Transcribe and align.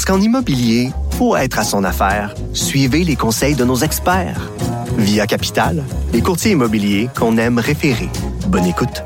Parce 0.00 0.16
qu'en 0.16 0.24
immobilier, 0.24 0.92
pour 1.18 1.36
être 1.36 1.58
à 1.58 1.62
son 1.62 1.84
affaire, 1.84 2.34
suivez 2.54 3.04
les 3.04 3.16
conseils 3.16 3.54
de 3.54 3.66
nos 3.66 3.76
experts. 3.76 4.50
Via 4.96 5.26
Capital, 5.26 5.84
les 6.14 6.22
courtiers 6.22 6.52
immobiliers 6.52 7.10
qu'on 7.14 7.36
aime 7.36 7.58
référer. 7.58 8.08
Bonne 8.48 8.64
écoute. 8.64 9.04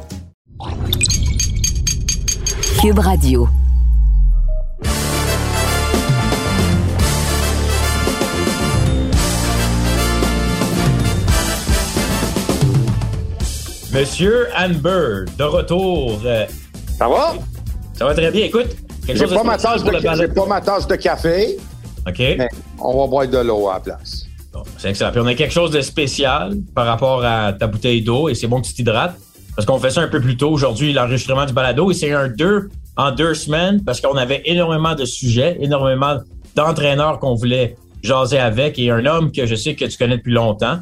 Cube 2.80 3.00
Radio. 3.00 3.48
Monsieur 13.92 14.46
Amber, 14.56 15.24
de 15.36 15.42
retour. 15.42 16.20
Euh, 16.24 16.46
Ça 16.96 17.08
va? 17.08 17.34
Ça 17.98 18.04
va 18.04 18.14
très 18.14 18.30
bien. 18.30 18.44
Écoute, 18.46 18.83
J'ai 19.06 19.26
pas, 19.26 19.44
ma 19.44 19.58
tasse 19.58 19.82
pour 19.82 19.92
de, 19.92 20.26
pas 20.26 20.46
ma 20.46 20.60
tasse 20.60 20.86
de 20.86 20.96
café, 20.96 21.56
OK. 22.06 22.18
mais 22.18 22.48
on 22.78 22.98
va 22.98 23.06
boire 23.06 23.28
de 23.28 23.38
l'eau 23.38 23.68
à 23.68 23.74
la 23.74 23.80
place. 23.80 24.24
Bon, 24.52 24.62
c'est 24.78 24.90
excellent. 24.90 25.10
Puis 25.10 25.20
on 25.20 25.26
a 25.26 25.34
quelque 25.34 25.52
chose 25.52 25.70
de 25.70 25.80
spécial 25.80 26.54
par 26.74 26.86
rapport 26.86 27.24
à 27.24 27.52
ta 27.52 27.66
bouteille 27.66 28.02
d'eau 28.02 28.28
et 28.28 28.34
c'est 28.34 28.46
bon 28.46 28.60
que 28.60 28.66
tu 28.66 28.74
t'hydrates 28.74 29.16
parce 29.56 29.66
qu'on 29.66 29.78
fait 29.78 29.90
ça 29.90 30.00
un 30.00 30.08
peu 30.08 30.20
plus 30.20 30.36
tôt 30.36 30.50
aujourd'hui, 30.50 30.92
l'enregistrement 30.92 31.44
du 31.44 31.52
balado 31.52 31.90
et 31.90 31.94
c'est 31.94 32.12
un 32.12 32.28
deux 32.28 32.70
en 32.96 33.10
deux 33.10 33.34
semaines 33.34 33.82
parce 33.84 34.00
qu'on 34.00 34.16
avait 34.16 34.42
énormément 34.44 34.94
de 34.94 35.04
sujets, 35.04 35.56
énormément 35.60 36.18
d'entraîneurs 36.54 37.18
qu'on 37.18 37.34
voulait 37.34 37.76
jaser 38.02 38.38
avec 38.38 38.78
et 38.78 38.90
un 38.90 39.04
homme 39.06 39.32
que 39.32 39.46
je 39.46 39.54
sais 39.54 39.74
que 39.74 39.84
tu 39.84 39.98
connais 39.98 40.18
depuis 40.18 40.32
longtemps 40.32 40.78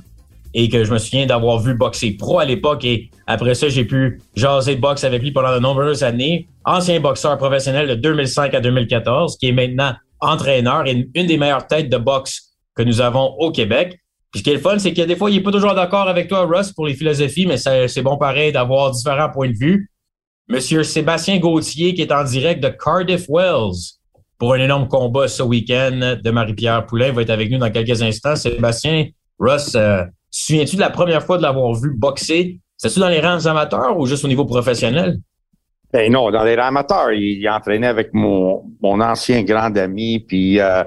et 0.55 0.69
que 0.69 0.85
je 0.85 0.93
me 0.93 0.99
souviens 0.99 1.27
d'avoir 1.27 1.59
vu 1.59 1.75
boxer 1.75 2.13
pro 2.13 2.39
à 2.39 2.45
l'époque 2.45 2.85
et 2.85 3.11
après 3.27 3.55
ça, 3.55 3.69
j'ai 3.69 3.85
pu 3.85 4.21
jaser 4.35 4.77
de 4.77 4.81
boxe 4.81 5.05
avec 5.05 5.23
lui 5.23 5.33
pendant 5.33 5.55
de 5.55 5.59
nombreuses 5.59 6.03
années. 6.03 6.47
Ancien 6.65 7.01
boxeur 7.01 7.39
professionnel 7.39 7.89
de 7.89 7.95
2005 7.95 8.55
à 8.55 8.61
2014 8.61 9.37
qui 9.39 9.49
est 9.49 9.53
maintenant 9.53 9.95
entraîneur 10.21 10.87
et 10.87 11.09
une 11.15 11.27
des 11.27 11.37
meilleures 11.37 11.67
têtes 11.67 11.91
de 11.91 11.99
boxe 11.99 12.53
que 12.75 12.83
nous 12.83 13.01
avons 13.01 13.35
au 13.39 13.51
Québec. 13.51 13.99
Puis 14.31 14.39
ce 14.39 14.45
qui 14.45 14.51
est 14.51 14.55
le 14.55 14.61
fun, 14.61 14.79
c'est 14.79 14.95
que 14.95 15.03
des 15.03 15.17
fois, 15.17 15.31
il 15.31 15.37
n'est 15.37 15.43
pas 15.43 15.53
toujours 15.53 15.75
d'accord 15.75 16.09
avec 16.09 16.29
toi, 16.29 16.47
Russ, 16.47 16.73
pour 16.73 16.87
les 16.87 16.95
philosophies, 16.95 17.47
mais 17.47 17.59
c'est 17.59 18.03
bon 18.03 18.17
pareil 18.17 18.51
d'avoir 18.51 18.91
différents 18.91 19.29
points 19.31 19.51
de 19.51 19.57
vue. 19.57 19.91
Monsieur 20.49 20.83
Sébastien 20.85 21.39
Gauthier, 21.39 21.95
qui 21.95 22.03
est 22.03 22.13
en 22.13 22.25
direct 22.25 22.63
de 22.63 22.69
Cardiff 22.69 23.27
Wells 23.29 23.99
pour 24.39 24.55
un 24.55 24.59
énorme 24.61 24.89
combat 24.89 25.29
ce 25.29 25.43
week-end 25.43 26.17
de 26.23 26.31
Marie-Pierre 26.31 26.87
Poulain, 26.87 27.13
va 27.13 27.23
être 27.23 27.31
avec 27.31 27.51
nous 27.51 27.59
dans 27.59 27.71
quelques 27.71 28.01
instants. 28.03 28.35
Sébastien, 28.35 29.07
Russ, 29.39 29.75
euh, 29.75 30.05
souviens-tu 30.33 30.75
de 30.75 30.81
la 30.81 30.91
première 30.91 31.23
fois 31.23 31.37
de 31.37 31.43
l'avoir 31.43 31.75
vu 31.75 31.93
boxer? 31.95 32.59
C'était-tu 32.77 32.99
dans 32.99 33.09
les 33.09 33.21
rangs 33.21 33.47
amateurs 33.47 33.97
ou 33.97 34.07
juste 34.07 34.25
au 34.25 34.29
niveau 34.29 34.45
professionnel? 34.45 35.21
Ben 35.93 36.11
non, 36.11 36.31
dans 36.31 36.43
les 36.43 36.57
amateurs, 36.57 37.13
il, 37.13 37.39
il 37.39 37.49
entraînait 37.49 37.87
avec 37.87 38.13
mon, 38.15 38.65
mon 38.81 39.01
ancien 39.01 39.43
grand 39.43 39.77
ami, 39.77 40.21
puis 40.21 40.59
euh, 40.59 40.83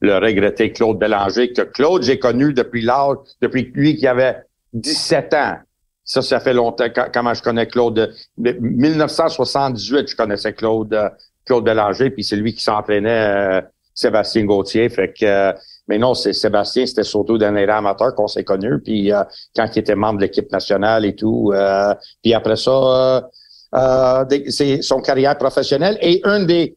le 0.00 0.18
regretté 0.18 0.70
Claude 0.70 0.98
Bélanger, 0.98 1.52
que 1.52 1.62
Claude, 1.62 2.02
j'ai 2.02 2.18
connu 2.18 2.52
depuis 2.52 2.82
l'âge, 2.82 3.16
depuis 3.40 3.70
lui 3.74 3.96
qui 3.96 4.06
avait 4.06 4.36
17 4.74 5.34
ans. 5.34 5.56
Ça, 6.04 6.22
ça 6.22 6.40
fait 6.40 6.54
longtemps, 6.54 6.86
comment 7.12 7.34
je 7.34 7.42
connais 7.42 7.66
Claude? 7.66 8.14
De 8.36 8.56
1978, 8.60 10.08
je 10.08 10.16
connaissais 10.16 10.52
Claude, 10.52 10.92
euh, 10.92 11.08
Claude 11.46 11.64
Bélanger, 11.64 12.10
puis 12.10 12.22
c'est 12.22 12.36
lui 12.36 12.54
qui 12.54 12.62
s'entraînait 12.62 13.08
euh, 13.10 13.60
Sébastien 13.94 14.44
Gauthier. 14.44 14.88
Fait 14.88 15.12
que, 15.12 15.54
mais 15.90 15.98
non, 15.98 16.14
c'est 16.14 16.32
Sébastien, 16.32 16.86
c'était 16.86 17.02
surtout 17.02 17.36
dans 17.36 17.52
les 17.52 17.64
amateurs 17.64 18.14
qu'on 18.14 18.28
s'est 18.28 18.44
connus, 18.44 18.80
puis 18.80 19.12
euh, 19.12 19.24
quand 19.56 19.66
il 19.74 19.80
était 19.80 19.96
membre 19.96 20.20
de 20.20 20.22
l'équipe 20.22 20.50
nationale 20.52 21.04
et 21.04 21.16
tout. 21.16 21.50
euh, 21.52 21.92
puis 22.22 22.32
après 22.32 22.54
ça, 22.54 23.28
euh, 23.74 24.24
c'est 24.48 24.82
son 24.82 25.00
carrière 25.00 25.36
professionnelle 25.36 25.98
et 26.00 26.20
un 26.22 26.44
des, 26.44 26.76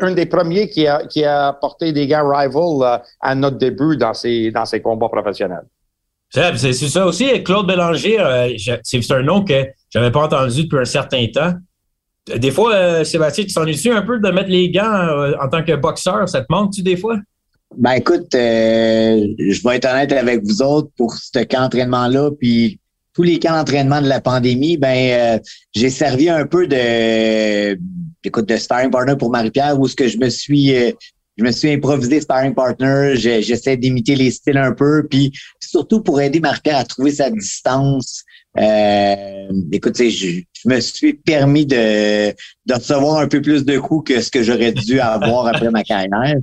un 0.00 0.12
des 0.12 0.24
premiers 0.24 0.70
qui 0.70 0.86
a 0.86 1.04
qui 1.04 1.24
a 1.24 1.52
porté 1.52 1.92
des 1.92 2.06
gants 2.06 2.26
rival 2.26 3.02
à 3.20 3.34
notre 3.34 3.58
début 3.58 3.98
dans 3.98 4.14
ses 4.14 4.50
dans 4.50 4.64
combats 4.82 5.10
professionnels. 5.10 5.66
C'est 6.30 6.72
ça 6.72 7.06
aussi. 7.06 7.44
Claude 7.44 7.66
Bélanger, 7.66 8.16
c'est 8.82 9.12
un 9.12 9.22
nom 9.22 9.44
que 9.44 9.66
j'avais 9.90 10.10
pas 10.10 10.24
entendu 10.24 10.64
depuis 10.64 10.80
un 10.80 10.86
certain 10.86 11.26
temps. 11.26 11.52
Des 12.34 12.50
fois, 12.50 13.04
Sébastien, 13.04 13.44
tu 13.44 13.52
t'ennuies-tu 13.52 13.92
un 13.92 14.02
peu 14.02 14.18
de 14.18 14.30
mettre 14.30 14.48
les 14.48 14.70
gants 14.70 15.34
en 15.38 15.48
tant 15.50 15.62
que 15.62 15.76
boxeur? 15.76 16.26
Ça 16.28 16.40
te 16.40 16.46
manque-tu 16.48 16.82
des 16.82 16.96
fois? 16.96 17.18
Ben 17.76 17.92
écoute, 17.92 18.34
euh, 18.34 19.26
je 19.38 19.62
vais 19.62 19.76
être 19.76 19.88
honnête 19.90 20.12
avec 20.12 20.42
vous 20.44 20.62
autres 20.62 20.90
pour 20.96 21.14
ce 21.14 21.42
camp 21.44 21.62
d'entraînement-là, 21.62 22.30
puis 22.38 22.78
tous 23.14 23.22
les 23.22 23.38
camps 23.38 23.52
d'entraînement 23.52 24.02
de 24.02 24.08
la 24.08 24.20
pandémie, 24.20 24.76
ben 24.76 25.38
euh, 25.38 25.38
j'ai 25.74 25.90
servi 25.90 26.28
un 26.28 26.46
peu 26.46 26.66
de 26.66 27.78
écoute 28.24 28.48
de 28.48 28.56
sparring 28.56 28.90
partner 28.90 29.16
pour 29.16 29.30
Marie-Pierre 29.30 29.78
où 29.78 29.86
ce 29.86 29.94
que 29.94 30.08
je 30.08 30.18
me 30.18 30.28
suis 30.30 30.74
euh, 30.74 30.92
je 31.36 31.44
me 31.44 31.50
suis 31.50 31.70
improvisé 31.72 32.20
sparring 32.20 32.54
partner, 32.54 33.14
j'essaie 33.16 33.76
d'imiter 33.76 34.14
les 34.14 34.30
styles 34.30 34.56
un 34.56 34.72
peu, 34.72 35.06
puis 35.08 35.32
surtout 35.60 36.00
pour 36.00 36.20
aider 36.20 36.38
Marie-Pierre 36.38 36.78
à 36.78 36.84
trouver 36.84 37.10
sa 37.10 37.30
distance. 37.30 38.22
Euh, 38.58 39.52
écoute, 39.72 39.96
je, 39.96 40.08
je 40.10 40.68
me 40.68 40.80
suis 40.80 41.14
permis 41.14 41.66
de, 41.66 42.30
de 42.30 42.74
recevoir 42.74 43.18
un 43.18 43.28
peu 43.28 43.42
plus 43.42 43.64
de 43.64 43.78
coups 43.78 44.12
que 44.12 44.20
ce 44.20 44.30
que 44.30 44.42
j'aurais 44.42 44.72
dû 44.72 45.00
avoir 45.00 45.46
après 45.46 45.70
ma 45.70 45.82
carrière. 45.82 46.36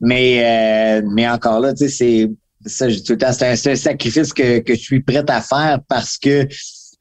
Mais, 0.00 1.00
euh, 1.00 1.08
mais 1.12 1.28
encore 1.28 1.60
là, 1.60 1.72
tu 1.72 1.88
sais, 1.88 1.88
c'est 1.88 2.30
ça, 2.66 2.88
tout 2.88 3.12
le 3.12 3.18
temps, 3.18 3.32
c'est 3.32 3.46
un, 3.46 3.72
un 3.72 3.76
sacrifice 3.76 4.32
que, 4.32 4.58
que 4.58 4.74
je 4.74 4.80
suis 4.80 5.00
prête 5.00 5.30
à 5.30 5.40
faire 5.40 5.80
parce 5.88 6.18
que 6.18 6.46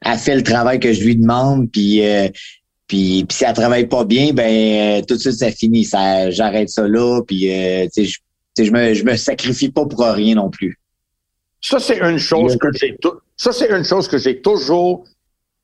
elle 0.02 0.18
fait 0.18 0.36
le 0.36 0.44
travail 0.44 0.80
que 0.80 0.94
je 0.94 1.04
lui 1.04 1.16
demande, 1.16 1.72
puis 1.72 2.06
euh, 2.06 2.30
puis, 2.88 3.26
puis 3.28 3.38
si 3.38 3.44
elle 3.44 3.54
travaille 3.54 3.88
pas 3.88 4.06
bien, 4.06 4.34
ben 4.34 5.00
euh, 5.00 5.02
tout 5.06 5.16
de 5.16 5.20
suite 5.20 5.34
ça 5.34 5.52
finit, 5.52 5.84
ça 5.84 6.30
j'arrête 6.30 6.70
ça 6.70 6.88
là, 6.88 7.22
puis 7.26 7.52
euh, 7.52 7.88
tu 7.94 8.06
sais, 8.06 8.22
je, 8.58 8.64
je 8.64 8.72
me 8.72 8.94
je 8.94 9.04
me 9.04 9.16
sacrifie 9.16 9.70
pas 9.70 9.86
pour 9.86 10.02
rien 10.02 10.36
non 10.36 10.50
plus. 10.50 10.78
Ça 11.62 11.80
c'est 11.80 12.00
une 12.00 12.20
chose 12.20 12.58
que 12.58 12.68
j'ai 12.74 12.98
ça 13.38 13.52
c'est 13.52 13.70
une 13.70 13.84
chose 13.84 14.08
que 14.08 14.18
j'ai 14.18 14.42
toujours 14.42 15.06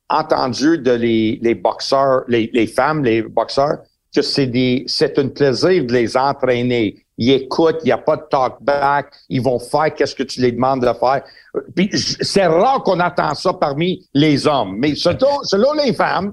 entendu 0.08 0.78
de 0.78 0.92
les, 0.92 1.38
les 1.42 1.54
boxeurs, 1.54 2.22
les, 2.28 2.50
les 2.52 2.66
femmes, 2.66 3.02
les 3.02 3.22
boxeurs, 3.22 3.78
que 4.14 4.22
c'est 4.22 4.46
des 4.46 4.84
c'est 4.86 5.18
un 5.18 5.28
plaisir 5.28 5.84
de 5.84 5.92
les 5.92 6.16
entraîner. 6.16 6.96
Ils 7.18 7.30
écoutent, 7.32 7.78
il 7.82 7.86
n'y 7.86 7.92
a 7.92 7.98
pas 7.98 8.16
de 8.16 8.24
talk 8.30 8.56
back, 8.60 9.12
ils 9.28 9.40
vont 9.40 9.58
faire 9.58 9.94
qu'est-ce 9.94 10.14
que 10.14 10.22
tu 10.22 10.40
les 10.40 10.52
demandes 10.52 10.80
de 10.80 10.92
faire. 10.92 11.22
Puis 11.74 11.90
c'est 11.92 12.46
rare 12.46 12.82
qu'on 12.82 13.00
attend 13.00 13.34
ça 13.34 13.52
parmi 13.54 14.06
les 14.12 14.46
hommes, 14.46 14.76
mais 14.78 14.94
selon, 14.94 15.42
selon 15.44 15.72
les 15.74 15.92
femmes, 15.92 16.32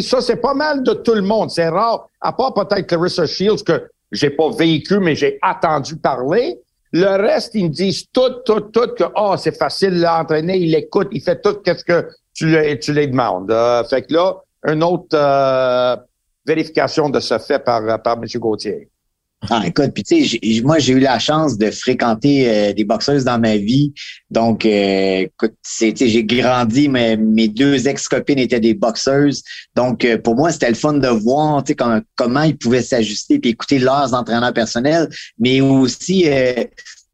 ça 0.00 0.20
c'est 0.20 0.36
pas 0.40 0.54
mal 0.54 0.82
de 0.82 0.92
tout 0.92 1.14
le 1.14 1.22
monde. 1.22 1.50
C'est 1.50 1.68
rare, 1.68 2.08
à 2.20 2.32
part 2.32 2.54
peut-être 2.54 2.86
Clarissa 2.86 3.26
Shields 3.26 3.62
que 3.64 3.88
j'ai 4.12 4.30
pas 4.30 4.50
vécu, 4.50 4.98
mais 4.98 5.14
j'ai 5.14 5.38
entendu 5.42 5.96
parler. 5.96 6.58
Le 6.92 7.06
reste, 7.22 7.54
ils 7.54 7.64
me 7.64 7.68
disent 7.68 8.06
tout, 8.12 8.30
tout, 8.44 8.60
tout 8.60 8.88
que 8.96 9.04
oh, 9.16 9.34
c'est 9.38 9.56
facile 9.56 10.04
à 10.04 10.20
entraîner, 10.20 10.58
il 10.58 10.74
écoute, 10.74 11.08
il 11.12 11.20
fait 11.22 11.40
tout 11.40 11.54
qu'est-ce 11.64 11.84
que 11.84 12.08
tu, 12.34 12.46
lui- 12.46 12.78
tu 12.80 12.92
les 12.92 13.06
demandes. 13.06 13.50
Euh, 13.50 13.84
fait 13.84 14.02
que 14.02 14.14
là, 14.14 14.34
une 14.66 14.82
autre 14.82 15.14
euh, 15.16 15.96
vérification 16.44 17.08
de 17.08 17.20
ce 17.20 17.38
fait 17.38 17.60
par, 17.60 18.02
par 18.02 18.16
M. 18.16 18.24
Gauthier. 18.36 18.88
Ah, 19.48 19.62
écoute, 19.64 19.92
puis 19.94 20.02
tu 20.02 20.26
sais, 20.26 20.62
moi 20.62 20.78
j'ai 20.78 20.92
eu 20.92 20.98
la 20.98 21.18
chance 21.18 21.56
de 21.56 21.70
fréquenter 21.70 22.48
euh, 22.48 22.72
des 22.74 22.84
boxeuses 22.84 23.24
dans 23.24 23.38
ma 23.38 23.56
vie. 23.56 23.94
Donc, 24.30 24.66
euh, 24.66 25.20
écoute, 25.22 25.54
j'ai 25.80 26.24
grandi, 26.24 26.88
mais 26.90 27.16
mes 27.16 27.48
deux 27.48 27.88
ex-copines 27.88 28.38
étaient 28.38 28.60
des 28.60 28.74
boxeuses. 28.74 29.42
Donc, 29.74 30.04
euh, 30.04 30.18
pour 30.18 30.36
moi, 30.36 30.52
c'était 30.52 30.68
le 30.68 30.74
fun 30.74 30.92
de 30.92 31.08
voir, 31.08 31.64
tu 31.64 31.68
sais, 31.68 31.74
comment, 31.74 32.00
comment 32.16 32.42
ils 32.42 32.58
pouvaient 32.58 32.82
s'ajuster 32.82 33.38
puis 33.38 33.52
écouter 33.52 33.78
leurs 33.78 34.12
entraîneurs 34.12 34.52
personnels, 34.52 35.08
mais 35.38 35.62
aussi 35.62 36.28
euh, 36.28 36.64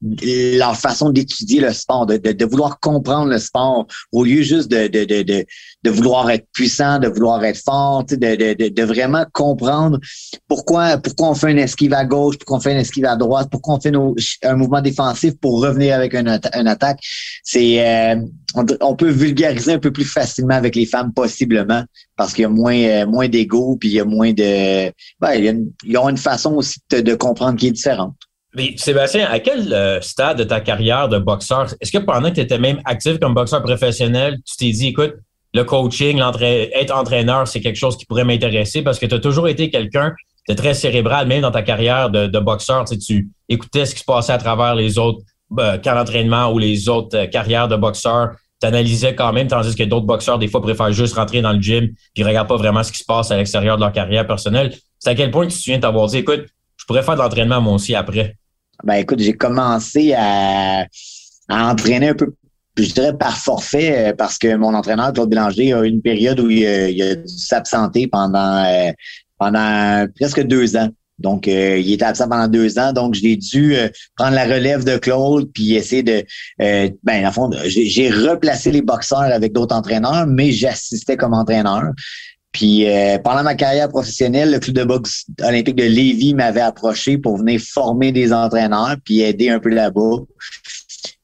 leur 0.02 0.76
façon 0.76 1.10
d'étudier 1.10 1.60
le 1.60 1.72
sport, 1.72 2.06
de, 2.06 2.16
de, 2.16 2.32
de 2.32 2.44
vouloir 2.44 2.80
comprendre 2.80 3.30
le 3.30 3.38
sport 3.38 3.86
au 4.12 4.24
lieu 4.24 4.42
juste 4.42 4.70
de, 4.70 4.88
de, 4.88 5.04
de, 5.04 5.22
de, 5.22 5.46
de 5.86 5.90
vouloir 5.90 6.28
être 6.30 6.46
puissant, 6.52 6.98
de 6.98 7.06
vouloir 7.06 7.44
être 7.44 7.62
fort, 7.64 8.02
de, 8.04 8.16
de, 8.16 8.68
de, 8.68 8.82
vraiment 8.82 9.24
comprendre 9.32 10.00
pourquoi, 10.48 10.98
pourquoi 10.98 11.30
on 11.30 11.34
fait 11.34 11.52
une 11.52 11.60
esquive 11.60 11.92
à 11.92 12.04
gauche, 12.04 12.36
pourquoi 12.38 12.56
on 12.56 12.60
fait 12.60 12.72
une 12.72 12.78
esquive 12.78 13.04
à 13.04 13.14
droite, 13.14 13.48
pourquoi 13.50 13.74
on 13.76 13.80
fait 13.80 13.92
nos- 13.92 14.16
un 14.42 14.56
mouvement 14.56 14.80
défensif 14.80 15.34
pour 15.40 15.62
revenir 15.62 15.94
avec 15.94 16.14
une, 16.14 16.26
atta- 16.28 16.58
une 16.58 16.66
attaque. 16.66 16.98
C'est 17.44 17.86
euh, 17.86 18.16
on, 18.80 18.96
peut 18.96 19.10
vulgariser 19.10 19.74
un 19.74 19.78
peu 19.78 19.92
plus 19.92 20.04
facilement 20.04 20.56
avec 20.56 20.74
les 20.74 20.86
femmes 20.86 21.12
possiblement 21.12 21.84
parce 22.16 22.32
qu'il 22.32 22.42
y 22.42 22.46
a 22.46 22.48
moins 22.48 22.74
euh, 22.76 23.06
moins 23.06 23.28
d'ego 23.28 23.76
puis 23.78 23.90
il 23.90 23.94
y 23.94 24.00
a 24.00 24.04
moins 24.04 24.32
de 24.32 24.90
ben, 25.20 25.64
ils 25.84 25.98
ont 25.98 26.08
une 26.08 26.16
façon 26.16 26.54
aussi 26.54 26.80
de, 26.90 27.00
de 27.00 27.14
comprendre 27.14 27.56
qui 27.58 27.68
est 27.68 27.72
différente. 27.72 28.16
Mais 28.56 28.74
Sébastien, 28.76 29.28
à 29.30 29.38
quel 29.38 29.72
euh, 29.72 30.00
stade 30.00 30.38
de 30.38 30.44
ta 30.44 30.60
carrière 30.60 31.08
de 31.08 31.18
boxeur, 31.18 31.66
est-ce 31.80 31.92
que 31.92 31.98
pendant 31.98 32.30
que 32.30 32.36
tu 32.36 32.40
étais 32.40 32.58
même 32.58 32.80
actif 32.86 33.18
comme 33.20 33.34
boxeur 33.34 33.62
professionnel, 33.62 34.38
tu 34.46 34.56
t'es 34.56 34.70
dit, 34.72 34.88
écoute, 34.88 35.14
le 35.56 35.64
coaching, 35.64 36.20
être 36.20 36.94
entraîneur, 36.94 37.48
c'est 37.48 37.60
quelque 37.60 37.76
chose 37.76 37.96
qui 37.96 38.04
pourrait 38.04 38.24
m'intéresser 38.24 38.82
parce 38.82 38.98
que 38.98 39.06
tu 39.06 39.14
as 39.14 39.18
toujours 39.18 39.48
été 39.48 39.70
quelqu'un 39.70 40.12
de 40.48 40.54
très 40.54 40.74
cérébral, 40.74 41.26
même 41.26 41.40
dans 41.40 41.50
ta 41.50 41.62
carrière 41.62 42.10
de, 42.10 42.38
boxeur. 42.38 42.84
Tu, 42.84 42.98
tu 42.98 43.28
écoutais 43.48 43.86
ce 43.86 43.94
qui 43.94 44.00
se 44.00 44.04
passait 44.04 44.32
à 44.32 44.38
travers 44.38 44.74
les 44.74 44.98
autres 44.98 45.20
euh, 45.58 45.78
camps 45.78 45.94
d'entraînement 45.94 46.52
ou 46.52 46.58
les 46.58 46.88
autres 46.88 47.16
euh, 47.16 47.26
carrières 47.26 47.68
de 47.68 47.76
boxeurs. 47.76 48.36
Tu 48.60 48.66
analysais 48.66 49.14
quand 49.14 49.32
même, 49.32 49.48
tandis 49.48 49.74
que 49.74 49.82
d'autres 49.84 50.06
boxeurs, 50.06 50.38
des 50.38 50.48
fois, 50.48 50.60
préfèrent 50.60 50.92
juste 50.92 51.14
rentrer 51.14 51.40
dans 51.40 51.52
le 51.52 51.60
gym 51.60 51.88
puis 52.14 52.22
regardent 52.22 52.48
pas 52.48 52.56
vraiment 52.56 52.82
ce 52.82 52.92
qui 52.92 52.98
se 52.98 53.04
passe 53.04 53.30
à 53.30 53.36
l'extérieur 53.36 53.76
de 53.76 53.80
leur 53.80 53.92
carrière 53.92 54.26
personnelle. 54.26 54.74
C'est 54.98 55.10
à 55.10 55.14
quel 55.14 55.30
point 55.30 55.46
tu 55.46 55.54
te 55.54 55.62
souviens 55.62 55.80
t'avoir 55.80 56.06
dit, 56.08 56.18
écoute, 56.18 56.44
je 56.76 56.84
pourrais 56.84 57.02
faire 57.02 57.14
de 57.14 57.20
l'entraînement 57.20 57.60
moi 57.60 57.74
aussi 57.74 57.94
après? 57.94 58.36
Ben 58.84 58.94
écoute, 58.94 59.20
j'ai 59.20 59.32
commencé 59.32 60.12
à, 60.12 60.86
à 61.48 61.70
entraîner 61.70 62.10
un 62.10 62.14
peu 62.14 62.34
je 62.84 62.92
dirais 62.92 63.16
par 63.16 63.38
forfait, 63.38 64.08
euh, 64.08 64.12
parce 64.14 64.38
que 64.38 64.54
mon 64.54 64.74
entraîneur, 64.74 65.12
Claude 65.12 65.30
Bélanger, 65.30 65.72
a 65.72 65.84
eu 65.84 65.88
une 65.88 66.02
période 66.02 66.40
où 66.40 66.50
il, 66.50 66.66
a 66.66 67.14
dû 67.14 67.28
s'absenter 67.28 68.06
pendant, 68.06 68.64
euh, 68.64 68.92
pendant 69.38 70.06
presque 70.18 70.42
deux 70.42 70.76
ans. 70.76 70.88
Donc, 71.18 71.48
euh, 71.48 71.78
il 71.78 71.94
était 71.94 72.04
absent 72.04 72.28
pendant 72.28 72.46
deux 72.46 72.78
ans, 72.78 72.92
donc 72.92 73.14
j'ai 73.14 73.36
dû 73.36 73.74
prendre 74.16 74.34
la 74.34 74.44
relève 74.44 74.84
de 74.84 74.98
Claude 74.98 75.50
puis 75.54 75.74
essayer 75.74 76.02
de, 76.02 76.22
ben, 76.58 77.26
en 77.26 77.32
fond, 77.32 77.50
j'ai 77.64 78.10
replacé 78.10 78.70
les 78.70 78.82
boxeurs 78.82 79.20
avec 79.20 79.54
d'autres 79.54 79.74
entraîneurs, 79.74 80.26
mais 80.26 80.52
j'assistais 80.52 81.16
comme 81.16 81.32
entraîneur. 81.32 81.84
Puis 82.52 82.84
pendant 83.24 83.42
ma 83.42 83.54
carrière 83.54 83.88
professionnelle, 83.88 84.52
le 84.52 84.58
club 84.58 84.76
de 84.76 84.84
boxe 84.84 85.24
olympique 85.42 85.76
de 85.76 85.84
Lévis 85.84 86.34
m'avait 86.34 86.60
approché 86.60 87.16
pour 87.16 87.38
venir 87.38 87.62
former 87.62 88.12
des 88.12 88.34
entraîneurs 88.34 88.96
puis 89.02 89.22
aider 89.22 89.48
un 89.48 89.58
peu 89.58 89.70
là-bas. 89.70 90.18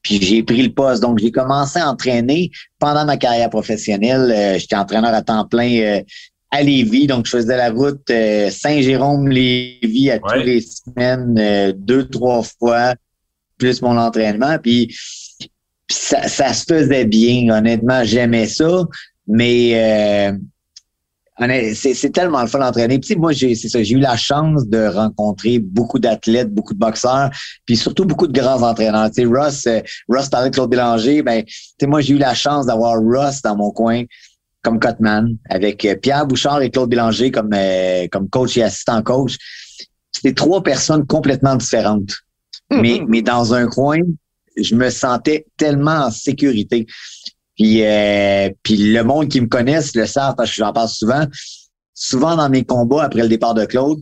Puis 0.02 0.20
j'ai 0.20 0.42
pris 0.42 0.62
le 0.62 0.72
poste. 0.72 1.02
Donc, 1.02 1.18
j'ai 1.18 1.30
commencé 1.30 1.78
à 1.78 1.88
entraîner 1.88 2.50
pendant 2.78 3.04
ma 3.04 3.16
carrière 3.16 3.50
professionnelle. 3.50 4.32
Euh, 4.34 4.58
j'étais 4.58 4.76
entraîneur 4.76 5.14
à 5.14 5.22
temps 5.22 5.46
plein 5.46 5.80
euh, 5.80 6.00
à 6.50 6.62
Lévis. 6.62 7.06
Donc, 7.06 7.26
je 7.26 7.30
faisais 7.30 7.56
la 7.56 7.70
route 7.70 8.02
euh, 8.10 8.50
Saint-Jérôme-Lévis 8.50 10.10
à 10.10 10.18
toutes 10.18 10.44
les 10.44 10.60
semaines, 10.60 11.72
deux, 11.76 12.08
trois 12.08 12.42
fois, 12.42 12.94
plus 13.58 13.80
mon 13.82 13.96
entraînement. 13.96 14.58
Puis, 14.62 14.94
ça, 15.88 16.26
ça 16.28 16.52
se 16.52 16.64
faisait 16.64 17.04
bien. 17.04 17.54
Honnêtement, 17.56 18.02
j'aimais 18.04 18.46
ça. 18.46 18.84
Mais 19.28 20.32
c'est 21.74 22.12
tellement 22.12 22.42
le 22.42 22.46
fun 22.46 22.58
d'entraîner. 22.58 22.98
Puis 22.98 23.16
moi, 23.16 23.32
j'ai 23.32 23.54
c'est 23.54 23.68
ça, 23.68 23.82
j'ai 23.82 23.94
eu 23.94 24.00
la 24.00 24.16
chance 24.16 24.66
de 24.66 24.86
rencontrer 24.86 25.58
beaucoup 25.58 25.98
d'athlètes, 25.98 26.52
beaucoup 26.52 26.74
de 26.74 26.78
boxeurs, 26.78 27.30
puis 27.64 27.76
surtout 27.76 28.04
beaucoup 28.04 28.26
de 28.26 28.38
grands 28.38 28.62
entraîneurs. 28.62 29.10
Tu 29.10 29.22
sais, 29.22 29.24
Russ, 29.26 29.66
euh, 29.66 29.80
Russ 30.08 30.28
parlait 30.28 30.50
de 30.50 30.54
Claude 30.54 30.70
Bélanger, 30.70 31.22
ben, 31.22 31.42
tu 31.44 31.54
sais, 31.80 31.86
moi, 31.86 32.00
j'ai 32.00 32.14
eu 32.14 32.18
la 32.18 32.34
chance 32.34 32.66
d'avoir 32.66 32.96
Russ 33.00 33.42
dans 33.42 33.56
mon 33.56 33.70
coin 33.70 34.04
comme 34.62 34.78
cutman, 34.78 35.36
avec 35.50 35.84
euh, 35.84 35.96
Pierre 35.96 36.26
Bouchard 36.26 36.62
et 36.62 36.70
Claude 36.70 36.88
Bélanger 36.88 37.30
comme, 37.30 37.50
euh, 37.52 38.06
comme 38.12 38.28
coach 38.28 38.56
et 38.56 38.62
assistant 38.62 39.02
coach. 39.02 39.36
C'était 40.12 40.34
trois 40.34 40.62
personnes 40.62 41.06
complètement 41.06 41.56
différentes. 41.56 42.12
Mm-hmm. 42.70 42.80
Mais, 42.80 43.00
mais 43.08 43.22
dans 43.22 43.54
un 43.54 43.66
coin, 43.66 43.98
je 44.56 44.74
me 44.74 44.90
sentais 44.90 45.46
tellement 45.56 46.06
en 46.06 46.10
sécurité. 46.10 46.86
Puis, 47.56 47.84
euh, 47.84 48.48
le 48.70 49.02
monde 49.02 49.28
qui 49.28 49.40
me 49.40 49.46
connaisse 49.46 49.94
le 49.94 50.06
savent 50.06 50.34
parce 50.36 50.50
que 50.50 50.56
j'en 50.56 50.72
parle 50.72 50.88
souvent. 50.88 51.26
Souvent 51.94 52.36
dans 52.36 52.48
mes 52.48 52.64
combats 52.64 53.04
après 53.04 53.22
le 53.22 53.28
départ 53.28 53.54
de 53.54 53.66
Claude, 53.66 54.00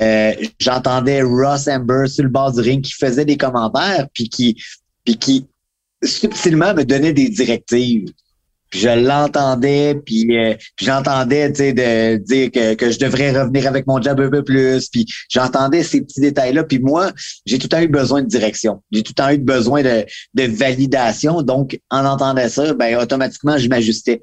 euh, 0.00 0.32
j'entendais 0.60 1.22
Ross 1.22 1.68
Amber 1.68 2.04
sur 2.06 2.24
le 2.24 2.30
bord 2.30 2.52
du 2.52 2.60
ring 2.60 2.82
qui 2.82 2.92
faisait 2.92 3.24
des 3.24 3.36
commentaires 3.36 4.06
puis 4.14 4.28
qui, 4.28 4.56
puis 5.04 5.18
qui 5.18 5.46
subtilement 6.02 6.72
me 6.74 6.84
donnait 6.84 7.12
des 7.12 7.28
directives 7.28 8.06
je 8.72 8.88
l'entendais, 8.88 9.94
puis, 9.94 10.36
euh, 10.36 10.54
j'entendais, 10.80 11.50
de 11.50 12.16
dire 12.16 12.50
que, 12.50 12.74
que 12.74 12.90
je 12.90 12.98
devrais 12.98 13.38
revenir 13.38 13.66
avec 13.66 13.86
mon 13.86 14.00
job 14.00 14.20
un 14.20 14.30
peu 14.30 14.42
plus, 14.42 14.88
puis 14.88 15.06
j'entendais 15.28 15.82
ces 15.82 16.00
petits 16.00 16.20
détails-là, 16.20 16.64
puis 16.64 16.78
moi, 16.78 17.12
j'ai 17.44 17.58
tout 17.58 17.66
le 17.66 17.68
temps 17.68 17.80
eu 17.80 17.88
besoin 17.88 18.22
de 18.22 18.28
direction, 18.28 18.82
j'ai 18.90 19.02
tout 19.02 19.12
le 19.16 19.22
temps 19.22 19.30
eu 19.30 19.38
besoin 19.38 19.82
de, 19.82 20.06
de 20.34 20.42
validation, 20.44 21.42
donc 21.42 21.78
en 21.90 22.04
entendant 22.04 22.48
ça, 22.48 22.72
ben 22.74 22.96
automatiquement, 22.96 23.58
je 23.58 23.68
m'ajustais. 23.68 24.22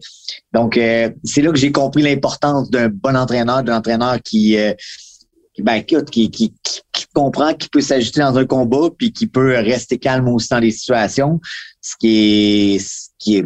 Donc, 0.53 0.77
euh, 0.77 1.09
c'est 1.23 1.41
là 1.41 1.51
que 1.51 1.59
j'ai 1.59 1.71
compris 1.71 2.01
l'importance 2.01 2.69
d'un 2.71 2.89
bon 2.89 3.15
entraîneur, 3.15 3.63
d'un 3.63 3.77
entraîneur 3.77 4.19
qui... 4.23 4.57
Euh, 4.57 4.73
ben, 5.59 5.81
qui, 5.81 5.97
qui, 6.05 6.31
qui, 6.31 6.53
qui, 6.93 7.05
comprend 7.13 7.53
qu'il 7.53 7.69
peut 7.69 7.81
s'ajuster 7.81 8.21
dans 8.21 8.37
un 8.37 8.45
combat 8.45 8.87
puis 8.97 9.11
qui 9.11 9.27
peut 9.27 9.57
rester 9.57 9.97
calme 9.97 10.29
aussi 10.29 10.47
dans 10.49 10.59
les 10.59 10.71
situations, 10.71 11.41
ce 11.81 11.95
qui 11.99 12.75
est, 12.75 12.79
ce 12.79 13.09
qui 13.17 13.37
est 13.37 13.45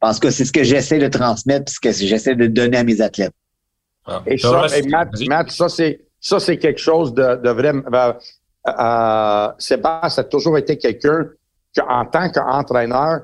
parce 0.00 0.18
que 0.18 0.30
c'est 0.30 0.44
ce 0.44 0.52
que 0.52 0.64
j'essaie 0.64 0.98
de 0.98 1.08
transmettre, 1.08 1.70
ce 1.70 1.80
que 1.80 1.92
j'essaie 1.92 2.34
de 2.34 2.46
donner 2.46 2.78
à 2.78 2.84
mes 2.84 3.00
athlètes. 3.00 3.32
Ah. 4.06 4.22
Et, 4.26 4.38
ça, 4.38 4.66
Matt, 5.26 5.50
ça, 5.50 5.68
c'est, 5.68 6.00
ça, 6.20 6.40
c'est 6.40 6.58
quelque 6.58 6.80
chose 6.80 7.12
de, 7.14 7.36
de 7.36 7.50
vrai. 7.50 7.72
Euh, 7.74 8.12
euh, 8.68 9.48
Sébastien 9.58 10.22
a 10.22 10.24
toujours 10.24 10.58
été 10.58 10.76
quelqu'un 10.78 11.26
en 11.86 12.04
tant 12.06 12.30
qu'entraîneur, 12.30 13.22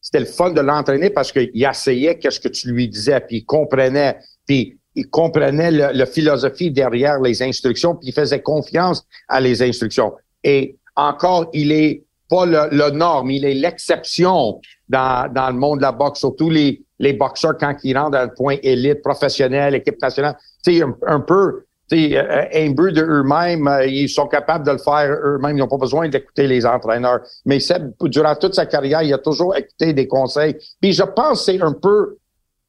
c'était 0.00 0.20
le 0.20 0.26
fun 0.26 0.50
de 0.50 0.60
l'entraîner 0.60 1.10
parce 1.10 1.32
qu'il 1.32 1.50
essayait 1.54 2.18
qu'est-ce 2.18 2.40
que 2.40 2.48
tu 2.48 2.70
lui 2.72 2.88
disais, 2.88 3.20
puis 3.20 3.38
il 3.38 3.44
comprenait, 3.44 4.18
puis 4.46 4.78
il 4.94 5.08
comprenait 5.08 5.70
la 5.70 6.06
philosophie 6.06 6.70
derrière 6.70 7.20
les 7.20 7.42
instructions, 7.42 7.94
puis 7.94 8.08
il 8.08 8.14
faisait 8.14 8.40
confiance 8.40 9.06
à 9.28 9.40
les 9.40 9.62
instructions. 9.62 10.14
Et 10.42 10.76
encore, 10.96 11.50
il 11.52 11.72
est 11.72 12.04
pas 12.28 12.46
le, 12.46 12.68
le 12.70 12.90
norme, 12.90 13.30
il 13.30 13.44
est 13.44 13.54
l'exception 13.54 14.60
dans, 14.90 15.32
dans 15.32 15.48
le 15.48 15.56
monde 15.56 15.78
de 15.78 15.82
la 15.82 15.92
boxe, 15.92 16.18
surtout 16.18 16.50
les, 16.50 16.82
les 16.98 17.12
boxeurs 17.12 17.56
quand 17.58 17.74
ils 17.84 17.96
rentrent 17.96 18.10
dans 18.10 18.24
le 18.24 18.34
point 18.34 18.56
élite, 18.62 19.02
professionnel, 19.02 19.76
équipe 19.76 20.02
nationale. 20.02 20.36
Tu 20.64 20.78
sais, 20.78 20.84
un, 21.06 21.20
peu, 21.20 21.64
tu 21.88 22.10
sais, 22.10 22.18
euh, 22.18 22.44
un 22.52 22.74
peu 22.74 22.90
de 22.90 23.02
eux-mêmes, 23.02 23.68
euh, 23.68 23.86
ils 23.86 24.08
sont 24.08 24.26
capables 24.26 24.66
de 24.66 24.72
le 24.72 24.78
faire 24.78 25.10
eux-mêmes, 25.10 25.56
ils 25.56 25.60
n'ont 25.60 25.68
pas 25.68 25.76
besoin 25.76 26.08
d'écouter 26.08 26.48
les 26.48 26.66
entraîneurs. 26.66 27.20
Mais 27.46 27.60
Seb, 27.60 27.92
durant 28.02 28.34
toute 28.34 28.54
sa 28.54 28.66
carrière, 28.66 29.02
il 29.02 29.14
a 29.14 29.18
toujours 29.18 29.56
écouté 29.56 29.92
des 29.92 30.08
conseils. 30.08 30.56
Puis 30.80 30.92
je 30.92 31.04
pense 31.04 31.46
que 31.46 31.52
c'est 31.52 31.62
un 31.62 31.72
peu, 31.72 32.16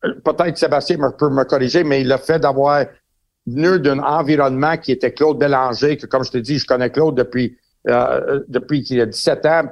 euh, 0.05 0.13
peut-être 0.23 0.57
Sébastien 0.57 0.97
peut 1.17 1.29
me 1.29 1.43
corriger, 1.43 1.83
mais 1.83 2.03
le 2.03 2.17
fait 2.17 2.39
d'avoir 2.39 2.85
venu 3.47 3.79
d'un 3.79 3.97
environnement 3.97 4.77
qui 4.77 4.91
était 4.91 5.11
Claude 5.11 5.39
Bélanger, 5.39 5.97
que 5.97 6.05
comme 6.05 6.23
je 6.23 6.31
te 6.31 6.37
dis, 6.37 6.59
je 6.59 6.67
connais 6.67 6.91
Claude 6.91 7.15
depuis 7.15 7.57
euh, 7.89 8.41
depuis 8.47 8.83
qu'il 8.83 9.01
a 9.01 9.07
17 9.07 9.45
ans. 9.47 9.63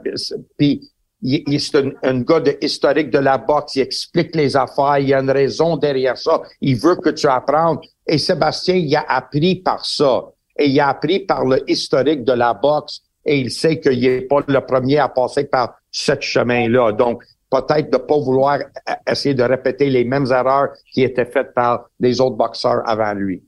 Puis 0.57 0.89
il, 1.21 1.59
c'est 1.59 1.83
un, 2.03 2.21
gars 2.21 2.39
de 2.39 2.57
historique 2.61 3.09
de 3.09 3.19
la 3.19 3.37
boxe. 3.37 3.75
Il 3.75 3.81
explique 3.81 4.35
les 4.35 4.55
affaires. 4.55 4.99
Il 4.99 5.09
y 5.09 5.13
a 5.13 5.19
une 5.19 5.31
raison 5.31 5.77
derrière 5.77 6.17
ça. 6.17 6.41
Il 6.61 6.77
veut 6.77 6.95
que 6.95 7.09
tu 7.09 7.27
apprennes. 7.27 7.77
Et 8.07 8.17
Sébastien, 8.17 8.75
il 8.75 8.95
a 8.95 9.05
appris 9.07 9.55
par 9.55 9.85
ça. 9.85 10.25
Et 10.57 10.67
il 10.67 10.79
a 10.79 10.89
appris 10.89 11.19
par 11.19 11.45
le 11.45 11.69
historique 11.69 12.23
de 12.23 12.33
la 12.33 12.53
boxe. 12.53 13.01
Et 13.25 13.37
il 13.39 13.51
sait 13.51 13.79
qu'il 13.79 13.99
n'est 13.99 14.21
pas 14.21 14.41
le 14.47 14.61
premier 14.61 14.99
à 14.99 15.09
passer 15.09 15.43
par 15.45 15.75
ce 15.91 16.13
chemin-là. 16.19 16.93
Donc, 16.93 17.23
peut-être 17.49 17.91
de 17.91 17.97
pas 17.97 18.17
vouloir 18.17 18.59
essayer 19.07 19.35
de 19.35 19.43
répéter 19.43 19.89
les 19.89 20.05
mêmes 20.05 20.27
erreurs 20.31 20.69
qui 20.93 21.03
étaient 21.03 21.25
faites 21.25 21.53
par 21.53 21.89
les 21.99 22.21
autres 22.21 22.37
boxeurs 22.37 22.81
avant 22.85 23.13
lui. 23.13 23.43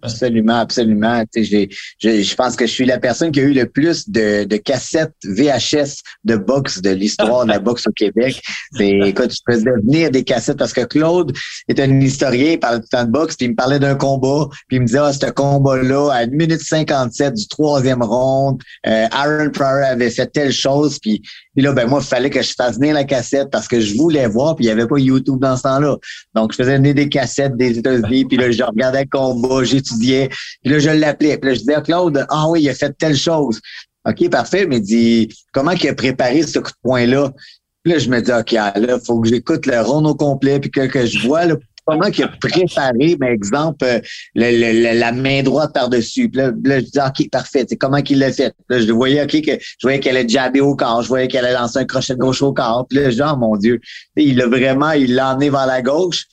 Absolument, 0.00 0.58
absolument. 0.58 1.24
Je, 1.34 1.66
je 2.00 2.34
pense 2.34 2.56
que 2.56 2.66
je 2.66 2.72
suis 2.72 2.84
la 2.84 2.98
personne 2.98 3.30
qui 3.30 3.40
a 3.40 3.44
eu 3.44 3.52
le 3.52 3.66
plus 3.66 4.08
de, 4.08 4.44
de 4.44 4.56
cassettes 4.56 5.14
VHS 5.24 6.02
de 6.24 6.36
boxe 6.36 6.80
de 6.80 6.90
l'histoire 6.90 7.44
de 7.44 7.50
la 7.50 7.60
boxe 7.60 7.86
au 7.86 7.92
Québec. 7.92 8.40
écoute, 8.80 9.32
je 9.32 9.52
faisais 9.52 9.70
venir 9.84 10.10
des 10.10 10.24
cassettes 10.24 10.58
parce 10.58 10.72
que 10.72 10.82
Claude 10.82 11.32
est 11.68 11.78
un 11.80 12.00
historien, 12.00 12.52
il 12.52 12.60
parle 12.60 12.80
de 12.80 12.86
temps 12.86 13.04
de 13.04 13.10
boxe, 13.10 13.36
puis 13.36 13.46
il 13.46 13.50
me 13.50 13.56
parlait 13.56 13.78
d'un 13.78 13.94
combat, 13.94 14.48
puis 14.68 14.78
il 14.78 14.82
me 14.82 14.86
disait, 14.86 14.98
ah, 14.98 15.12
ce 15.12 15.30
combat-là, 15.30 16.10
à 16.12 16.22
1 16.24 16.26
minute 16.28 16.62
57 16.62 17.34
du 17.34 17.46
troisième 17.48 18.02
round, 18.02 18.60
euh, 18.86 19.06
Aaron 19.10 19.50
Pryor 19.50 19.84
avait 19.84 20.10
fait 20.10 20.26
telle 20.26 20.52
chose, 20.52 20.98
puis 20.98 21.22
puis 21.54 21.62
là, 21.62 21.72
ben 21.72 21.86
moi, 21.86 22.00
il 22.02 22.06
fallait 22.06 22.30
que 22.30 22.40
je 22.40 22.54
fasse 22.54 22.78
venir 22.78 22.94
la 22.94 23.04
cassette 23.04 23.50
parce 23.50 23.68
que 23.68 23.78
je 23.78 23.94
voulais 23.96 24.26
voir, 24.26 24.56
puis 24.56 24.64
il 24.64 24.68
n'y 24.68 24.72
avait 24.72 24.86
pas 24.86 24.98
YouTube 24.98 25.38
dans 25.38 25.56
ce 25.56 25.62
temps-là. 25.64 25.96
Donc, 26.34 26.52
je 26.52 26.56
faisais 26.56 26.76
venir 26.76 26.94
des 26.94 27.10
cassettes 27.10 27.56
des 27.56 27.78
États-Unis, 27.78 28.24
puis 28.24 28.38
là, 28.38 28.50
je 28.50 28.62
regardais 28.62 29.02
le 29.02 29.08
combat, 29.10 29.62
j'étudiais, 29.72 30.28
puis 30.62 30.72
là, 30.72 30.78
je 30.78 30.90
l'appelais. 30.90 31.38
Puis 31.38 31.50
là, 31.50 31.54
je 31.54 31.60
disais 31.60 31.74
à 31.74 31.80
Claude, 31.80 32.26
ah 32.28 32.48
oui, 32.48 32.62
il 32.62 32.68
a 32.68 32.74
fait 32.74 32.92
telle 32.96 33.16
chose. 33.16 33.60
OK, 34.04 34.28
parfait, 34.30 34.66
mais 34.66 34.80
dit 34.80 35.28
comment 35.52 35.72
il 35.72 35.88
a 35.88 35.94
préparé 35.94 36.42
ce 36.42 36.58
coup 36.58 36.70
de 36.70 36.76
poing-là? 36.82 37.32
Puis 37.82 37.92
là, 37.92 37.98
je 37.98 38.08
me 38.08 38.20
dis, 38.20 38.32
OK, 38.32 38.52
là, 38.52 38.72
il 38.76 39.00
faut 39.04 39.20
que 39.20 39.28
j'écoute 39.28 39.66
le 39.66 39.80
rond 39.80 40.04
au 40.04 40.14
complet, 40.14 40.60
puis 40.60 40.70
que, 40.70 41.04
je 41.04 41.26
vois 41.26 41.46
là, 41.46 41.56
comment 41.84 42.10
qu'il 42.10 42.24
a 42.24 42.28
préparé, 42.28 43.16
par 43.16 43.30
exemple, 43.30 43.84
euh, 43.84 44.00
la 44.34 45.12
main 45.12 45.42
droite 45.42 45.72
par-dessus. 45.74 46.30
Là, 46.32 46.52
là, 46.64 46.78
je 46.78 46.84
dis, 46.84 46.98
OK, 46.98 47.30
parfait. 47.30 47.66
Comment 47.78 48.02
qu'il 48.02 48.18
l'a 48.18 48.32
fait? 48.32 48.54
Là, 48.68 48.80
je 48.80 48.92
voyais, 48.92 49.22
OK, 49.22 49.42
que 49.42 49.52
je 49.60 49.82
voyais 49.82 49.98
qu'elle 49.98 50.16
a 50.16 50.26
jabé 50.26 50.60
au 50.60 50.76
corps. 50.76 51.02
Je 51.02 51.08
voyais 51.08 51.26
qu'elle 51.26 51.44
a 51.44 51.52
lancé 51.52 51.78
un 51.78 51.84
crochet 51.84 52.14
de 52.14 52.20
gauche 52.20 52.42
au 52.42 52.52
corps. 52.52 52.86
Puis 52.88 52.98
là, 53.00 53.10
dis, 53.10 53.20
oh, 53.20 53.36
mon 53.36 53.56
Dieu. 53.56 53.80
il 54.16 54.40
a 54.40 54.46
vraiment, 54.46 54.92
il 54.92 55.14
l'a 55.14 55.32
emmené 55.32 55.50
vers 55.50 55.66
la 55.66 55.82
gauche. 55.82 56.26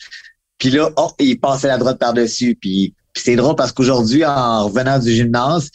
Puis 0.60 0.70
là, 0.70 0.92
oh, 0.98 1.10
il 1.20 1.40
passait 1.40 1.68
la 1.68 1.78
droite 1.78 1.98
par-dessus. 1.98 2.56
Puis, 2.60 2.94
puis 3.14 3.24
c'est 3.26 3.36
drôle 3.36 3.56
parce 3.56 3.72
qu'aujourd'hui, 3.72 4.26
en 4.26 4.66
revenant 4.66 5.00
du 5.00 5.12
gymnase, 5.12 5.70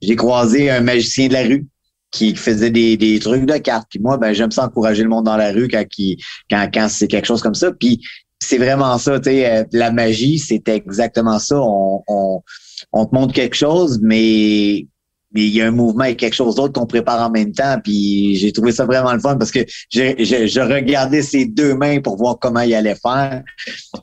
j'ai 0.00 0.16
croisé 0.16 0.70
un 0.70 0.80
magicien 0.80 1.28
de 1.28 1.32
la 1.32 1.42
rue 1.42 1.66
qui 2.10 2.34
faisait 2.34 2.70
des, 2.70 2.96
des 2.96 3.18
trucs 3.18 3.44
de 3.44 3.58
cartes. 3.58 3.88
Puis 3.90 3.98
moi, 3.98 4.16
ben 4.16 4.32
j'aime 4.32 4.50
ça 4.50 4.64
encourager 4.64 5.02
le 5.02 5.08
monde 5.08 5.24
dans 5.24 5.36
la 5.36 5.52
rue 5.52 5.68
quand, 5.68 5.84
quand, 6.50 6.68
quand 6.72 6.88
c'est 6.88 7.08
quelque 7.08 7.26
chose 7.26 7.42
comme 7.42 7.54
ça. 7.54 7.72
Puis 7.72 8.00
c'est 8.40 8.58
vraiment 8.58 8.96
ça, 8.98 9.18
tu 9.18 9.30
sais, 9.30 9.50
euh, 9.50 9.64
la 9.72 9.90
magie, 9.90 10.38
c'est 10.38 10.68
exactement 10.68 11.38
ça. 11.38 11.60
On, 11.60 12.02
on, 12.06 12.42
on 12.92 13.06
te 13.06 13.14
montre 13.14 13.34
quelque 13.34 13.56
chose, 13.56 13.98
mais 14.02 14.86
mais 15.32 15.42
il 15.42 15.54
y 15.54 15.60
a 15.60 15.66
un 15.66 15.70
mouvement 15.72 16.04
et 16.04 16.16
quelque 16.16 16.34
chose 16.34 16.54
d'autre 16.54 16.72
qu'on 16.72 16.86
prépare 16.86 17.20
en 17.20 17.30
même 17.30 17.52
temps. 17.52 17.78
Puis 17.82 18.36
j'ai 18.36 18.52
trouvé 18.52 18.72
ça 18.72 18.86
vraiment 18.86 19.12
le 19.12 19.20
fun 19.20 19.36
parce 19.36 19.50
que 19.50 19.60
je, 19.90 20.14
je, 20.18 20.60
regardais 20.60 21.20
ses 21.20 21.44
deux 21.44 21.74
mains 21.74 22.00
pour 22.00 22.16
voir 22.16 22.38
comment 22.38 22.60
il 22.60 22.74
allait 22.74 22.94
faire. 22.94 23.42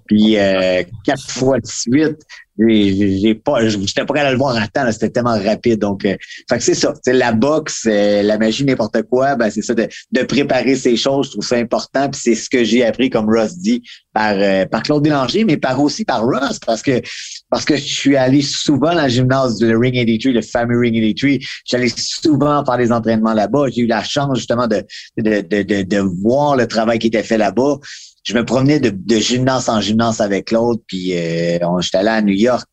Puis 0.06 0.38
euh, 0.38 0.84
quatre 1.04 1.32
fois 1.32 1.60
de 1.60 1.66
suite, 1.66 2.20
j'ai 2.58 3.36
pas 3.36 3.68
j'étais 3.68 4.06
prêt 4.06 4.20
à 4.20 4.32
le 4.32 4.38
voir 4.38 4.56
à 4.56 4.68
temps 4.68 4.92
c'était 4.92 5.10
tellement 5.10 5.38
rapide 5.40 5.80
donc 5.80 6.06
euh, 6.06 6.16
fait 6.50 6.58
que 6.58 6.64
c'est 6.64 6.76
ça. 6.76 6.94
C'est 7.04 7.14
la 7.14 7.32
boxe 7.32 7.88
euh, 7.88 8.22
la 8.22 8.38
magie 8.38 8.64
n'importe 8.64 9.02
quoi 9.04 9.36
ben 9.36 9.50
c'est 9.50 9.62
ça 9.62 9.74
de, 9.74 9.88
de, 10.12 10.22
préparer 10.24 10.76
ces 10.76 10.96
choses 10.96 11.28
je 11.28 11.32
trouve 11.32 11.46
ça 11.46 11.56
important 11.56 12.10
puis 12.10 12.22
c'est 12.24 12.36
ce 12.36 12.50
que 12.50 12.64
j'ai 12.64 12.86
appris 12.86 13.10
comme 13.10 13.28
Ross 13.28 13.58
dit 13.58 13.82
par 14.14 14.36
euh, 14.38 14.66
par 14.66 14.84
Claude 14.84 15.04
Bélanger 15.04 15.46
mais 15.46 15.58
par 15.58 15.82
aussi 15.82 16.06
par 16.06 16.24
Ross 16.24 16.60
parce 16.66 16.84
que 16.84 17.02
parce 17.50 17.66
que 17.66 17.76
je 17.76 17.82
suis 17.82 18.16
allé 18.16 18.42
souvent 18.42 18.94
dans 18.94 19.04
le 19.04 19.10
gymnase 19.10 19.58
de 19.58 19.76
Ring 19.76 19.96
83 19.96 20.32
le 20.34 20.42
fameux 20.42 20.80
Ring 20.80 20.94
83 20.94 21.40
j'allais 21.66 21.92
souvent 21.96 22.64
faire 22.66 22.78
des 22.78 22.92
entraînements 22.92 23.34
là-bas. 23.34 23.66
J'ai 23.72 23.82
eu 23.82 23.88
la 23.88 24.04
chance 24.04 24.38
justement 24.38 24.68
de 24.68 24.84
de, 25.18 25.42
de, 25.42 25.62
de, 25.64 25.82
de 25.84 25.98
voir 26.22 26.56
le 26.56 26.68
travail 26.68 27.00
qui 27.00 27.08
était 27.08 27.24
fait 27.24 27.38
là-bas 27.38 27.78
je 28.24 28.34
me 28.34 28.46
promenais 28.46 28.80
de, 28.80 28.90
de 28.90 29.18
gymnase 29.18 29.70
en 29.70 29.82
gymnase 29.82 30.22
avec 30.22 30.52
l'autre, 30.52 30.82
puis 30.88 31.14
euh, 31.14 31.60
j'étais 31.82 31.98
allé 31.98 32.10
à 32.10 32.22
New 32.22 32.34
York 32.34 32.66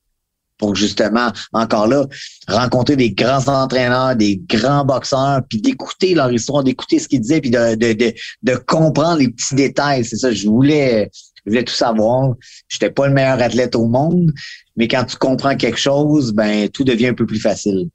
pour 0.60 0.76
justement, 0.76 1.32
encore 1.52 1.86
là, 1.86 2.04
rencontrer 2.46 2.94
des 2.94 3.10
grands 3.10 3.48
entraîneurs, 3.48 4.14
des 4.14 4.40
grands 4.46 4.84
boxeurs, 4.84 5.40
puis 5.48 5.60
d'écouter 5.60 6.14
leur 6.14 6.30
histoire, 6.30 6.62
d'écouter 6.62 6.98
ce 6.98 7.08
qu'ils 7.08 7.22
disaient, 7.22 7.40
puis 7.40 7.50
de, 7.50 7.74
de, 7.74 7.94
de, 7.94 8.12
de, 8.42 8.54
comprendre 8.54 9.20
les 9.20 9.30
petits 9.30 9.54
détails. 9.54 10.04
C'est 10.04 10.16
ça, 10.16 10.30
je 10.30 10.46
voulais, 10.46 11.10
je 11.44 11.50
voulais 11.50 11.64
tout 11.64 11.74
savoir. 11.74 12.34
J'étais 12.68 12.90
pas 12.90 13.08
le 13.08 13.14
meilleur 13.14 13.40
athlète 13.40 13.74
au 13.74 13.86
monde, 13.86 14.30
mais 14.76 14.86
quand 14.86 15.04
tu 15.04 15.16
comprends 15.16 15.56
quelque 15.56 15.78
chose, 15.78 16.32
ben 16.32 16.68
tout 16.68 16.84
devient 16.84 17.08
un 17.08 17.14
peu 17.14 17.26
plus 17.26 17.40
facile. 17.40 17.88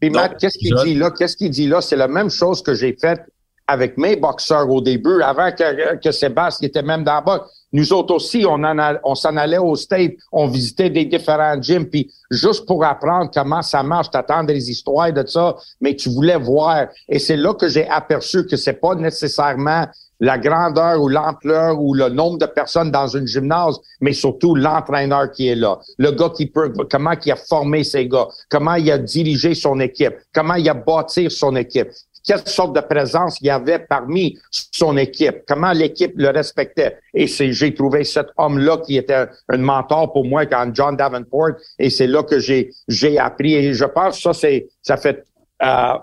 Puis 0.00 0.10
Matt, 0.10 0.36
qu'est-ce 0.38 0.58
qu'il 0.58 0.74
dit 0.84 0.94
là? 0.94 1.12
Qu'est-ce 1.16 1.36
qu'il 1.36 1.50
dit 1.50 1.68
là? 1.68 1.80
C'est 1.80 1.96
la 1.96 2.08
même 2.08 2.30
chose 2.30 2.62
que 2.62 2.74
j'ai 2.74 2.96
faite 3.00 3.20
avec 3.68 3.98
mes 3.98 4.16
boxeurs 4.16 4.68
au 4.70 4.80
début, 4.80 5.20
avant 5.22 5.52
que, 5.52 5.96
que 5.98 6.10
Sébastien 6.10 6.68
était 6.68 6.82
même 6.82 7.04
dans 7.04 7.14
la 7.14 7.20
boxe. 7.20 7.50
Nous 7.70 7.92
autres 7.92 8.14
aussi, 8.14 8.46
on, 8.48 8.64
en 8.64 8.94
on 9.04 9.14
s'en 9.14 9.36
allait 9.36 9.58
au 9.58 9.76
State, 9.76 10.12
on 10.32 10.46
visitait 10.46 10.88
des 10.88 11.04
différents 11.04 11.60
gyms, 11.60 11.84
puis 11.84 12.10
juste 12.30 12.66
pour 12.66 12.82
apprendre 12.82 13.30
comment 13.32 13.60
ça 13.60 13.82
marche, 13.82 14.10
t'attends 14.10 14.42
des 14.42 14.70
histoires 14.70 15.12
de 15.12 15.24
ça, 15.26 15.54
mais 15.82 15.94
tu 15.94 16.08
voulais 16.08 16.38
voir. 16.38 16.86
Et 17.10 17.18
c'est 17.18 17.36
là 17.36 17.52
que 17.52 17.68
j'ai 17.68 17.86
aperçu 17.86 18.46
que 18.46 18.56
c'est 18.56 18.80
pas 18.80 18.94
nécessairement 18.94 19.86
la 20.20 20.38
grandeur 20.38 21.00
ou 21.00 21.08
l'ampleur 21.08 21.80
ou 21.80 21.94
le 21.94 22.08
nombre 22.08 22.38
de 22.38 22.46
personnes 22.46 22.90
dans 22.90 23.06
une 23.06 23.26
gymnase, 23.26 23.78
mais 24.00 24.12
surtout 24.12 24.54
l'entraîneur 24.54 25.30
qui 25.30 25.48
est 25.48 25.54
là, 25.54 25.78
le 25.98 26.10
gars 26.10 26.30
qui 26.30 26.46
peut, 26.46 26.72
comment 26.90 27.14
il 27.24 27.32
a 27.32 27.36
formé 27.36 27.84
ses 27.84 28.08
gars, 28.08 28.26
comment 28.50 28.74
il 28.74 28.90
a 28.90 28.98
dirigé 28.98 29.54
son 29.54 29.78
équipe, 29.78 30.14
comment 30.34 30.54
il 30.54 30.68
a 30.68 30.74
bâti 30.74 31.30
son 31.30 31.54
équipe 31.54 31.88
quelle 32.24 32.46
sorte 32.46 32.74
de 32.74 32.80
présence 32.80 33.40
il 33.40 33.46
y 33.46 33.50
avait 33.50 33.78
parmi 33.78 34.38
son 34.50 34.96
équipe, 34.96 35.42
comment 35.46 35.72
l'équipe 35.72 36.12
le 36.16 36.30
respectait. 36.30 36.98
Et 37.14 37.26
c'est, 37.26 37.52
j'ai 37.52 37.74
trouvé 37.74 38.04
cet 38.04 38.28
homme-là 38.36 38.78
qui 38.78 38.96
était 38.96 39.26
un, 39.48 39.58
mentor 39.58 40.12
pour 40.12 40.24
moi 40.24 40.46
quand 40.46 40.70
John 40.74 40.96
Davenport, 40.96 41.52
et 41.78 41.90
c'est 41.90 42.06
là 42.06 42.22
que 42.22 42.38
j'ai, 42.38 42.70
j'ai 42.86 43.18
appris. 43.18 43.54
Et 43.54 43.72
je 43.72 43.84
pense 43.84 44.16
que 44.16 44.22
ça, 44.22 44.32
c'est, 44.32 44.68
ça 44.82 44.96
fait, 44.96 45.24
euh, 45.62 45.94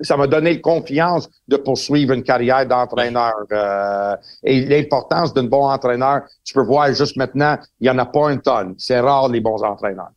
ça 0.00 0.16
m'a 0.16 0.26
donné 0.26 0.60
confiance 0.60 1.28
de 1.48 1.56
poursuivre 1.56 2.12
une 2.12 2.22
carrière 2.22 2.66
d'entraîneur. 2.66 3.34
Euh, 3.52 4.16
et 4.42 4.64
l'importance 4.66 5.32
d'un 5.32 5.44
bon 5.44 5.68
entraîneur, 5.68 6.22
tu 6.44 6.54
peux 6.54 6.62
voir 6.62 6.92
juste 6.92 7.16
maintenant, 7.16 7.56
il 7.80 7.86
y 7.86 7.90
en 7.90 7.98
a 7.98 8.06
pas 8.06 8.30
une 8.32 8.40
tonne. 8.40 8.74
C'est 8.78 9.00
rare 9.00 9.28
les 9.28 9.40
bons 9.40 9.62
entraîneurs. 9.62 10.10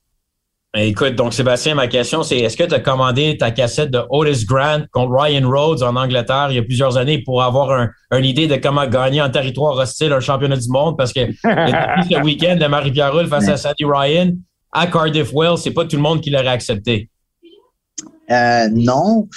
Ben, 0.71 0.81
écoute, 0.81 1.15
donc 1.15 1.33
Sébastien, 1.33 1.73
ma 1.73 1.87
question, 1.87 2.21
c'est 2.21 2.37
est-ce 2.37 2.55
que 2.55 2.63
tu 2.63 2.75
as 2.75 2.79
commandé 2.79 3.35
ta 3.37 3.49
cassette 3.49 3.89
de 3.89 4.01
Otis 4.11 4.45
Grant 4.45 4.81
contre 4.91 5.13
Ryan 5.19 5.49
Rhodes 5.49 5.81
en 5.81 5.95
Angleterre 5.95 6.49
il 6.51 6.57
y 6.57 6.59
a 6.59 6.63
plusieurs 6.63 6.95
années 6.95 7.23
pour 7.23 7.41
avoir 7.41 7.71
un, 7.71 7.89
une 8.11 8.25
idée 8.25 8.45
de 8.45 8.55
comment 8.55 8.85
gagner 8.85 9.19
en 9.19 9.31
territoire 9.31 9.75
hostile 9.75 10.13
un 10.13 10.19
championnat 10.19 10.57
du 10.57 10.69
monde? 10.69 10.95
Parce 10.95 11.11
que 11.11 11.21
depuis 11.25 12.13
ce 12.13 12.21
week-end 12.21 12.55
de 12.55 12.67
Marie-Pierre 12.67 13.13
face 13.27 13.47
à 13.47 13.57
Sandy 13.57 13.83
Ryan 13.83 14.33
à 14.71 14.85
Cardiff 14.85 15.31
Wells, 15.33 15.57
c'est 15.57 15.73
pas 15.73 15.85
tout 15.85 15.95
le 15.95 16.03
monde 16.03 16.21
qui 16.21 16.29
l'aurait 16.29 16.47
accepté. 16.47 17.09
Euh, 18.31 18.69
non. 18.71 19.27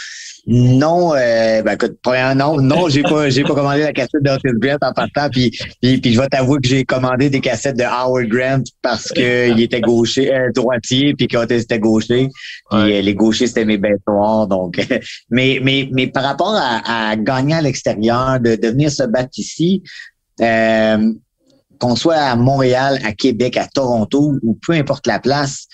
Non, 0.47 1.15
euh, 1.15 1.63
ben 1.63 1.75
écoute, 1.75 1.99
non, 2.35 2.61
non, 2.61 2.89
j'ai 2.89 3.03
pas, 3.03 3.31
j'ai 3.31 3.45
pas 3.45 3.55
commandé 3.55 3.83
la 3.83 3.93
cassette 3.93 4.25
d'Otis 4.25 4.59
Grant 4.59 4.79
en 4.83 4.93
partant, 4.93 5.31
puis, 5.31 5.57
puis, 5.81 5.99
puis 5.99 6.13
je 6.15 6.21
vais 6.21 6.27
t'avouer 6.27 6.59
que 6.61 6.67
j'ai 6.67 6.85
commandé 6.85 7.31
des 7.31 7.41
cassettes 7.41 7.79
de 7.79 7.85
Howard 7.85 8.27
Grant 8.27 8.65
parce 8.83 9.09
que 9.13 9.51
il 9.53 9.61
était 9.61 9.81
gaucher, 9.81 10.35
euh, 10.35 10.51
droitier, 10.53 11.15
puis 11.15 11.29
qu'Otis 11.29 11.55
était 11.55 11.79
gaucher, 11.79 12.29
puis 12.71 12.81
euh, 12.81 13.01
les 13.01 13.15
gauchers 13.15 13.47
c'était 13.47 13.65
mes 13.65 13.79
bêtes 13.79 14.03
noires, 14.09 14.49
donc. 14.49 14.85
mais, 15.31 15.61
mais, 15.63 15.89
mais 15.93 16.09
par 16.09 16.25
rapport 16.25 16.57
à, 16.57 17.11
à 17.11 17.17
gagner 17.17 17.55
à 17.55 17.61
l'extérieur, 17.61 18.41
de, 18.41 18.57
de 18.57 18.69
venir 18.69 18.91
se 18.91 19.05
battre 19.05 19.39
ici, 19.39 19.85
euh, 20.41 21.13
qu'on 21.79 21.95
soit 21.95 22.17
à 22.17 22.35
Montréal, 22.35 22.99
à 23.05 23.13
Québec, 23.13 23.57
à 23.57 23.69
Toronto 23.69 24.35
ou 24.43 24.59
peu 24.67 24.73
importe 24.73 25.07
la 25.07 25.21
place, 25.21 25.67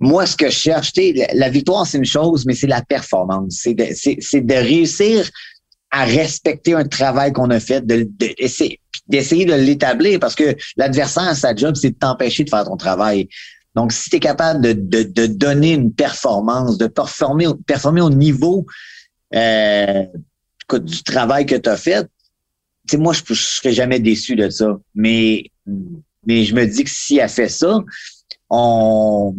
moi, 0.00 0.26
ce 0.26 0.36
que 0.36 0.46
je 0.46 0.56
cherche, 0.56 0.92
la 1.34 1.48
victoire, 1.48 1.86
c'est 1.86 1.98
une 1.98 2.04
chose, 2.04 2.44
mais 2.46 2.54
c'est 2.54 2.66
la 2.66 2.82
performance. 2.82 3.60
C'est 3.62 3.74
de, 3.74 4.40
de, 4.40 4.54
réussir 4.54 5.28
à 5.90 6.04
respecter 6.04 6.74
un 6.74 6.84
travail 6.84 7.32
qu'on 7.32 7.50
a 7.50 7.60
fait, 7.60 7.86
de, 7.86 8.08
d'essayer 9.06 9.44
de 9.44 9.54
l'établir 9.54 10.18
parce 10.18 10.34
que 10.34 10.56
l'adversaire, 10.76 11.34
sa 11.36 11.54
job, 11.54 11.76
c'est 11.76 11.90
de 11.90 11.96
t'empêcher 11.96 12.44
de 12.44 12.50
faire 12.50 12.64
ton 12.64 12.76
travail. 12.76 13.28
Donc, 13.74 13.92
si 13.92 14.10
tu 14.10 14.16
es 14.16 14.20
capable 14.20 14.60
de, 14.60 15.02
de, 15.02 15.26
donner 15.26 15.72
une 15.72 15.92
performance, 15.92 16.78
de 16.78 16.86
performer, 16.86 17.46
performer 17.66 18.00
au 18.00 18.10
niveau 18.10 18.66
euh, 19.34 20.04
du 20.72 21.02
travail 21.02 21.46
que 21.46 21.56
tu 21.56 21.68
as 21.68 21.76
fait, 21.76 22.08
moi, 22.94 23.12
je 23.12 23.22
ne 23.28 23.34
serais 23.34 23.72
jamais 23.72 23.98
déçu 23.98 24.36
de 24.36 24.48
ça. 24.50 24.78
Mais, 24.94 25.50
mais 26.26 26.44
je 26.44 26.54
me 26.54 26.66
dis 26.66 26.84
que 26.84 26.90
si 26.90 27.18
elle 27.18 27.28
fait 27.28 27.48
ça, 27.48 27.82
on, 28.54 29.36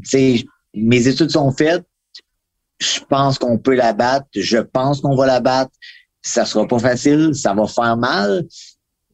mes 0.74 1.07
études 1.07 1.31
sont 1.31 1.51
faites. 1.51 1.84
Je 2.79 3.00
pense 3.10 3.39
qu'on 3.39 3.57
peut 3.57 3.75
la 3.75 3.93
battre. 3.93 4.27
Je 4.36 4.57
pense 4.57 5.01
qu'on 5.01 5.15
va 5.15 5.25
la 5.25 5.39
battre. 5.39 5.72
Ça 6.22 6.45
sera 6.45 6.67
pas 6.67 6.79
facile. 6.79 7.34
Ça 7.34 7.53
va 7.53 7.67
faire 7.67 7.98
mal. 7.98 8.45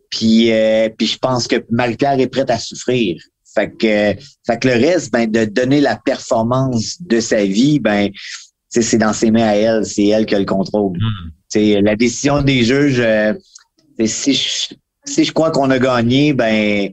Puis, 0.09 0.51
euh, 0.51 0.89
puis 0.97 1.07
je 1.07 1.17
pense 1.17 1.47
que 1.47 1.63
Marie-Pierre 1.69 2.19
est 2.19 2.27
prête 2.27 2.49
à 2.49 2.57
souffrir. 2.57 3.21
Fait 3.53 3.69
que, 3.69 4.21
fait 4.45 4.59
que 4.59 4.67
le 4.67 4.73
reste, 4.73 5.11
ben, 5.11 5.29
de 5.29 5.45
donner 5.45 5.81
la 5.81 5.97
performance 5.97 7.01
de 7.01 7.19
sa 7.19 7.43
vie, 7.45 7.79
ben, 7.79 8.09
c'est 8.69 8.97
dans 8.97 9.13
ses 9.13 9.29
mains 9.29 9.47
à 9.47 9.55
elle. 9.55 9.85
C'est 9.85 10.07
elle 10.07 10.25
qui 10.25 10.35
a 10.35 10.39
le 10.39 10.45
contrôle. 10.45 10.97
C'est 11.49 11.79
hmm. 11.79 11.85
la 11.85 11.95
décision 11.95 12.41
des 12.41 12.63
juges. 12.63 12.99
Euh, 12.99 13.33
si 14.05 14.33
je, 14.33 14.73
si 15.05 15.23
je 15.23 15.31
crois 15.31 15.51
qu'on 15.51 15.69
a 15.69 15.79
gagné, 15.79 16.33
ben, 16.33 16.91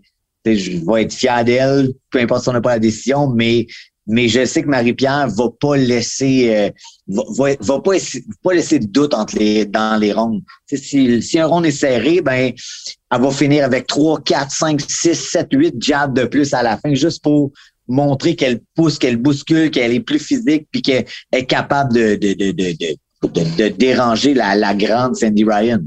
je 0.57 0.79
vais 0.87 1.03
être 1.03 1.13
fier 1.13 1.45
d'elle, 1.45 1.93
peu 2.11 2.19
importe 2.21 2.43
si 2.43 2.49
on 2.49 2.53
n'a 2.53 2.61
pas 2.61 2.75
la 2.75 2.79
décision, 2.79 3.29
mais 3.29 3.67
mais 4.11 4.27
je 4.27 4.47
sais 4.47 4.63
que 4.63 4.69
Marie-Pierre 4.69 5.29
va 5.29 5.51
pas 5.61 5.77
laisser 5.77 6.57
euh, 6.57 6.71
va, 7.09 7.51
va, 7.61 7.81
pas, 7.81 8.55
laisser 8.55 8.79
de 8.79 8.87
doute 8.87 9.13
entre 9.13 9.37
les 9.37 9.67
dans 9.67 10.01
les 10.01 10.15
rondes. 10.15 10.41
Si, 10.67 11.21
si 11.21 11.39
un 11.39 11.47
rond 11.47 11.63
est 11.63 11.71
serré, 11.71 12.23
ben 12.23 12.53
elle 13.11 13.21
va 13.21 13.31
finir 13.31 13.65
avec 13.67 13.87
3, 13.87 14.23
4, 14.23 14.51
5, 14.51 14.81
6, 14.81 15.15
7, 15.15 15.49
8 15.53 15.75
jabs 15.79 16.15
de 16.15 16.25
plus 16.25 16.55
à 16.55 16.63
la 16.63 16.79
fin, 16.79 16.95
juste 16.95 17.23
pour 17.23 17.53
montrer 17.87 18.35
qu'elle 18.35 18.61
pousse, 18.75 18.99
qu'elle 18.99 19.17
bouscule, 19.17 19.71
qu'elle 19.71 19.93
est 19.93 20.01
plus 20.01 20.19
physique, 20.19 20.69
puis 20.71 20.83
qu'elle 20.83 21.05
est 21.33 21.47
capable 21.47 21.95
de, 21.95 22.15
de, 22.15 22.33
de, 22.33 22.53
de, 22.53 22.97
de, 23.23 23.69
déranger 23.69 24.35
la, 24.35 24.75
grande 24.75 25.17
Sandy 25.17 25.45
Ryan. 25.45 25.81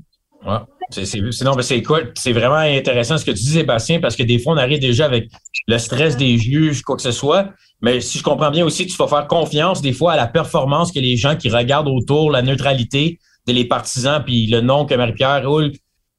C'est, 0.92 2.32
vraiment 2.32 2.56
intéressant 2.56 3.18
ce 3.18 3.26
que 3.26 3.32
tu 3.32 3.44
dis, 3.44 3.52
Sébastien, 3.52 4.00
parce 4.00 4.16
que 4.16 4.24
des 4.24 4.40
fois, 4.40 4.54
on 4.54 4.58
arrive 4.58 4.80
déjà 4.80 5.06
avec 5.06 5.30
le 5.68 5.78
stress 5.78 6.18
des 6.18 6.38
juges, 6.38 6.82
quoi 6.82 6.96
que 6.96 7.02
ce 7.02 7.12
soit. 7.12 7.50
Mais 7.82 8.02
si 8.02 8.20
je 8.20 8.24
comprends 8.24 8.52
bien 8.52 8.66
aussi, 8.66 8.86
tu 8.86 8.96
vas 8.98 9.08
faire 9.08 9.28
confiance 9.28 9.82
des 9.82 9.94
fois 9.94 10.14
à 10.14 10.16
la 10.18 10.28
performance 10.28 10.92
que 10.92 11.00
les 11.00 11.18
gens 11.18 11.36
qui 11.36 11.50
regardent 11.50 11.88
autour, 11.88 12.32
la 12.32 12.42
neutralité 12.42 13.20
des 13.48 13.66
partisans, 13.66 14.22
puis 14.24 14.48
le 14.48 14.62
nom 14.62 14.86
que 14.86 14.94
Marie-Pierre 14.94 15.48
roule. 15.48 15.72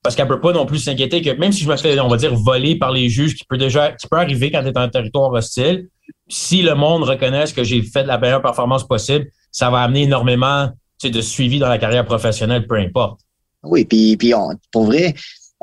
Parce 0.03 0.17
qu'elle 0.17 0.27
peut 0.27 0.41
pas 0.41 0.53
non 0.53 0.67
plus 0.67 0.79
s'inquiéter 0.79 1.23
que 1.23 1.31
même 1.31 1.53
si 1.53 1.63
je 1.63 1.69
me 1.69 1.77
fais, 1.77 1.99
on 2.01 2.09
va 2.09 2.17
dire, 2.17 2.35
voler 2.35 2.77
par 2.77 2.91
les 2.91 3.09
juges, 3.09 3.37
qui 3.37 3.45
peut 3.45 3.57
déjà, 3.57 3.93
qui 3.93 4.09
peut 4.09 4.17
arriver 4.17 4.51
quand 4.51 4.63
tu 4.63 4.69
es 4.69 4.79
en 4.79 4.89
territoire 4.89 5.33
hostile, 5.33 5.87
si 6.29 6.63
le 6.63 6.75
monde 6.75 7.05
reconnaît 7.05 7.45
que 7.55 7.63
j'ai 7.63 7.83
fait 7.83 8.05
la 8.05 8.19
meilleure 8.19 8.43
performance 8.43 8.87
possible, 8.87 9.27
ça 9.53 9.71
va 9.71 9.83
amener 9.83 10.03
énormément 10.03 10.71
de 11.05 11.21
suivi 11.21 11.59
dans 11.59 11.69
la 11.69 11.79
carrière 11.79 12.05
professionnelle, 12.05 12.67
peu 12.67 12.77
importe. 12.77 13.21
Oui, 13.65 13.85
puis, 13.85 14.17
puis 14.17 14.33
pour 14.73 14.85
vrai, 14.85 15.15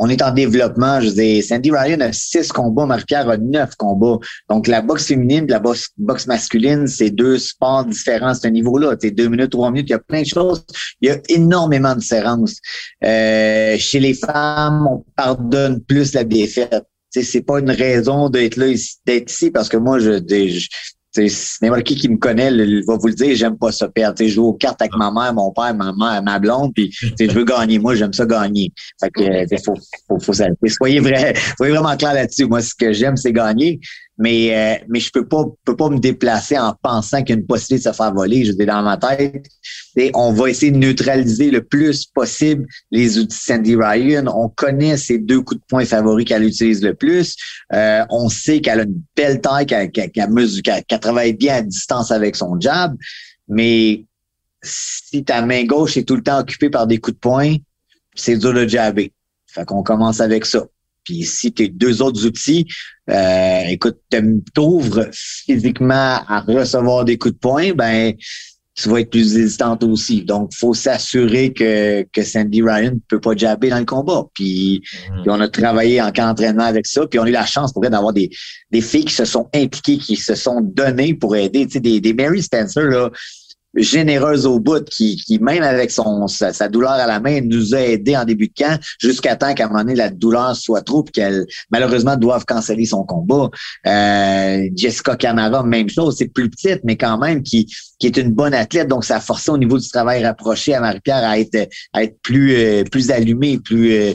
on 0.01 0.09
est 0.09 0.21
en 0.21 0.31
développement. 0.31 1.01
Je 1.01 1.09
dis, 1.09 1.43
Sandy 1.43 1.71
Ryan 1.71 1.99
a 1.99 2.13
six 2.13 2.51
combats, 2.53 2.85
Marie-Pierre 2.85 3.29
a 3.29 3.37
neuf 3.37 3.75
combats. 3.75 4.17
Donc, 4.49 4.67
la 4.67 4.81
boxe 4.81 5.07
féminine 5.07 5.45
la 5.47 5.59
boxe, 5.59 5.89
boxe 5.97 6.25
masculine, 6.25 6.87
c'est 6.87 7.09
deux 7.09 7.37
sports 7.37 7.85
différents 7.85 8.29
à 8.29 8.33
ce 8.33 8.47
niveau-là. 8.47 8.95
C'est 9.01 9.11
deux 9.11 9.27
minutes, 9.27 9.51
trois 9.51 9.69
minutes, 9.71 9.89
il 9.89 9.91
y 9.91 9.95
a 9.95 9.99
plein 9.99 10.21
de 10.21 10.27
choses. 10.27 10.65
Il 11.01 11.09
y 11.09 11.11
a 11.11 11.17
énormément 11.27 11.93
de 11.95 11.99
différences. 11.99 12.55
Euh, 13.03 13.77
chez 13.77 13.99
les 13.99 14.13
femmes, 14.13 14.87
on 14.89 15.03
pardonne 15.17 15.81
plus 15.81 16.13
la 16.13 16.23
défaite. 16.23 16.85
C'est 17.09 17.41
pas 17.41 17.59
une 17.59 17.71
raison 17.71 18.29
d'être 18.29 18.55
là, 18.55 18.73
d'être 19.05 19.31
ici, 19.31 19.51
parce 19.51 19.67
que 19.67 19.77
moi, 19.77 19.99
je, 19.99 20.19
je 20.29 20.67
n'importe 21.61 21.83
qui 21.83 21.95
qui 21.95 22.09
me 22.09 22.17
connaît 22.17 22.51
va 22.87 22.97
vous 22.97 23.07
le 23.07 23.13
dire, 23.13 23.35
j'aime 23.35 23.57
pas 23.57 23.71
ça 23.71 23.87
perdre. 23.89 24.17
je 24.19 24.27
joue 24.27 24.45
aux 24.45 24.53
cartes 24.53 24.81
avec 24.81 24.95
ma 24.95 25.11
mère, 25.11 25.33
mon 25.33 25.51
père, 25.51 25.73
ma 25.73 25.93
mère, 25.93 26.21
ma 26.23 26.39
blonde, 26.39 26.71
puis 26.73 26.91
je 27.19 27.31
veux 27.31 27.45
gagner. 27.45 27.79
Moi, 27.79 27.95
j'aime 27.95 28.13
ça 28.13 28.25
gagner. 28.25 28.71
Fait 28.99 29.09
que 29.09 29.55
faut, 29.65 29.75
faut, 30.07 30.19
faut, 30.19 30.33
soyez 30.67 30.99
vrai, 30.99 31.33
soyez 31.57 31.73
vraiment 31.73 31.95
clair 31.97 32.13
là-dessus. 32.13 32.45
Moi, 32.45 32.61
ce 32.61 32.73
que 32.75 32.93
j'aime, 32.93 33.17
c'est 33.17 33.33
gagner 33.33 33.79
mais 34.19 34.53
euh, 34.53 34.85
mais 34.89 34.99
je 34.99 35.09
peux 35.11 35.25
pas 35.25 35.45
peux 35.63 35.77
pas 35.77 35.89
me 35.89 35.97
déplacer 35.97 36.59
en 36.59 36.75
pensant 36.81 37.19
qu'il 37.23 37.29
y 37.29 37.37
a 37.37 37.41
une 37.41 37.47
possibilité 37.47 37.89
de 37.89 37.93
se 37.93 37.97
faire 37.97 38.13
voler. 38.13 38.43
Je 38.43 38.51
dis 38.51 38.65
dans 38.65 38.83
ma 38.83 38.97
tête, 38.97 39.45
et 39.95 40.11
on 40.13 40.33
va 40.33 40.49
essayer 40.49 40.73
de 40.73 40.77
neutraliser 40.77 41.49
le 41.49 41.63
plus 41.63 42.05
possible 42.05 42.67
les 42.91 43.17
outils 43.17 43.39
Sandy 43.39 43.77
Ryan. 43.77 44.25
On 44.27 44.49
connaît 44.49 44.97
ses 44.97 45.19
deux 45.19 45.41
coups 45.41 45.61
de 45.61 45.65
poing 45.69 45.85
favoris 45.85 46.25
qu'elle 46.25 46.43
utilise 46.43 46.83
le 46.83 46.93
plus. 46.93 47.37
Euh, 47.73 48.05
on 48.09 48.27
sait 48.27 48.59
qu'elle 48.59 48.81
a 48.81 48.83
une 48.83 49.01
belle 49.15 49.39
taille, 49.39 49.65
qu'elle 49.65 49.89
qu'elle 49.89 50.99
travaille 50.99 51.33
bien 51.33 51.55
à 51.55 51.61
distance 51.61 52.11
avec 52.11 52.35
son 52.35 52.59
jab, 52.59 52.95
mais 53.47 54.05
si 54.61 55.23
ta 55.23 55.41
main 55.41 55.63
gauche 55.63 55.95
est 55.95 56.03
tout 56.03 56.17
le 56.17 56.23
temps 56.23 56.39
occupée 56.39 56.69
par 56.69 56.87
des 56.87 56.97
coups 56.97 57.15
de 57.15 57.19
poing, 57.19 57.55
c'est 58.15 58.35
dur 58.35 58.53
de 58.53 58.67
jabber. 58.67 59.13
Fait 59.47 59.65
qu'on 59.65 59.81
commence 59.81 60.19
avec 60.19 60.45
ça. 60.45 60.65
Puis 61.09 61.23
si 61.23 61.51
tes 61.51 61.69
deux 61.69 62.03
autres 62.03 62.23
outils, 62.23 62.67
euh, 63.09 63.61
écoute, 63.67 63.97
t'ouvres 64.53 65.07
physiquement 65.11 66.21
à 66.27 66.41
recevoir 66.47 67.03
des 67.03 67.17
coups 67.17 67.33
de 67.33 67.39
poing, 67.39 67.71
ben 67.73 68.13
tu 68.75 68.89
vas 68.89 69.01
être 69.01 69.09
plus 69.09 69.35
hésitante 69.35 69.83
aussi. 69.83 70.23
Donc, 70.23 70.53
faut 70.53 70.75
s'assurer 70.75 71.51
que, 71.51 72.03
que 72.13 72.21
Sandy 72.21 72.61
Ryan 72.61 72.91
ne 72.91 72.99
peut 73.07 73.19
pas 73.19 73.35
jabber 73.35 73.69
dans 73.69 73.79
le 73.79 73.85
combat. 73.85 74.25
Puis, 74.35 74.83
mm. 75.09 75.23
on 75.25 75.41
a 75.41 75.49
travaillé 75.49 75.99
en 75.99 76.11
camp 76.11 76.27
d'entraînement 76.27 76.65
avec 76.65 76.85
ça. 76.85 77.07
Puis 77.07 77.19
on 77.19 77.23
a 77.23 77.29
eu 77.29 77.31
la 77.31 77.45
chance 77.47 77.73
pour 77.73 77.81
d'avoir 77.81 78.13
des, 78.13 78.29
des 78.69 78.81
filles 78.81 79.05
qui 79.05 79.15
se 79.15 79.25
sont 79.25 79.49
impliquées, 79.53 79.97
qui 79.97 80.15
se 80.15 80.35
sont 80.35 80.61
données 80.61 81.15
pour 81.15 81.35
aider. 81.35 81.65
Tu 81.65 81.73
sais, 81.73 81.79
des, 81.79 81.99
des 81.99 82.13
Mary 82.13 82.43
Spencer, 82.43 82.83
là, 82.83 83.09
généreuse 83.75 84.45
au 84.45 84.59
bout, 84.59 84.83
qui, 84.85 85.15
qui 85.17 85.39
même 85.39 85.63
avec 85.63 85.91
son 85.91 86.27
sa, 86.27 86.67
douleur 86.67 86.91
à 86.91 87.07
la 87.07 87.19
main, 87.19 87.41
nous 87.41 87.75
a 87.75 87.79
aidé 87.79 88.15
en 88.17 88.25
début 88.25 88.47
de 88.47 88.53
camp 88.53 88.79
jusqu'à 88.99 89.35
temps 89.35 89.53
qu'à 89.53 89.65
un 89.65 89.67
moment 89.67 89.81
donné, 89.81 89.95
la 89.95 90.09
douleur 90.09 90.55
soit 90.55 90.81
trop 90.81 91.05
et 91.07 91.11
qu'elle, 91.11 91.45
malheureusement, 91.69 92.15
doive 92.15 92.45
canceller 92.45 92.85
son 92.85 93.03
combat. 93.03 93.49
Euh, 93.85 94.69
Jessica 94.75 95.15
Camara, 95.15 95.63
même 95.63 95.89
chose, 95.89 96.15
c'est 96.17 96.27
plus 96.27 96.49
petite, 96.49 96.81
mais 96.83 96.97
quand 96.97 97.17
même, 97.17 97.43
qui, 97.43 97.71
qui 97.99 98.07
est 98.07 98.17
une 98.17 98.31
bonne 98.31 98.53
athlète. 98.53 98.87
Donc, 98.87 99.05
ça 99.05 99.17
a 99.17 99.21
forcé 99.21 99.51
au 99.51 99.57
niveau 99.57 99.77
du 99.77 99.87
travail 99.87 100.23
rapproché 100.25 100.73
à 100.73 100.81
Marie-Pierre 100.81 101.23
à 101.23 101.39
être, 101.39 101.69
à 101.93 102.03
être 102.03 102.19
plus, 102.21 102.55
euh, 102.55 102.83
plus 102.83 103.11
allumée, 103.11 103.59
plus... 103.59 103.93
Euh, 103.93 104.13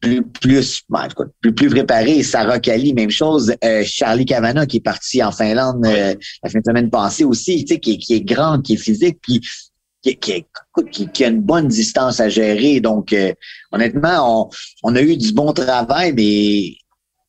plus 0.00 0.22
plus 0.22 0.82
ben, 0.88 1.08
plus 1.40 1.54
plus 1.54 1.68
préparé. 1.68 2.22
Sarah 2.22 2.58
Kali, 2.58 2.94
même 2.94 3.10
chose. 3.10 3.54
Euh, 3.62 3.82
Charlie 3.84 4.24
Cavana 4.24 4.66
qui 4.66 4.78
est 4.78 4.84
parti 4.84 5.22
en 5.22 5.30
Finlande 5.30 5.84
euh, 5.86 6.14
la 6.42 6.50
fin 6.50 6.58
de 6.58 6.64
semaine 6.64 6.90
passée 6.90 7.24
aussi, 7.24 7.64
tu 7.64 7.74
sais, 7.74 7.80
qui, 7.80 7.98
qui 7.98 8.14
est 8.14 8.22
grande, 8.22 8.62
qui 8.62 8.74
est 8.74 8.78
physique, 8.78 9.18
puis 9.20 9.40
qui, 10.02 10.18
qui, 10.18 11.08
qui, 11.12 11.24
a 11.24 11.28
une 11.28 11.42
bonne 11.42 11.68
distance 11.68 12.20
à 12.20 12.30
gérer. 12.30 12.80
Donc, 12.80 13.12
euh, 13.12 13.34
honnêtement, 13.70 14.44
on, 14.44 14.50
on 14.82 14.96
a 14.96 15.02
eu 15.02 15.16
du 15.16 15.32
bon 15.32 15.52
travail, 15.52 16.14
mais 16.14 16.76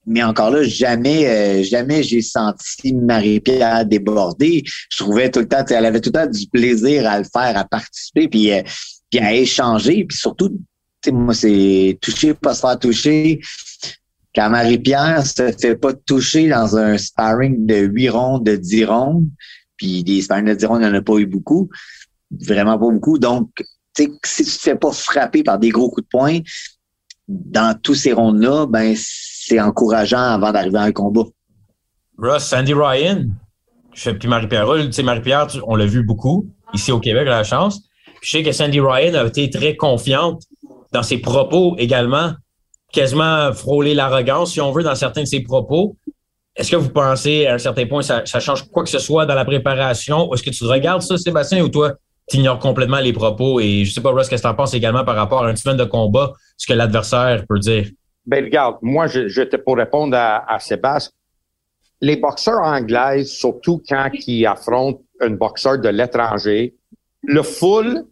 mais 0.07 0.23
encore 0.23 0.49
là, 0.49 0.63
jamais, 0.63 1.63
jamais 1.63 2.01
j'ai 2.01 2.23
senti 2.23 2.91
Marie-Pierre 2.91 3.85
déborder. 3.85 4.63
Je 4.89 4.97
trouvais 4.97 5.29
tout 5.29 5.41
le 5.41 5.47
temps, 5.47 5.63
elle 5.69 5.85
avait 5.85 6.01
tout 6.01 6.09
le 6.13 6.19
temps 6.19 6.31
du 6.31 6.47
plaisir 6.47 7.07
à 7.07 7.19
le 7.19 7.25
faire, 7.25 7.55
à 7.55 7.65
participer, 7.65 8.27
puis, 8.27 8.49
puis 9.11 9.19
à 9.19 9.35
échanger, 9.35 10.05
puis 10.05 10.17
surtout 10.17 10.57
moi, 11.09 11.33
c'est 11.33 11.97
toucher, 12.01 12.33
pas 12.33 12.53
se 12.53 12.61
faire 12.61 12.77
toucher. 12.77 13.39
Quand 14.35 14.49
Marie-Pierre 14.49 15.25
se 15.25 15.51
fait 15.51 15.75
pas 15.75 15.93
toucher 15.93 16.47
dans 16.47 16.77
un 16.77 16.97
sparring 16.97 17.65
de 17.65 17.75
8 17.75 18.09
rondes, 18.09 18.45
de 18.45 18.55
10 18.55 18.85
rondes, 18.85 19.27
puis 19.77 20.03
des 20.03 20.21
sparring 20.21 20.47
de 20.47 20.53
10 20.53 20.65
rondes, 20.65 20.81
il 20.81 20.87
n'y 20.87 20.91
en 20.91 20.97
a 20.97 21.01
pas 21.01 21.17
eu 21.17 21.25
beaucoup. 21.25 21.69
Vraiment 22.29 22.77
pas 22.77 22.89
beaucoup. 22.89 23.17
Donc, 23.17 23.49
si 23.95 24.45
tu 24.45 24.51
te 24.51 24.61
fais 24.61 24.75
pas 24.75 24.91
frapper 24.91 25.43
par 25.43 25.59
des 25.59 25.69
gros 25.69 25.89
coups 25.89 26.05
de 26.05 26.09
poing, 26.09 26.39
dans 27.27 27.77
tous 27.79 27.95
ces 27.95 28.13
rondes-là, 28.13 28.67
ben, 28.67 28.93
c'est 28.95 29.59
encourageant 29.59 30.17
avant 30.17 30.51
d'arriver 30.51 30.77
à 30.77 30.83
un 30.83 30.91
combat. 30.91 31.23
Ross, 32.17 32.45
Sandy 32.45 32.73
Ryan, 32.73 33.27
puis 33.93 34.27
Marie-Pierre, 34.27 34.67
tu 34.85 34.91
sais, 34.91 35.03
Marie-Pierre, 35.03 35.47
on 35.65 35.75
l'a 35.75 35.85
vu 35.85 36.03
beaucoup 36.03 36.47
ici 36.73 36.91
au 36.91 36.99
Québec, 36.99 37.25
la 37.25 37.43
chance. 37.43 37.81
je 38.21 38.29
sais 38.29 38.43
que 38.43 38.51
Sandy 38.51 38.79
Ryan 38.79 39.15
a 39.15 39.25
été 39.25 39.49
très 39.49 39.75
confiante 39.75 40.43
dans 40.91 41.03
ses 41.03 41.17
propos 41.17 41.75
également, 41.77 42.33
quasiment 42.91 43.51
frôler 43.53 43.93
l'arrogance, 43.93 44.53
si 44.53 44.61
on 44.61 44.71
veut, 44.71 44.83
dans 44.83 44.95
certains 44.95 45.21
de 45.21 45.27
ses 45.27 45.41
propos. 45.41 45.95
Est-ce 46.55 46.69
que 46.69 46.75
vous 46.75 46.89
pensez, 46.89 47.47
à 47.47 47.53
un 47.53 47.57
certain 47.57 47.85
point, 47.85 48.01
ça, 48.01 48.25
ça 48.25 48.39
change 48.39 48.69
quoi 48.69 48.83
que 48.83 48.89
ce 48.89 48.99
soit 48.99 49.25
dans 49.25 49.35
la 49.35 49.45
préparation? 49.45 50.33
Est-ce 50.33 50.43
que 50.43 50.49
tu 50.49 50.65
regardes 50.65 51.01
ça, 51.01 51.17
Sébastien, 51.17 51.63
ou 51.63 51.69
toi, 51.69 51.93
tu 52.27 52.37
ignores 52.37 52.59
complètement 52.59 52.99
les 52.99 53.13
propos? 53.13 53.61
Et 53.61 53.85
je 53.85 53.93
sais 53.93 54.01
pas, 54.01 54.11
Russ, 54.11 54.27
qu'est-ce 54.27 54.41
que 54.41 54.47
tu 54.47 54.51
en 54.51 54.55
penses 54.55 54.73
également 54.73 55.05
par 55.05 55.15
rapport 55.15 55.45
à 55.45 55.49
une 55.49 55.55
semaine 55.55 55.77
de 55.77 55.85
combat, 55.85 56.33
ce 56.57 56.67
que 56.67 56.73
l'adversaire 56.73 57.45
peut 57.47 57.59
dire? 57.59 57.87
Ben, 58.25 58.43
regarde, 58.43 58.77
moi, 58.81 59.07
j'étais 59.07 59.57
pour 59.57 59.77
répondre 59.77 60.15
à, 60.17 60.53
à 60.53 60.59
Sébastien. 60.59 61.13
Les 62.01 62.17
boxeurs 62.17 62.61
anglais, 62.61 63.23
surtout 63.23 63.81
quand 63.87 64.09
ils 64.27 64.45
affrontent 64.45 65.01
un 65.21 65.29
boxeur 65.29 65.79
de 65.79 65.89
l'étranger, 65.89 66.75
le 67.23 67.43
full, 67.43 68.03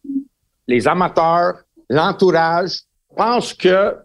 les 0.67 0.87
amateurs, 0.87 1.55
l'entourage 1.89 2.81
pense 3.15 3.53
que 3.53 3.95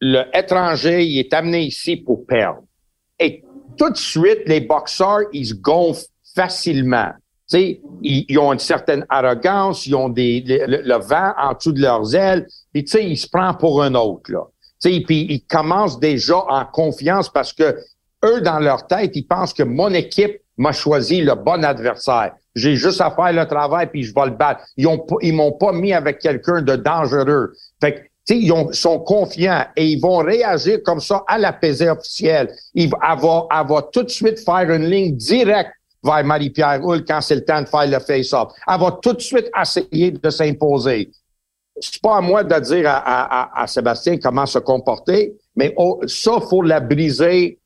le 0.00 0.24
étranger 0.34 1.04
il 1.04 1.18
est 1.18 1.32
amené 1.32 1.62
ici 1.62 1.96
pour 1.96 2.26
perdre. 2.26 2.62
Et 3.18 3.42
tout 3.76 3.90
de 3.90 3.96
suite, 3.96 4.42
les 4.46 4.60
boxeurs, 4.60 5.20
ils 5.32 5.46
se 5.46 5.54
gonflent 5.54 6.06
facilement. 6.34 7.12
ils, 7.52 7.80
ils 8.02 8.38
ont 8.38 8.52
une 8.52 8.58
certaine 8.58 9.04
arrogance, 9.08 9.86
ils 9.86 9.94
ont 9.94 10.08
le, 10.08 10.98
vent 10.98 11.32
en 11.38 11.54
dessous 11.54 11.72
de 11.72 11.80
leurs 11.80 12.14
ailes, 12.14 12.46
puis 12.72 12.84
ils 12.84 13.16
se 13.16 13.28
prennent 13.28 13.56
pour 13.58 13.82
un 13.82 13.94
autre, 13.94 14.30
là. 14.30 14.44
puis 14.80 15.26
ils 15.28 15.44
commencent 15.48 15.98
déjà 15.98 16.38
en 16.38 16.64
confiance 16.64 17.28
parce 17.28 17.52
que 17.52 17.76
eux, 18.24 18.40
dans 18.40 18.58
leur 18.58 18.86
tête, 18.86 19.12
ils 19.14 19.26
pensent 19.26 19.54
que 19.54 19.62
mon 19.62 19.92
équipe 19.92 20.40
m'a 20.56 20.72
choisi 20.72 21.22
le 21.22 21.34
bon 21.34 21.64
adversaire. 21.64 22.34
J'ai 22.60 22.76
juste 22.76 23.00
à 23.00 23.10
faire 23.10 23.32
le 23.32 23.46
travail 23.46 23.86
puis 23.86 24.02
je 24.02 24.14
vais 24.14 24.26
le 24.26 24.32
battre. 24.32 24.62
Ils 24.76 24.86
ont 24.86 25.04
m'ont 25.22 25.52
pas 25.52 25.72
mis 25.72 25.92
avec 25.92 26.18
quelqu'un 26.18 26.62
de 26.62 26.76
dangereux. 26.76 27.52
Fait 27.80 27.94
que 27.94 28.00
ils 28.28 28.52
ont, 28.52 28.72
sont 28.72 29.00
confiants 29.00 29.64
et 29.76 29.86
ils 29.86 30.00
vont 30.00 30.18
réagir 30.18 30.78
comme 30.84 31.00
ça 31.00 31.24
à 31.26 31.38
la 31.38 31.52
pesée 31.52 31.88
officielle. 31.88 32.54
Ils, 32.74 32.84
elle, 33.02 33.18
va, 33.18 33.88
tout 33.92 34.02
de 34.02 34.10
suite 34.10 34.38
faire 34.38 34.70
une 34.70 34.84
ligne 34.84 35.16
directe 35.16 35.72
vers 36.04 36.24
Marie-Pierre 36.24 36.80
Hull 36.84 37.04
quand 37.04 37.20
c'est 37.20 37.34
le 37.34 37.44
temps 37.44 37.62
de 37.62 37.66
faire 37.66 37.86
le 37.86 37.98
face-off. 37.98 38.52
Elle 38.68 38.80
va 38.80 38.98
tout 39.02 39.14
de 39.14 39.20
suite 39.20 39.50
essayer 39.60 40.12
de 40.12 40.30
s'imposer. 40.30 41.10
C'est 41.80 42.00
pas 42.00 42.18
à 42.18 42.20
moi 42.20 42.44
de 42.44 42.60
dire 42.60 42.84
à, 42.86 43.64
Sébastien 43.66 44.18
comment 44.18 44.46
se 44.46 44.58
comporter, 44.58 45.32
mais 45.56 45.72
oh, 45.76 46.00
ça, 46.06 46.38
faut 46.40 46.62
la 46.62 46.78
briser 46.78 47.58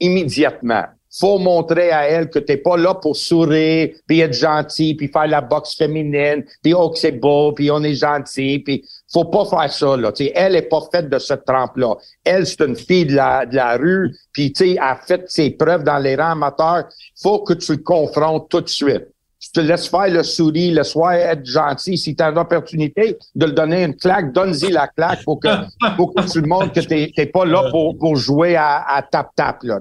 immédiatement 0.00 0.84
faut 1.10 1.38
montrer 1.38 1.90
à 1.90 2.06
elle 2.08 2.30
que 2.30 2.38
t'es 2.38 2.56
pas 2.56 2.76
là 2.76 2.94
pour 2.94 3.16
sourire, 3.16 3.90
puis 4.06 4.20
être 4.20 4.32
gentil, 4.32 4.94
puis 4.94 5.08
faire 5.08 5.26
la 5.26 5.40
boxe 5.40 5.76
féminine, 5.76 6.44
puis 6.62 6.74
oh 6.74 6.90
que 6.90 6.98
c'est 6.98 7.12
beau, 7.12 7.52
puis 7.52 7.70
on 7.70 7.82
est 7.82 7.94
gentil, 7.94 8.60
puis 8.60 8.84
faut 9.12 9.24
pas 9.24 9.44
faire 9.44 9.72
ça 9.72 9.96
là. 9.96 10.12
T'sais, 10.12 10.32
elle 10.34 10.56
est 10.56 10.68
pas 10.68 10.82
faite 10.92 11.08
de 11.08 11.18
cette 11.18 11.44
trempe-là. 11.44 11.94
Elle 12.24 12.46
c'est 12.46 12.60
une 12.62 12.76
fille 12.76 13.06
de 13.06 13.14
la, 13.14 13.46
de 13.46 13.56
la 13.56 13.76
rue, 13.76 14.14
puis 14.32 14.52
tu 14.52 14.78
a 14.78 14.96
fait 14.96 15.28
ses 15.28 15.50
preuves 15.50 15.84
dans 15.84 15.98
les 15.98 16.16
rangs 16.16 16.32
amateurs. 16.32 16.84
Faut 17.20 17.40
que 17.40 17.54
tu 17.54 17.72
le 17.72 17.82
confrontes 17.82 18.48
tout 18.48 18.60
de 18.60 18.68
suite 18.68 19.08
te 19.52 19.60
laisses 19.60 19.88
faire 19.88 20.08
le 20.08 20.22
souris, 20.22 20.70
le 20.70 20.82
soir 20.84 21.12
être 21.12 21.44
gentil. 21.44 21.96
Si 21.98 22.14
tu 22.14 22.22
as 22.22 22.30
l'opportunité 22.30 23.16
de 23.34 23.46
le 23.46 23.52
donner 23.52 23.84
une 23.84 23.96
claque, 23.96 24.32
donne-y 24.32 24.70
la 24.70 24.88
claque 24.88 25.24
pour 25.24 25.40
que, 25.40 25.48
pour 25.96 26.14
que 26.14 26.30
tu 26.30 26.40
le 26.40 26.46
montres 26.46 26.72
que 26.72 26.80
tu 26.80 27.12
n'es 27.16 27.26
pas 27.26 27.44
là 27.44 27.70
pour, 27.70 27.96
pour 27.98 28.16
jouer 28.16 28.56
à, 28.56 29.04
tap-tap. 29.10 29.62
Là, 29.62 29.80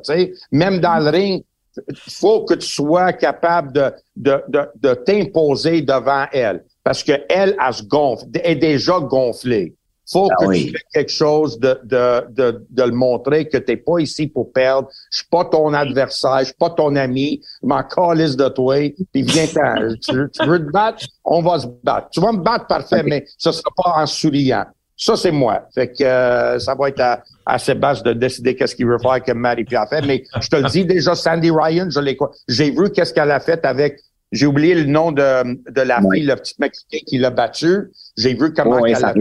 Même 0.51 0.79
dans 0.79 0.99
le 0.99 1.09
ring, 1.09 1.43
il 1.87 1.95
faut 1.95 2.43
que 2.45 2.55
tu 2.55 2.67
sois 2.67 3.13
capable 3.13 3.71
de, 3.71 3.91
de, 4.15 4.43
de, 4.49 4.67
de 4.75 4.93
t'imposer 4.93 5.81
devant 5.81 6.25
elle. 6.31 6.63
Parce 6.83 7.03
qu'elle, 7.03 7.25
elle, 7.29 7.55
elle 7.65 7.73
se 7.73 7.83
gonfle, 7.83 8.25
est 8.33 8.55
déjà 8.55 8.99
gonflée 8.99 9.75
faut 10.11 10.29
ah 10.31 10.45
que 10.45 10.53
tu 10.53 10.71
fasses 10.71 10.81
quelque 10.93 11.11
chose 11.11 11.59
de, 11.59 11.79
de, 11.83 12.25
de, 12.31 12.65
de 12.69 12.83
le 12.83 12.91
montrer 12.91 13.47
que 13.47 13.57
tu 13.57 13.71
n'es 13.71 13.77
pas 13.77 13.99
ici 13.99 14.27
pour 14.27 14.51
perdre. 14.51 14.89
Je 15.11 15.17
suis 15.17 15.27
pas 15.27 15.45
ton 15.45 15.73
adversaire, 15.73 16.39
je 16.39 16.45
suis 16.45 16.53
pas 16.53 16.69
ton 16.69 16.95
ami, 16.95 17.41
je 17.61 17.67
m'en 17.67 17.83
calisse 17.83 18.35
de 18.35 18.47
toi, 18.49 18.75
puis 19.11 19.21
viens 19.23 19.45
tu, 20.01 20.29
tu 20.31 20.47
veux 20.47 20.65
te 20.65 20.71
battre, 20.71 21.05
on 21.23 21.41
va 21.41 21.59
se 21.59 21.67
battre. 21.83 22.09
Tu 22.11 22.21
vas 22.21 22.31
me 22.31 22.41
battre 22.41 22.67
parfait, 22.67 23.03
mais 23.03 23.25
ce 23.37 23.51
sera 23.51 23.69
pas 23.75 24.01
en 24.01 24.05
souriant. 24.05 24.65
Ça, 24.97 25.15
c'est 25.15 25.31
moi. 25.31 25.65
Fait 25.73 25.87
que 25.87 26.03
euh, 26.03 26.59
ça 26.59 26.75
va 26.75 26.89
être 26.89 26.99
à, 26.99 27.23
à 27.45 27.57
Sébastien 27.57 28.11
de 28.11 28.19
décider 28.19 28.53
qu'est-ce 28.53 28.75
qu'il 28.75 28.85
veut 28.85 28.99
faire 28.99 29.23
que 29.23 29.31
Marie-Pierre 29.31 29.87
fait. 29.89 30.01
Mais 30.01 30.23
je 30.41 30.49
te 30.49 30.57
le 30.57 30.69
dis 30.69 30.83
déjà, 30.83 31.15
Sandy 31.15 31.51
Ryan, 31.51 31.89
je 31.89 32.01
l'ai 32.01 32.17
J'ai 32.49 32.69
vu 32.71 32.91
qu'est-ce 32.91 33.13
qu'elle 33.13 33.31
a 33.31 33.39
fait 33.39 33.65
avec 33.65 34.01
j'ai 34.31 34.45
oublié 34.45 34.75
le 34.75 34.83
nom 34.83 35.11
de, 35.11 35.71
de 35.71 35.81
la 35.81 36.01
fille, 36.01 36.23
le 36.23 36.35
petit 36.35 36.53
Mexicain 36.59 36.99
qui 37.07 37.17
l'a 37.17 37.31
battu. 37.31 37.89
J'ai 38.17 38.35
vu 38.35 38.53
comment 38.53 38.85
elle 38.85 39.03
a 39.03 39.13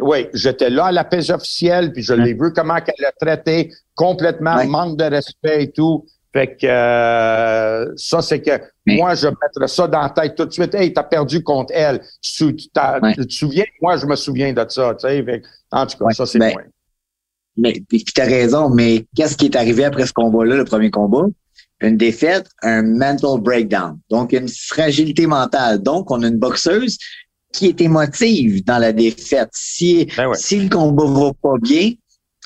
oui, 0.00 0.28
j'étais 0.32 0.70
là 0.70 0.86
à 0.86 0.92
la 0.92 1.04
paix 1.04 1.30
officielle, 1.30 1.92
puis 1.92 2.02
je 2.02 2.14
l'ai 2.14 2.34
vu 2.34 2.52
comment 2.54 2.76
elle 2.76 3.04
a 3.04 3.12
traité 3.12 3.72
complètement, 3.94 4.64
manque 4.66 4.96
de 4.96 5.04
respect 5.04 5.64
et 5.64 5.70
tout. 5.70 6.06
Fait 6.32 6.54
que 6.54 6.66
euh, 6.66 7.92
ça, 7.96 8.20
c'est 8.20 8.42
que 8.42 8.60
moi, 8.86 9.14
je 9.14 9.26
mettrais 9.26 9.68
ça 9.68 9.88
dans 9.88 10.02
la 10.02 10.10
tête 10.10 10.34
tout 10.34 10.44
de 10.44 10.52
suite. 10.52 10.74
Hey, 10.74 10.92
t'as 10.92 11.02
perdu 11.02 11.42
contre 11.42 11.72
elle. 11.74 12.00
Tu, 12.20 12.54
te 12.54 13.32
souviens? 13.32 13.64
Moi, 13.80 13.96
je 13.96 14.04
me 14.04 14.14
souviens 14.16 14.52
de 14.52 14.66
ça. 14.68 14.94
Tu 15.00 15.08
sais. 15.08 15.42
en 15.70 15.86
tout 15.86 15.96
cas, 15.96 16.10
ça, 16.10 16.26
c'est 16.26 16.38
ben, 16.38 16.52
moi. 16.52 16.62
Mais 17.56 17.82
puis 17.88 18.04
t'as 18.14 18.26
raison, 18.26 18.68
mais 18.68 19.06
qu'est-ce 19.16 19.36
qui 19.36 19.46
est 19.46 19.56
arrivé 19.56 19.84
après 19.84 20.04
ce 20.04 20.12
combat-là, 20.12 20.56
le 20.56 20.66
premier 20.66 20.90
combat? 20.90 21.24
Une 21.80 21.96
défaite, 21.96 22.48
un 22.62 22.82
mental 22.82 23.40
breakdown. 23.40 23.98
Donc, 24.10 24.32
une 24.32 24.48
fragilité 24.48 25.26
mentale. 25.26 25.82
Donc, 25.82 26.10
on 26.10 26.22
a 26.22 26.28
une 26.28 26.38
boxeuse 26.38 26.98
qui 27.56 27.66
est 27.66 27.80
émotive 27.80 28.62
dans 28.64 28.78
la 28.78 28.92
défaite. 28.92 29.48
Si, 29.52 30.06
ben 30.16 30.34
si 30.34 30.60
le 30.60 30.68
combat 30.68 31.06
va 31.06 31.32
pas 31.32 31.56
bien, 31.60 31.92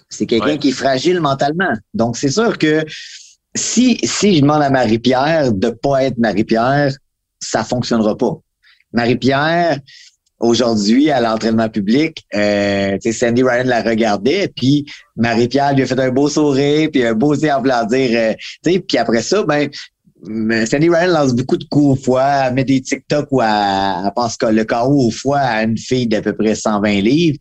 c'est 0.08 0.26
quelqu'un 0.26 0.56
qui 0.56 0.68
est 0.68 0.72
fragile 0.72 1.20
mentalement. 1.20 1.72
Donc, 1.94 2.16
c'est 2.16 2.30
sûr 2.30 2.58
que 2.58 2.84
si, 3.54 3.98
si 4.04 4.36
je 4.36 4.40
demande 4.42 4.62
à 4.62 4.70
Marie-Pierre 4.70 5.52
de 5.52 5.70
pas 5.70 6.04
être 6.04 6.18
Marie-Pierre, 6.18 6.92
ça 7.40 7.64
fonctionnera 7.64 8.16
pas. 8.16 8.36
Marie-Pierre, 8.92 9.80
aujourd'hui, 10.38 11.10
à 11.10 11.20
l'entraînement 11.20 11.68
public, 11.68 12.24
euh, 12.34 12.96
Sandy 13.12 13.42
Ryan 13.42 13.64
la 13.64 13.82
regardait, 13.82 14.52
puis 14.54 14.86
Marie-Pierre 15.16 15.74
lui 15.74 15.82
a 15.82 15.86
fait 15.86 16.00
un 16.00 16.10
beau 16.10 16.28
sourire, 16.28 16.88
puis 16.92 17.04
un 17.04 17.14
beau 17.14 17.34
signe 17.34 17.52
en 17.52 17.84
dire, 17.84 18.36
euh, 18.64 18.78
puis 18.86 18.98
après 18.98 19.22
ça, 19.22 19.42
ben, 19.42 19.68
Sandy 20.66 20.88
Ryan 20.88 21.12
lance 21.12 21.34
beaucoup 21.34 21.56
de 21.56 21.64
coups 21.64 21.86
au 21.86 21.96
foie, 21.96 22.24
elle 22.24 22.54
met 22.54 22.64
des 22.64 22.80
TikTok 22.80 23.28
où 23.30 23.40
elle, 23.40 24.10
pense 24.14 24.36
que 24.36 24.46
le 24.46 24.64
KO 24.64 25.06
au 25.06 25.10
foie 25.10 25.38
à 25.38 25.62
une 25.62 25.78
fille 25.78 26.06
d'à 26.06 26.20
peu 26.20 26.34
près 26.34 26.54
120 26.54 27.00
livres 27.00 27.38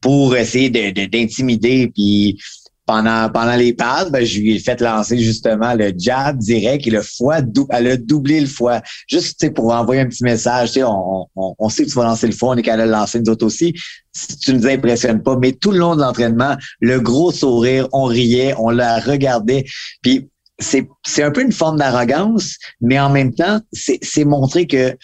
pour 0.00 0.36
essayer 0.36 0.70
d'intimider. 0.70 1.86
De, 1.86 1.92
puis 1.92 2.38
pendant, 2.84 3.28
pendant 3.28 3.54
les 3.54 3.74
passes, 3.74 4.10
ben, 4.10 4.24
je 4.24 4.40
lui 4.40 4.56
ai 4.56 4.58
fait 4.58 4.80
lancer 4.80 5.18
justement 5.18 5.74
le 5.74 5.92
jab 5.96 6.38
direct 6.38 6.86
et 6.86 6.90
le 6.90 7.02
foie, 7.02 7.40
elle 7.70 7.86
a 7.86 7.96
doublé 7.98 8.40
le 8.40 8.46
foie. 8.46 8.80
Juste 9.06 9.52
pour 9.52 9.74
envoyer 9.74 10.00
un 10.00 10.06
petit 10.06 10.24
message, 10.24 10.78
on, 10.78 11.26
on, 11.36 11.54
on, 11.58 11.68
sait 11.68 11.84
que 11.84 11.90
tu 11.90 11.96
vas 11.96 12.04
lancer 12.04 12.26
le 12.26 12.32
foie, 12.32 12.50
on 12.50 12.56
est 12.56 12.62
capable 12.62 12.88
de 12.88 12.92
lancer 12.92 13.20
nous 13.20 13.30
autres 13.30 13.44
aussi. 13.44 13.74
Si 14.12 14.38
tu 14.38 14.54
nous 14.54 14.66
impressionnes 14.66 15.22
pas, 15.22 15.36
mais 15.36 15.52
tout 15.52 15.70
le 15.70 15.78
long 15.78 15.96
de 15.96 16.00
l'entraînement, 16.00 16.56
le 16.80 16.98
gros 16.98 17.30
sourire, 17.30 17.88
on 17.92 18.04
riait, 18.04 18.54
on 18.58 18.70
la 18.70 18.98
regardait. 19.00 19.66
Puis 20.02 20.30
c'est, 20.58 21.22
un 21.22 21.30
peu 21.30 21.42
une 21.42 21.52
forme 21.52 21.78
d'arrogance, 21.78 22.56
mais 22.80 22.98
en 22.98 23.10
même 23.10 23.34
temps, 23.34 23.60
c'est, 23.72 24.24
montrer 24.24 24.66
que 24.66 24.96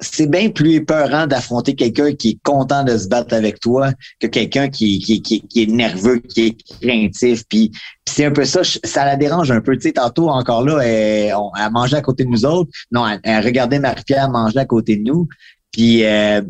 c'est 0.00 0.28
bien 0.28 0.50
plus 0.50 0.74
épeurant 0.74 1.26
d'affronter 1.26 1.74
quelqu'un 1.74 2.14
qui 2.14 2.30
est 2.30 2.38
content 2.42 2.84
de 2.84 2.98
se 2.98 3.08
battre 3.08 3.34
avec 3.34 3.60
toi 3.60 3.92
que 4.20 4.26
quelqu'un 4.26 4.68
qui, 4.68 4.98
qui, 4.98 5.22
qui, 5.22 5.62
est 5.62 5.70
nerveux, 5.70 6.18
qui 6.18 6.46
est 6.46 6.80
craintif. 6.82 7.44
Puis, 7.48 7.72
c'est 8.06 8.24
un 8.24 8.32
peu 8.32 8.44
ça, 8.44 8.62
ça 8.62 9.04
la 9.04 9.16
dérange 9.16 9.50
un 9.50 9.60
peu. 9.60 9.76
Tu 9.76 9.88
sais, 9.88 9.92
tantôt 9.92 10.28
encore 10.28 10.64
là, 10.64 10.80
elle, 10.80 11.34
elle 11.58 11.72
mangeait 11.72 11.96
à 11.96 12.02
côté 12.02 12.24
de 12.24 12.30
nous 12.30 12.44
autres. 12.44 12.70
Non, 12.90 13.06
elle, 13.22 13.44
regardait 13.44 13.78
Marie-Pierre 13.78 14.28
manger 14.28 14.58
à 14.58 14.66
côté 14.66 14.96
de 14.96 15.02
nous. 15.02 15.28
Puis, 15.72 16.04
euh, 16.04 16.42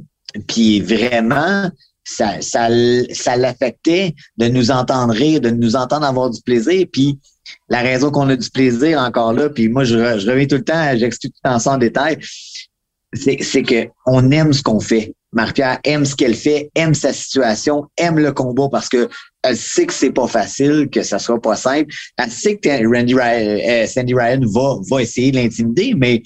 puis 0.49 0.81
vraiment, 0.81 1.71
ça, 2.05 2.41
ça, 2.41 2.69
ça 3.13 3.37
l'affectait 3.37 4.15
de 4.39 4.49
nous 4.49 4.71
entendre 4.71 5.13
rire, 5.13 5.41
de 5.41 5.51
nous 5.51 5.77
entendre 5.77 6.07
avoir 6.07 6.31
du 6.31 6.41
plaisir. 6.41 6.87
Puis 6.91 7.21
la 7.69 7.81
raison 7.81 8.11
qu'on 8.11 8.29
a 8.29 8.37
du 8.37 8.51
plaisir 8.51 8.99
encore 8.99 9.33
là, 9.33 9.49
puis 9.51 9.69
moi, 9.69 9.85
je, 9.85 9.97
reviens 9.97 10.47
tout 10.47 10.57
le 10.57 10.65
temps, 10.65 10.97
j'explique 10.97 11.35
tout 11.35 11.41
le 11.45 11.51
temps 11.51 11.59
ça 11.59 11.73
en 11.73 11.79
détail 11.79 12.19
c'est 13.17 13.63
que 13.63 13.89
on 14.07 14.31
aime 14.31 14.53
ce 14.53 14.63
qu'on 14.63 14.81
fait. 14.81 15.15
Marie-Pierre 15.33 15.81
aime 15.85 16.05
ce 16.05 16.15
qu'elle 16.15 16.35
fait, 16.35 16.71
aime 16.75 16.95
sa 16.95 17.13
situation, 17.13 17.85
aime 17.99 18.19
le 18.19 18.33
combat 18.33 18.69
parce 18.71 18.89
que 18.89 19.09
elle 19.43 19.57
sait 19.57 19.87
que 19.87 19.93
c'est 19.93 20.13
pas 20.13 20.27
facile, 20.27 20.89
que 20.91 21.03
ça 21.03 21.19
sera 21.19 21.39
pas 21.41 21.57
simple. 21.57 21.93
Elle 22.17 22.31
sait 22.31 22.57
que 22.57 22.69
Randy 22.69 23.15
Ryan, 23.15 23.59
euh, 23.69 23.87
Sandy 23.87 24.15
Ryan 24.15 24.41
va, 24.47 24.77
va 24.89 25.03
essayer 25.03 25.31
de 25.31 25.37
l'intimider, 25.37 25.95
mais 25.97 26.23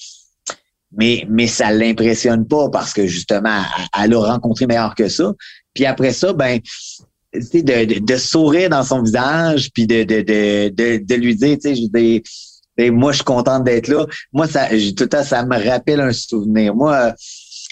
mais 0.92 1.24
mais 1.28 1.46
ça 1.46 1.70
l'impressionne 1.72 2.46
pas 2.46 2.68
parce 2.70 2.92
que 2.92 3.06
justement 3.06 3.62
elle, 4.00 4.14
a 4.14 4.18
rencontré 4.18 4.66
meilleur 4.66 4.94
que 4.94 5.08
ça. 5.08 5.32
Puis 5.74 5.86
après 5.86 6.12
ça, 6.12 6.32
ben 6.32 6.60
de, 7.32 7.84
de, 7.84 7.98
de, 8.00 8.16
sourire 8.16 8.70
dans 8.70 8.82
son 8.82 9.02
visage, 9.02 9.70
puis 9.72 9.86
de, 9.86 10.02
de, 10.02 10.22
de, 10.22 11.04
de, 11.04 11.14
lui 11.14 11.36
dire, 11.36 11.58
tu 11.62 11.74
sais, 11.74 12.22
et 12.80 12.90
moi, 12.90 13.12
je 13.12 13.16
suis 13.16 13.24
contente 13.24 13.64
d'être 13.64 13.88
là. 13.88 14.06
Moi, 14.32 14.48
ça, 14.48 14.68
tout 14.96 15.06
temps, 15.06 15.22
ça 15.22 15.44
me 15.44 15.68
rappelle 15.68 16.00
un 16.00 16.12
souvenir. 16.12 16.74
Moi, 16.74 17.14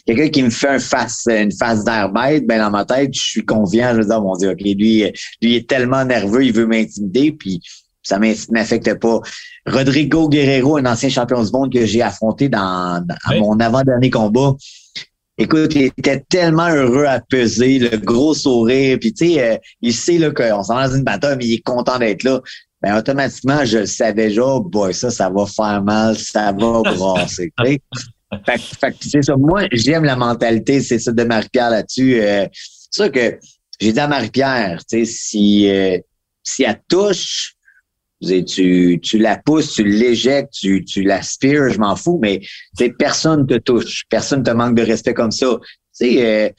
quelqu'un 0.07 0.29
qui 0.29 0.42
me 0.42 0.51
fait 0.51 0.68
un 0.68 0.79
face, 0.79 1.27
une 1.31 1.53
face 1.53 1.85
d'air 1.85 2.11
bête, 2.11 2.47
ben 2.47 2.59
dans 2.59 2.71
ma 2.71 2.85
tête, 2.85 3.11
je 3.14 3.21
suis 3.21 3.44
confiant. 3.44 3.92
Je 3.92 3.99
me 3.99 4.03
dis, 4.03 4.11
oh 4.12 4.21
mon 4.21 4.37
Dieu, 4.37 4.51
OK, 4.51 4.61
lui, 4.61 4.75
lui 4.77 5.12
il 5.40 5.55
est 5.55 5.68
tellement 5.68 6.05
nerveux, 6.05 6.44
il 6.44 6.53
veut 6.53 6.66
m'intimider, 6.66 7.33
puis 7.33 7.61
ça 8.03 8.18
m'affecte 8.18 8.99
pas. 8.99 9.21
Rodrigo 9.66 10.29
Guerrero, 10.29 10.79
un 10.79 10.87
ancien 10.87 11.09
champion 11.09 11.42
du 11.42 11.51
monde 11.53 11.73
que 11.73 11.85
j'ai 11.85 12.03
affronté 12.03 12.49
dans, 12.49 13.05
mon 13.38 13.59
avant-dernier 13.61 14.11
combat. 14.11 14.55
Écoute, 15.38 15.74
il 15.77 15.85
était 15.85 16.24
tellement 16.29 16.68
heureux 16.68 17.05
à 17.05 17.20
peser, 17.20 17.79
le 17.79 17.96
gros 17.96 18.35
sourire, 18.35 18.98
puis 19.01 19.12
tu 19.12 19.35
sais, 19.35 19.42
euh, 19.42 19.57
il 19.81 19.94
sait 19.94 20.18
là 20.18 20.31
qu'on 20.33 20.62
s'en 20.64 20.74
dans 20.74 20.96
une 20.96 21.05
bataille, 21.05 21.37
mais 21.38 21.46
il 21.46 21.55
est 21.55 21.64
content 21.64 21.98
d'être 21.98 22.24
là 22.24 22.40
ben 22.81 22.96
automatiquement, 22.96 23.64
je 23.64 23.85
savais 23.85 24.29
déjà, 24.29 24.59
boy, 24.61 24.94
ça, 24.94 25.11
ça 25.11 25.29
va 25.31 25.46
faire 25.46 25.83
mal, 25.83 26.16
ça 26.16 26.53
va 26.53 26.83
brasser. 26.83 27.53
fait, 27.64 27.81
fait 28.46 28.94
c'est 29.01 29.22
ça. 29.22 29.37
Moi, 29.37 29.66
j'aime 29.72 30.05
la 30.05 30.16
mentalité, 30.16 30.81
c'est 30.81 30.98
ça 30.98 31.12
de 31.12 31.24
Marie-Pierre 31.24 31.70
là-dessus. 31.70 32.20
Euh, 32.20 32.46
c'est 32.53 33.03
ça 33.03 33.09
que 33.09 33.38
j'ai 33.81 33.92
dit 33.92 34.01
à 34.01 34.07
Marie-Pierre, 34.07 34.81
tu 34.88 35.05
sais, 35.05 35.12
si, 35.12 35.70
euh, 35.70 35.98
si 36.44 36.62
elle 36.62 36.81
touche, 36.88 37.55
tu, 38.21 39.01
tu 39.03 39.19
la 39.19 39.37
pousses, 39.37 39.75
tu 39.75 39.85
l'éjectes, 39.85 40.53
tu, 40.53 40.85
tu 40.85 41.03
l'aspires, 41.03 41.71
je 41.71 41.79
m'en 41.79 41.97
fous, 41.97 42.19
mais 42.21 42.41
personne 42.99 43.47
te 43.47 43.59
touche, 43.59 44.05
personne 44.09 44.43
te 44.43 44.51
manque 44.51 44.75
de 44.75 44.83
respect 44.83 45.15
comme 45.15 45.31
ça. 45.31 45.59
Tu 45.61 45.69
sais, 45.93 46.27
euh, 46.27 46.51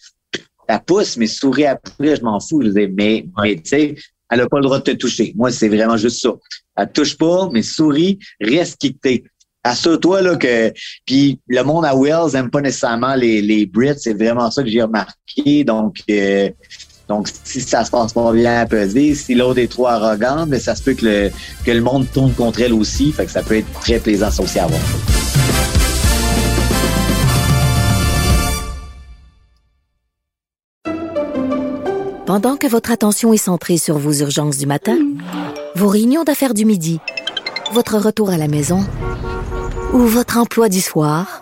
la 0.67 0.79
pousse, 0.79 1.17
mais 1.17 1.27
souris 1.27 1.65
après, 1.65 2.15
je 2.15 2.21
m'en 2.21 2.39
fous. 2.39 2.61
Je 2.61 2.69
mais, 2.69 3.25
mais 3.41 3.55
tu 3.55 3.61
sais, 3.65 3.95
elle 4.29 4.39
n'a 4.39 4.47
pas 4.47 4.57
le 4.57 4.63
droit 4.63 4.77
de 4.77 4.83
te 4.83 4.91
toucher. 4.91 5.33
Moi, 5.35 5.51
c'est 5.51 5.69
vraiment 5.69 5.97
juste 5.97 6.21
ça. 6.21 6.29
Elle 6.77 6.91
touche 6.91 7.17
pas, 7.17 7.49
mais 7.51 7.63
souris, 7.63 8.19
reste 8.39 8.77
qui 8.77 8.93
t'es. 8.93 9.23
Assure-toi 9.63 10.21
là 10.21 10.37
que 10.37 10.71
puis 11.05 11.41
le 11.47 11.63
monde 11.63 11.83
à 11.83 11.93
Wells 11.93 12.31
n'aime 12.33 12.49
pas 12.49 12.61
nécessairement 12.61 13.15
les, 13.15 13.41
les 13.41 13.65
Brits, 13.65 13.97
c'est 13.97 14.13
vraiment 14.13 14.49
ça 14.49 14.63
que 14.63 14.69
j'ai 14.69 14.81
remarqué. 14.81 15.65
Donc 15.65 15.97
euh, 16.09 16.49
donc 17.09 17.27
si 17.43 17.59
ça 17.59 17.83
se 17.83 17.89
passe 17.89 18.13
pas 18.13 18.31
bien 18.31 18.61
à 18.61 18.65
peser, 18.67 19.15
si 19.15 19.33
l'autre 19.33 19.59
est 19.59 19.67
trop 19.67 19.87
arrogant, 19.87 20.45
mais 20.47 20.59
ça 20.59 20.75
se 20.75 20.83
peut 20.83 20.93
que 20.93 21.31
le 21.65 21.81
monde 21.81 22.05
tourne 22.13 22.31
contre 22.33 22.61
elle 22.61 22.73
aussi, 22.73 23.11
fait 23.11 23.25
que 23.25 23.31
ça 23.31 23.41
peut 23.41 23.57
être 23.57 23.71
très 23.81 23.99
plaisant 23.99 24.29
ça 24.29 24.43
aussi 24.43 24.59
à. 24.59 24.67
Pendant 32.27 32.57
que 32.57 32.67
votre 32.67 32.91
attention 32.91 33.33
est 33.33 33.37
centrée 33.37 33.79
sur 33.79 33.97
vos 33.97 34.13
urgences 34.13 34.57
du 34.59 34.67
matin, 34.67 34.99
vos 35.75 35.87
réunions 35.87 36.23
d'affaires 36.23 36.53
du 36.53 36.63
midi, 36.63 36.99
votre 37.73 37.97
retour 37.97 38.29
à 38.29 38.37
la 38.37 38.47
maison 38.47 38.85
ou 39.93 39.99
votre 39.99 40.37
emploi 40.37 40.69
du 40.69 40.79
soir, 40.79 41.41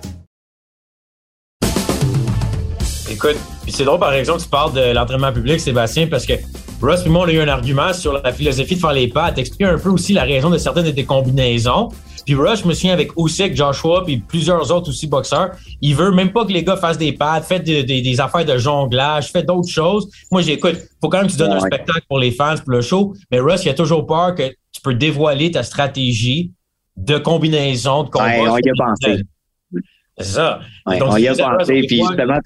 Écoute, 3.23 3.37
c'est 3.67 3.83
drôle 3.83 3.99
par 3.99 4.13
exemple, 4.13 4.41
tu 4.41 4.49
parles 4.49 4.73
de 4.73 4.93
l'entraînement 4.93 5.31
public, 5.31 5.59
Sébastien, 5.59 6.07
parce 6.07 6.25
que 6.25 6.33
Ross 6.81 7.05
et 7.05 7.09
moi, 7.09 7.25
on 7.25 7.29
a 7.29 7.31
eu 7.31 7.39
un 7.39 7.47
argument 7.49 7.93
sur 7.93 8.13
la 8.13 8.33
philosophie 8.33 8.73
de 8.73 8.79
faire 8.79 8.93
les 8.93 9.09
pas. 9.09 9.31
T'expliques 9.31 9.61
un 9.61 9.77
peu 9.77 9.89
aussi 9.89 10.13
la 10.13 10.23
raison 10.23 10.49
de 10.49 10.57
certaines 10.57 10.85
de 10.85 10.91
tes 10.91 11.05
combinaisons. 11.05 11.89
Puis 12.25 12.33
Rush, 12.33 12.63
je 12.63 12.67
me 12.67 12.73
souviens 12.73 12.93
avec 12.93 13.11
Usyk, 13.15 13.55
Joshua, 13.55 14.03
puis 14.03 14.17
plusieurs 14.17 14.71
autres 14.71 14.89
aussi 14.89 15.05
boxeurs, 15.05 15.51
il 15.81 15.95
veut 15.95 16.09
même 16.09 16.31
pas 16.31 16.45
que 16.45 16.51
les 16.51 16.63
gars 16.63 16.77
fassent 16.77 16.97
des 16.97 17.13
pads, 17.13 17.41
fassent 17.41 17.61
des, 17.61 17.83
des, 17.83 18.21
affaires 18.21 18.43
de 18.43 18.57
jonglage, 18.57 19.31
fait 19.31 19.43
d'autres 19.43 19.69
choses. 19.69 20.09
Moi, 20.31 20.41
j'écoute, 20.41 20.77
faut 20.99 21.09
quand 21.09 21.19
même 21.19 21.27
que 21.27 21.33
tu 21.33 21.37
donnes 21.37 21.51
un 21.51 21.59
spectacle 21.59 22.05
pour 22.09 22.17
les 22.17 22.31
fans, 22.31 22.55
pour 22.57 22.71
le 22.71 22.81
show, 22.81 23.13
mais 23.29 23.39
Rush, 23.39 23.65
il 23.65 23.69
a 23.69 23.75
toujours 23.75 24.07
peur 24.07 24.33
que 24.33 24.49
tu 24.71 24.81
peux 24.83 24.95
dévoiler 24.95 25.51
ta 25.51 25.61
stratégie 25.61 26.53
de 26.97 27.19
combinaison, 27.19 28.01
de 28.01 28.09
combat. 28.09 28.25
Ouais, 28.25 28.49
on 28.49 28.57
y 28.57 28.69
a 28.69 28.73
pensé. 28.75 29.21
C'est 30.17 30.23
ça. 30.23 30.59
Ouais, 30.87 30.99
on 31.03 31.17
y 31.17 31.27
a 31.27 31.35
pensé, 31.35 31.83
puis 31.87 31.97
justement, 31.97 32.39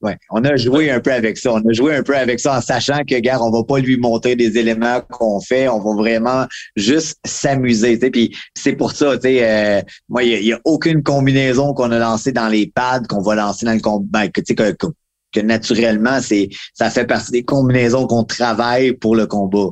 Ouais, 0.00 0.16
on 0.30 0.44
a 0.44 0.54
joué 0.56 0.90
un 0.92 1.00
peu 1.00 1.12
avec 1.12 1.38
ça. 1.38 1.52
On 1.52 1.58
a 1.58 1.72
joué 1.72 1.96
un 1.96 2.04
peu 2.04 2.16
avec 2.16 2.38
ça 2.38 2.56
en 2.56 2.60
sachant 2.60 3.00
que, 3.08 3.18
gars, 3.18 3.40
on 3.40 3.50
va 3.50 3.64
pas 3.64 3.78
lui 3.80 3.96
montrer 3.96 4.36
des 4.36 4.56
éléments 4.56 5.00
qu'on 5.10 5.40
fait. 5.40 5.68
On 5.68 5.80
va 5.80 5.94
vraiment 5.96 6.46
juste 6.76 7.18
s'amuser. 7.26 7.98
Puis 7.98 8.36
c'est 8.54 8.74
pour 8.74 8.92
ça, 8.92 9.16
tu 9.16 9.22
sais, 9.22 9.40
euh, 9.42 9.82
moi, 10.08 10.22
il 10.22 10.44
y, 10.44 10.52
a 10.52 10.60
aucune 10.64 11.02
combinaison 11.02 11.74
qu'on 11.74 11.90
a 11.90 11.98
lancée 11.98 12.30
dans 12.30 12.48
les 12.48 12.70
pads 12.72 13.02
qu'on 13.08 13.22
va 13.22 13.34
lancer 13.34 13.66
dans 13.66 13.74
le 13.74 13.80
combat. 13.80 14.06
Ben, 14.08 14.30
que, 14.30 14.40
que, 14.40 14.86
que 15.32 15.40
naturellement, 15.40 16.20
c'est 16.20 16.48
ça 16.74 16.90
fait 16.90 17.06
partie 17.06 17.32
des 17.32 17.44
combinaisons 17.44 18.06
qu'on 18.06 18.24
travaille 18.24 18.92
pour 18.92 19.16
le 19.16 19.26
combat 19.26 19.70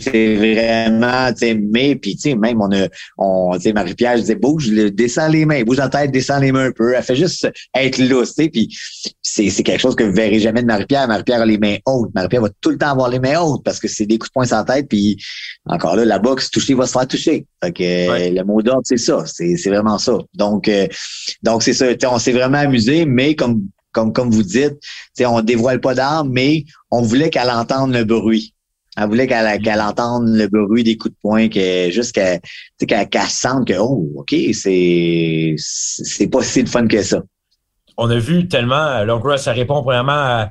c'est 0.00 0.36
vraiment, 0.36 1.32
tu 1.32 1.38
sais, 1.38 1.54
mais 1.54 1.96
puis 1.96 2.16
tu 2.16 2.30
sais, 2.30 2.34
même 2.34 2.60
on 2.60 2.70
a, 2.72 2.88
on, 3.16 3.54
tu 3.54 3.62
sais, 3.62 3.72
Marie-Pierre, 3.72 4.16
je 4.16 4.22
disais, 4.22 4.34
bouge, 4.34 4.70
descends 4.70 5.28
les 5.28 5.44
mains, 5.44 5.62
bouge 5.62 5.78
la 5.78 5.88
tête, 5.88 6.10
descends 6.10 6.40
les 6.40 6.52
mains 6.52 6.66
un 6.66 6.72
peu. 6.72 6.94
Elle 6.94 7.02
fait 7.02 7.16
juste 7.16 7.48
être 7.74 7.98
lousse, 7.98 8.34
tu 8.34 8.44
sais, 8.44 8.48
puis 8.50 8.76
c'est, 9.22 9.50
c'est 9.50 9.62
quelque 9.62 9.80
chose 9.80 9.96
que 9.96 10.04
vous 10.04 10.12
verrez 10.12 10.40
jamais 10.40 10.62
de 10.62 10.66
Marie-Pierre. 10.66 11.08
Marie-Pierre 11.08 11.42
a 11.42 11.46
les 11.46 11.58
mains 11.58 11.76
hautes. 11.86 12.10
Marie-Pierre 12.14 12.42
va 12.42 12.50
tout 12.60 12.70
le 12.70 12.78
temps 12.78 12.90
avoir 12.90 13.08
les 13.08 13.20
mains 13.20 13.40
hautes 13.40 13.62
parce 13.64 13.80
que 13.80 13.88
c'est 13.88 14.06
des 14.06 14.18
coups 14.18 14.30
de 14.30 14.32
poing 14.32 14.46
sans 14.46 14.64
tête, 14.64 14.88
puis 14.88 15.16
encore 15.66 15.96
là, 15.96 16.04
la 16.04 16.18
boxe, 16.18 16.50
toucher 16.50 16.74
va 16.74 16.86
se 16.86 16.92
faire 16.92 17.06
toucher. 17.06 17.46
Fait 17.62 17.72
que 17.72 18.34
le 18.34 18.42
mot 18.44 18.62
d'ordre, 18.62 18.82
c'est 18.84 18.98
ça, 18.98 19.24
c'est, 19.26 19.56
c'est 19.56 19.70
vraiment 19.70 19.98
ça. 19.98 20.18
Donc, 20.34 20.68
euh, 20.68 20.86
donc 21.42 21.62
c'est 21.62 21.72
ça, 21.72 21.86
on 22.10 22.18
s'est 22.18 22.32
vraiment 22.32 22.58
amusé, 22.58 23.04
mais 23.04 23.34
comme 23.34 23.62
comme, 23.92 24.12
comme 24.12 24.30
vous 24.30 24.42
dites, 24.42 24.78
on 25.20 25.40
dévoile 25.40 25.80
pas 25.80 25.94
d'armes, 25.94 26.30
mais 26.30 26.64
on 26.90 27.02
voulait 27.02 27.30
qu'elle 27.30 27.50
entende 27.50 27.92
le 27.92 28.04
bruit. 28.04 28.54
Elle 29.00 29.08
voulait 29.08 29.26
qu'elle 29.26 29.60
qu'elle 29.62 29.80
entende 29.80 30.28
le 30.28 30.48
bruit 30.48 30.82
des 30.82 30.96
coups 30.96 31.14
de 31.14 31.20
poing, 31.20 31.48
que 31.48 31.90
juste 31.90 32.12
qu'elle 32.12 32.40
qu'elle 32.86 33.22
sente 33.28 33.68
que 33.68 33.74
oh 33.78 34.08
ok 34.16 34.34
c'est 34.52 35.54
c'est 35.56 36.28
pas 36.28 36.42
si 36.42 36.64
de 36.64 36.68
fun 36.68 36.86
que 36.86 37.02
ça. 37.02 37.22
On 37.96 38.10
a 38.10 38.18
vu 38.18 38.48
tellement. 38.48 39.06
Donc 39.06 39.24
ça 39.38 39.52
répond 39.52 39.82
vraiment 39.82 40.48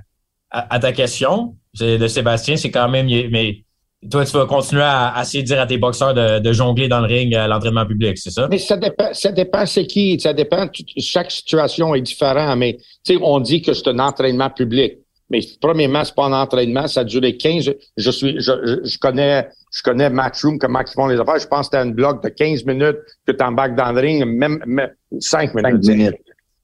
à, 0.52 0.80
ta 0.80 0.94
question 0.94 1.56
de 1.80 2.08
Sébastien. 2.08 2.56
C'est 2.58 2.72
quand 2.72 2.90
même 2.90 3.08
mais 3.08 3.64
toi, 4.12 4.26
tu 4.26 4.32
vas 4.34 4.46
continuer 4.46 4.84
à, 4.84 5.20
essayer 5.22 5.44
de 5.44 5.48
dire 5.48 5.60
à 5.60 5.66
tes 5.66 5.78
boxeurs 5.78 6.14
de, 6.14 6.54
jongler 6.54 6.88
dans 6.88 7.00
le 7.00 7.08
ring 7.08 7.34
à 7.36 7.48
l'entraînement 7.48 7.86
public, 7.86 8.18
c'est 8.18 8.30
ça? 8.30 8.48
Mais 8.50 8.60
ça 8.60 8.78
dépend, 8.78 9.14
ça 9.14 9.32
dépend 9.32 9.66
c'est 9.66 9.88
qui, 9.88 10.20
ça 10.20 10.34
dépend, 10.34 10.70
chaque 10.98 11.32
situation 11.32 11.96
est 11.96 12.02
différente, 12.02 12.58
mais 12.58 12.78
tu 13.04 13.14
sais, 13.14 13.20
on 13.22 13.40
dit 13.40 13.62
que 13.62 13.74
c'est 13.74 13.88
un 13.88 14.00
entraînement 14.00 14.50
public. 14.50 15.00
Mais 15.30 15.40
premièrement, 15.60 16.04
c'est 16.06 16.16
pas 16.16 16.26
un 16.26 16.34
entraînement, 16.34 16.88
ça 16.88 17.02
a 17.02 17.04
duré 17.04 17.36
15. 17.36 17.74
Je 17.98 18.12
suis, 18.12 18.40
je, 18.40 18.82
je 18.84 18.98
connais, 18.98 19.50
je 19.72 19.84
connais 19.84 20.10
Matchroom, 20.10 20.58
comment 20.58 20.80
ils 20.80 20.94
font 20.94 21.08
les 21.08 21.20
affaires. 21.20 21.40
Je 21.40 21.48
pense 21.48 21.70
que 21.70 21.78
c'était 21.78 21.90
un 21.90 21.92
bloc 21.92 22.24
de 22.24 22.30
15 22.30 22.66
minutes 22.66 22.98
que 23.26 23.34
tu 23.34 23.44
embarques 23.44 23.76
dans 23.76 23.92
le 23.92 24.00
ring, 24.00 24.26
même, 24.26 24.64
même 24.66 24.92
5 25.20 25.54
minutes. 25.54 25.84
5 25.84 25.96
minutes. 25.96 26.16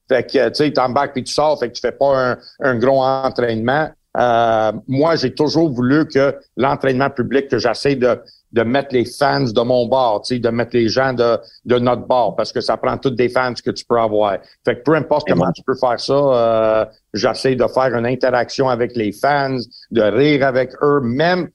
Fait 0.08 0.22
que, 0.22 0.48
tu 0.48 0.54
sais, 0.54 0.72
tu 0.72 0.80
embarques 0.80 1.12
puis 1.12 1.24
tu 1.24 1.32
sors, 1.32 1.58
fait 1.58 1.68
que 1.68 1.74
tu 1.74 1.80
fais 1.80 1.92
pas 1.92 2.32
un, 2.32 2.38
un 2.60 2.78
gros 2.78 3.02
entraînement. 3.02 3.90
Euh, 4.16 4.72
moi, 4.86 5.16
j'ai 5.16 5.34
toujours 5.34 5.70
voulu 5.70 6.06
que 6.06 6.34
l'entraînement 6.56 7.10
public, 7.10 7.48
que 7.48 7.58
j'essaie 7.58 7.96
de, 7.96 8.18
de 8.52 8.62
mettre 8.62 8.90
les 8.92 9.04
fans 9.04 9.40
de 9.44 9.60
mon 9.60 9.86
bord, 9.86 10.22
de 10.30 10.48
mettre 10.50 10.70
les 10.74 10.88
gens 10.88 11.12
de, 11.12 11.38
de 11.64 11.78
notre 11.78 12.06
bord, 12.06 12.36
parce 12.36 12.52
que 12.52 12.60
ça 12.60 12.76
prend 12.76 12.96
toutes 12.96 13.16
des 13.16 13.28
fans 13.28 13.52
que 13.54 13.70
tu 13.70 13.84
peux 13.84 13.98
avoir. 13.98 14.38
Fait 14.64 14.76
que 14.76 14.82
peu 14.82 14.94
importe 14.94 15.28
comment 15.28 15.50
tu 15.52 15.62
peux 15.62 15.74
faire 15.74 15.98
ça, 15.98 16.14
euh, 16.14 16.84
j'essaie 17.12 17.56
de 17.56 17.66
faire 17.66 17.94
une 17.94 18.06
interaction 18.06 18.68
avec 18.68 18.94
les 18.94 19.10
fans, 19.10 19.58
de 19.90 20.02
rire 20.02 20.46
avec 20.46 20.70
eux, 20.82 21.00
même 21.02 21.48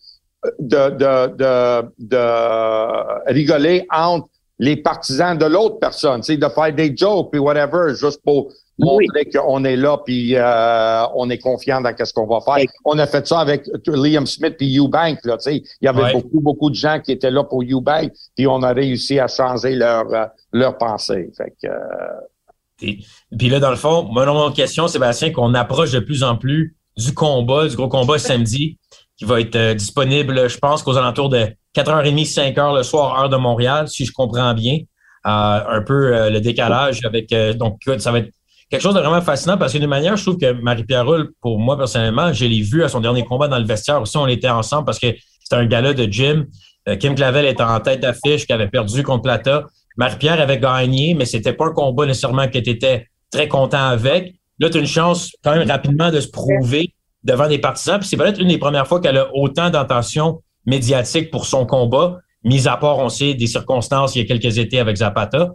de, 0.60 0.90
de, 0.90 1.36
de, 1.36 1.90
de 2.00 3.32
rigoler 3.32 3.88
entre 3.92 4.28
les 4.60 4.76
partisans 4.76 5.38
de 5.38 5.46
l'autre 5.46 5.80
personne, 5.80 6.20
de 6.20 6.50
faire 6.50 6.74
des 6.74 6.96
jokes 6.96 7.32
puis 7.32 7.40
whatever, 7.40 7.96
juste 7.96 8.22
pour 8.24 8.52
montrer 8.80 9.26
qu'on 9.26 9.64
est 9.66 9.76
là 9.76 9.98
puis 10.04 10.36
euh, 10.36 11.04
on 11.16 11.30
est 11.30 11.38
confiant 11.38 11.82
dans 11.82 11.94
ce 11.98 12.14
qu'on 12.14 12.26
va 12.26 12.40
faire. 12.42 12.66
On 12.86 12.98
a 12.98 13.06
fait 13.06 13.28
ça 13.28 13.40
avec 13.40 13.66
Liam 13.86 14.26
Smith 14.26 14.56
puis 14.58 14.78
Eubank 14.78 15.20
là, 15.26 15.38
tu 15.38 15.44
sais, 15.44 15.58
il 15.58 15.86
y 15.86 15.88
avait 15.88 16.14
beaucoup 16.14 16.40
beaucoup 16.40 16.70
de 16.70 16.76
gens 16.76 17.00
qui 17.00 17.12
étaient 17.12 17.32
là 17.32 17.44
pour 17.44 17.62
Eubank 17.62 18.12
puis 18.36 18.48
on 18.48 18.64
a 18.64 18.72
réussi 18.72 19.20
à 19.20 19.28
changer 19.28 19.76
leur 19.76 20.12
euh, 20.14 20.26
leur 20.54 20.78
pensée. 20.78 21.30
Fait 21.38 21.54
que 21.62 21.68
euh, 21.68 22.94
puis 23.38 23.50
là 23.50 23.60
dans 23.60 23.72
le 23.72 23.76
fond, 23.76 24.04
mon 24.04 24.52
question 24.52 24.88
Sébastien 24.88 25.32
qu'on 25.32 25.54
approche 25.54 25.92
de 25.92 26.00
plus 26.00 26.24
en 26.24 26.38
plus 26.38 26.76
du 26.98 27.14
combat, 27.14 27.68
du 27.68 27.76
gros 27.76 27.90
combat 27.90 28.18
samedi 28.18 28.78
qui 29.18 29.26
va 29.26 29.42
être 29.42 29.74
disponible, 29.74 30.50
je 30.50 30.58
pense 30.58 30.82
qu'aux 30.82 30.96
alentours 30.96 31.28
de 31.28 31.48
4h30, 31.76 32.34
5h 32.34 32.78
le 32.78 32.84
soir, 32.84 33.20
heure 33.20 33.30
de 33.30 33.36
Montréal, 33.36 33.90
si 33.90 34.06
je 34.06 34.14
comprends 34.14 34.54
bien. 34.54 34.80
un 35.26 35.84
peu 35.86 36.30
le 36.30 36.40
décalage 36.40 37.02
avec 37.06 37.34
donc 37.58 37.82
ça 37.98 38.14
va 38.14 38.20
être 38.20 38.32
quelque 38.70 38.82
chose 38.82 38.94
de 38.94 39.00
vraiment 39.00 39.22
fascinant 39.22 39.58
parce 39.58 39.74
que 39.74 39.78
d'une 39.78 39.90
manière, 39.90 40.16
je 40.16 40.24
trouve 40.24 40.38
que 40.38 40.52
Marie-Pierre 40.52 41.06
Roule, 41.06 41.32
pour 41.42 41.60
moi 41.60 41.78
personnellement, 41.78 42.32
je 42.34 42.46
l'ai 42.46 42.62
vu 42.62 42.84
à 42.84 42.90
son 42.90 43.00
dernier 43.00 43.24
combat 43.24 43.48
dans 43.48 43.58
le 43.58 43.66
vestiaire 43.66 44.02
aussi. 44.02 44.18
On 44.18 44.28
était 44.28 44.50
ensemble 44.50 44.86
parce 44.86 45.00
que 45.00 45.08
c'était 45.44 45.56
un 45.56 45.66
gala 45.66 45.94
de 45.94 46.06
gym. 46.12 46.46
Euh, 46.88 46.96
Kim 46.96 47.16
Clavel 47.16 47.46
était 47.46 47.64
en 47.64 47.80
tête 47.80 48.00
d'affiche, 48.00 48.46
qui 48.46 48.54
avait 48.54 48.68
perdu 48.68 49.04
contre 49.04 49.24
Plata. 49.24 49.66
Marie-Pierre 49.98 50.40
avait 50.40 50.60
gagné, 50.60 51.14
mais 51.14 51.26
c'était 51.26 51.54
pas 51.54 51.66
un 51.66 51.74
combat 51.74 52.06
nécessairement 52.06 52.48
que 52.48 52.60
tu 52.60 52.70
étais 52.70 53.08
très 53.32 53.48
content 53.48 53.88
avec. 53.88 54.36
Là, 54.60 54.70
tu 54.70 54.78
as 54.78 54.82
une 54.82 54.88
chance 54.88 55.32
quand 55.44 55.56
même 55.56 55.68
rapidement 55.68 56.12
de 56.12 56.20
se 56.20 56.28
prouver 56.28 56.94
devant 57.24 57.48
des 57.48 57.60
partisans. 57.60 58.00
Puis 58.00 58.08
c'est 58.08 58.18
peut-être 58.18 58.40
une 58.40 58.48
des 58.48 58.58
premières 58.58 58.88
fois 58.88 59.02
qu'elle 59.02 59.18
a 59.18 59.30
autant 59.34 59.70
d'attention 59.70 60.42
médiatique 60.66 61.32
pour 61.32 61.46
son 61.46 61.66
combat, 61.66 62.18
mis 62.44 62.68
à 62.68 62.78
part, 62.78 63.00
on 63.00 63.10
sait, 63.10 63.34
des 63.34 63.48
circonstances 63.48 64.16
il 64.16 64.20
y 64.20 64.22
a 64.22 64.26
quelques 64.26 64.58
étés 64.58 64.80
avec 64.80 64.98
Zapata 64.98 65.50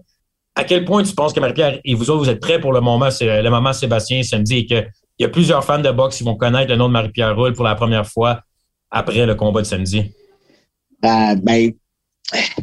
à 0.55 0.65
quel 0.65 0.85
point 0.85 1.03
tu 1.03 1.15
penses 1.15 1.33
que 1.33 1.41
Marie-Pierre 1.41 1.81
et 1.85 1.95
vous 1.95 2.11
autres, 2.11 2.25
vous 2.25 2.31
êtes 2.31 2.41
prêts 2.41 2.61
pour 2.61 2.73
le 2.73 2.81
moment, 2.81 3.11
c'est 3.11 3.43
le 3.43 3.51
moment 3.51 3.73
Sébastien 3.73 4.23
samedi 4.23 4.59
et 4.59 4.67
qu'il 4.67 4.89
y 5.19 5.25
a 5.25 5.29
plusieurs 5.29 5.65
fans 5.65 5.81
de 5.81 5.91
boxe 5.91 6.19
qui 6.19 6.25
vont 6.25 6.37
connaître 6.37 6.71
le 6.71 6.77
nom 6.77 6.89
de 6.89 6.93
Marie-Pierre 6.93 7.35
Roule 7.35 7.53
pour 7.55 7.65
la 7.65 7.75
première 7.75 8.07
fois 8.07 8.43
après 8.91 9.27
le 9.27 9.35
combat 9.35 9.63
de 9.63 9.67
samedi? 9.67 10.13
Euh, 11.05 11.35
ben, 11.43 11.73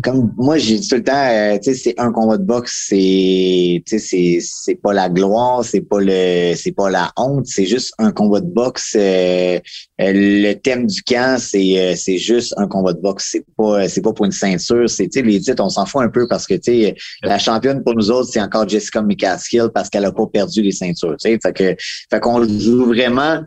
comme 0.04 0.34
moi 0.38 0.58
j'ai 0.58 0.80
dit 0.80 0.88
tout 0.88 0.96
le 0.96 1.04
temps, 1.04 1.14
euh, 1.14 1.58
tu 1.58 1.66
sais, 1.66 1.74
c'est 1.76 2.00
un 2.00 2.12
combat 2.12 2.38
de 2.38 2.44
boxe, 2.44 2.88
c'est, 2.90 3.84
tu 3.86 4.00
sais, 4.00 4.40
c'est, 4.42 4.76
pas 4.76 4.92
la 4.92 5.08
gloire, 5.08 5.64
c'est 5.64 5.82
pas 5.82 6.00
le, 6.00 6.54
c'est 6.56 6.72
pas 6.72 6.90
la 6.90 7.12
honte, 7.16 7.46
c'est 7.46 7.68
juste 7.68 7.94
un 8.00 8.12
combat 8.12 8.42
de 8.42 8.52
boxe. 8.52 8.96
Euh, 8.96 9.60
euh, 10.02 10.12
le 10.14 10.54
thème 10.54 10.88
du 10.88 11.04
camp, 11.04 11.40
c'est, 11.40 11.96
c'est 11.96 12.18
juste 12.18 12.56
un 12.58 12.68
combat 12.68 12.94
de 12.94 13.00
boxe. 13.00 13.30
C'est 13.32 13.46
pas, 13.56 13.88
c'est 13.88 14.02
pas 14.02 14.14
pour 14.14 14.26
une 14.26 14.32
ceinture. 14.32 14.90
C'est, 14.90 15.08
tu 15.08 15.20
sais, 15.20 15.26
les 15.26 15.40
titres, 15.40 15.64
on 15.64 15.70
s'en 15.70 15.86
fout 15.86 16.02
un 16.02 16.10
peu 16.10 16.28
parce 16.28 16.48
que, 16.48 16.56
tu 16.56 16.72
sais, 16.72 16.96
la 17.22 17.38
championne 17.38 17.84
pour 17.84 17.94
nous 17.94 18.10
autres, 18.10 18.30
c'est 18.32 18.42
encore 18.42 18.68
Jessica 18.68 19.02
McCaskill 19.02 19.70
parce 19.74 19.90
qu'elle 19.90 20.06
a 20.06 20.12
pas 20.12 20.26
perdu 20.26 20.64
les 20.64 20.72
ceintures. 20.72 21.16
Tu 21.24 21.30
sais, 21.30 21.40
fait 21.42 21.54
que, 21.54 21.76
fait 22.10 22.20
qu'on 22.20 22.44
joue 22.48 22.86
vraiment. 22.86 23.42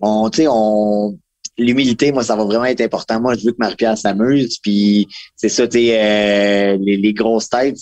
On, 0.00 0.30
tu 0.30 0.42
sais, 0.42 0.48
on 0.48 1.18
l'humilité, 1.60 2.12
moi, 2.12 2.24
ça 2.24 2.36
va 2.36 2.44
vraiment 2.44 2.64
être 2.64 2.80
important. 2.80 3.20
Moi, 3.20 3.36
je 3.36 3.46
veux 3.46 3.52
que 3.52 3.58
Marie-Pierre 3.58 3.98
s'amuse. 3.98 4.58
Puis 4.58 5.06
c'est 5.36 5.48
ça, 5.48 5.64
euh, 5.64 6.78
les, 6.80 6.96
les, 6.96 7.12
grosses 7.12 7.48
têtes, 7.48 7.76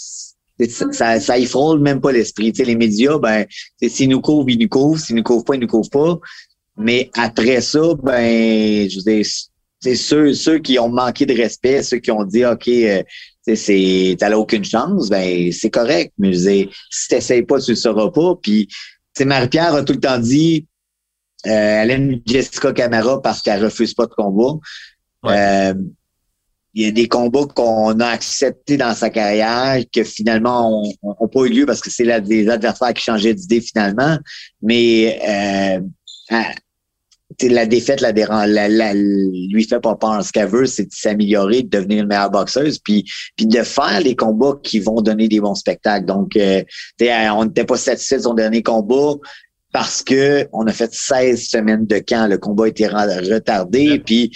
ça, 0.93 1.21
ça 1.21 1.47
frôle 1.47 1.81
même 1.81 2.01
pas 2.01 2.13
l'esprit. 2.13 2.53
Tu 2.53 2.59
sais, 2.59 2.65
les 2.65 2.77
médias, 2.77 3.19
ben, 3.19 3.47
s'ils 3.87 4.09
nous 4.09 4.21
couvrent, 4.21 4.51
ils 4.51 4.59
nous 4.59 4.69
couvrent. 4.69 5.01
S'ils 5.01 5.17
nous 5.17 5.23
couvrent 5.23 5.45
pas, 5.45 5.55
ils 5.55 5.61
nous 5.61 5.67
couvrent 5.67 5.91
pas. 5.91 6.19
Mais 6.77 7.11
après 7.15 7.61
ça, 7.61 7.95
ben, 8.03 8.89
je 8.89 9.01
veux 9.05 9.23
c'est 9.81 9.95
ceux, 9.95 10.35
ceux 10.35 10.59
qui 10.59 10.79
ont 10.81 10.89
manqué 10.89 11.25
de 11.25 11.35
respect, 11.35 11.85
ceux 11.85 11.99
qui 11.99 12.11
ont 12.11 12.25
dit, 12.25 12.45
OK, 12.45 12.67
euh, 12.67 13.03
c'est, 13.55 14.17
t'as 14.19 14.37
aucune 14.37 14.65
chance, 14.65 15.09
ben, 15.09 15.53
c'est 15.53 15.71
correct. 15.71 16.13
Mais 16.19 16.33
je 16.33 16.39
veux 16.39 16.51
dire, 16.51 16.69
si 16.91 17.09
t'essayes 17.09 17.45
pas, 17.45 17.61
tu 17.61 17.73
le 17.73 17.77
sauras 17.77 18.11
pas. 18.11 18.35
Puis, 18.43 18.69
Marie-Pierre 19.21 19.75
a 19.75 19.83
tout 19.85 19.93
le 19.93 20.01
temps 20.01 20.19
dit, 20.19 20.67
elle 21.45 21.91
aime 21.91 22.21
Jessica 22.27 22.73
Camara 22.73 23.21
parce 23.23 23.43
qu'elle 23.43 23.65
refuse 23.65 23.95
pas 23.95 24.07
de 24.07 24.15
combat. 24.15 24.59
Euh, 25.27 25.75
il 26.75 26.85
y 26.85 26.89
a 26.89 26.93
des 26.93 27.09
combats 27.09 27.47
qu'on 27.47 27.99
a 27.99 28.07
acceptés 28.07 28.77
dans 28.77 28.95
sa 28.95 29.11
carrière 29.11 29.83
que 29.93 30.05
finalement 30.05 30.85
ont, 31.03 31.29
pas 31.29 31.41
eu 31.45 31.49
lieu 31.49 31.67
parce 31.67 31.81
que 31.81 31.91
c'est 31.91 32.21
des 32.21 32.49
adversaires 32.49 32.95
qui 32.95 33.03
changeaient 33.03 33.35
d'idée 33.35 33.61
finalement. 33.61 34.19
Mais 34.63 35.19
euh, 35.27 35.81
la 37.43 37.67
défaite 37.67 38.01
la, 38.01 38.13
la, 38.13 38.69
la, 38.69 38.95
lui 38.95 39.65
fait 39.65 39.81
pas 39.81 39.97
peur. 39.97 40.23
Ce 40.23 40.33
qu'elle 40.33 40.49
veut, 40.49 40.67
c'est 40.67 40.85
de 40.85 40.93
s'améliorer, 40.93 41.63
de 41.63 41.69
devenir 41.69 42.03
une 42.03 42.09
meilleure 42.09 42.31
boxeuse, 42.31 42.79
puis, 42.79 43.05
puis 43.37 43.47
de 43.47 43.63
faire 43.63 44.01
les 44.01 44.15
combats 44.15 44.59
qui 44.63 44.79
vont 44.79 45.01
donner 45.01 45.29
des 45.29 45.41
bons 45.41 45.55
spectacles. 45.55 46.07
Donc, 46.07 46.37
euh, 46.37 46.63
on 47.01 47.45
n'était 47.45 47.65
pas 47.65 47.77
satisfait 47.77 48.19
de 48.19 48.23
son 48.23 48.35
dernier 48.35 48.63
combat 48.63 49.15
parce 49.73 50.03
que 50.03 50.47
on 50.53 50.67
a 50.67 50.73
fait 50.73 50.93
16 50.93 51.49
semaines 51.49 51.87
de 51.87 51.99
camp, 51.99 52.27
le 52.27 52.39
combat 52.39 52.69
été 52.69 52.87
retardé, 52.87 53.99
puis 54.05 54.33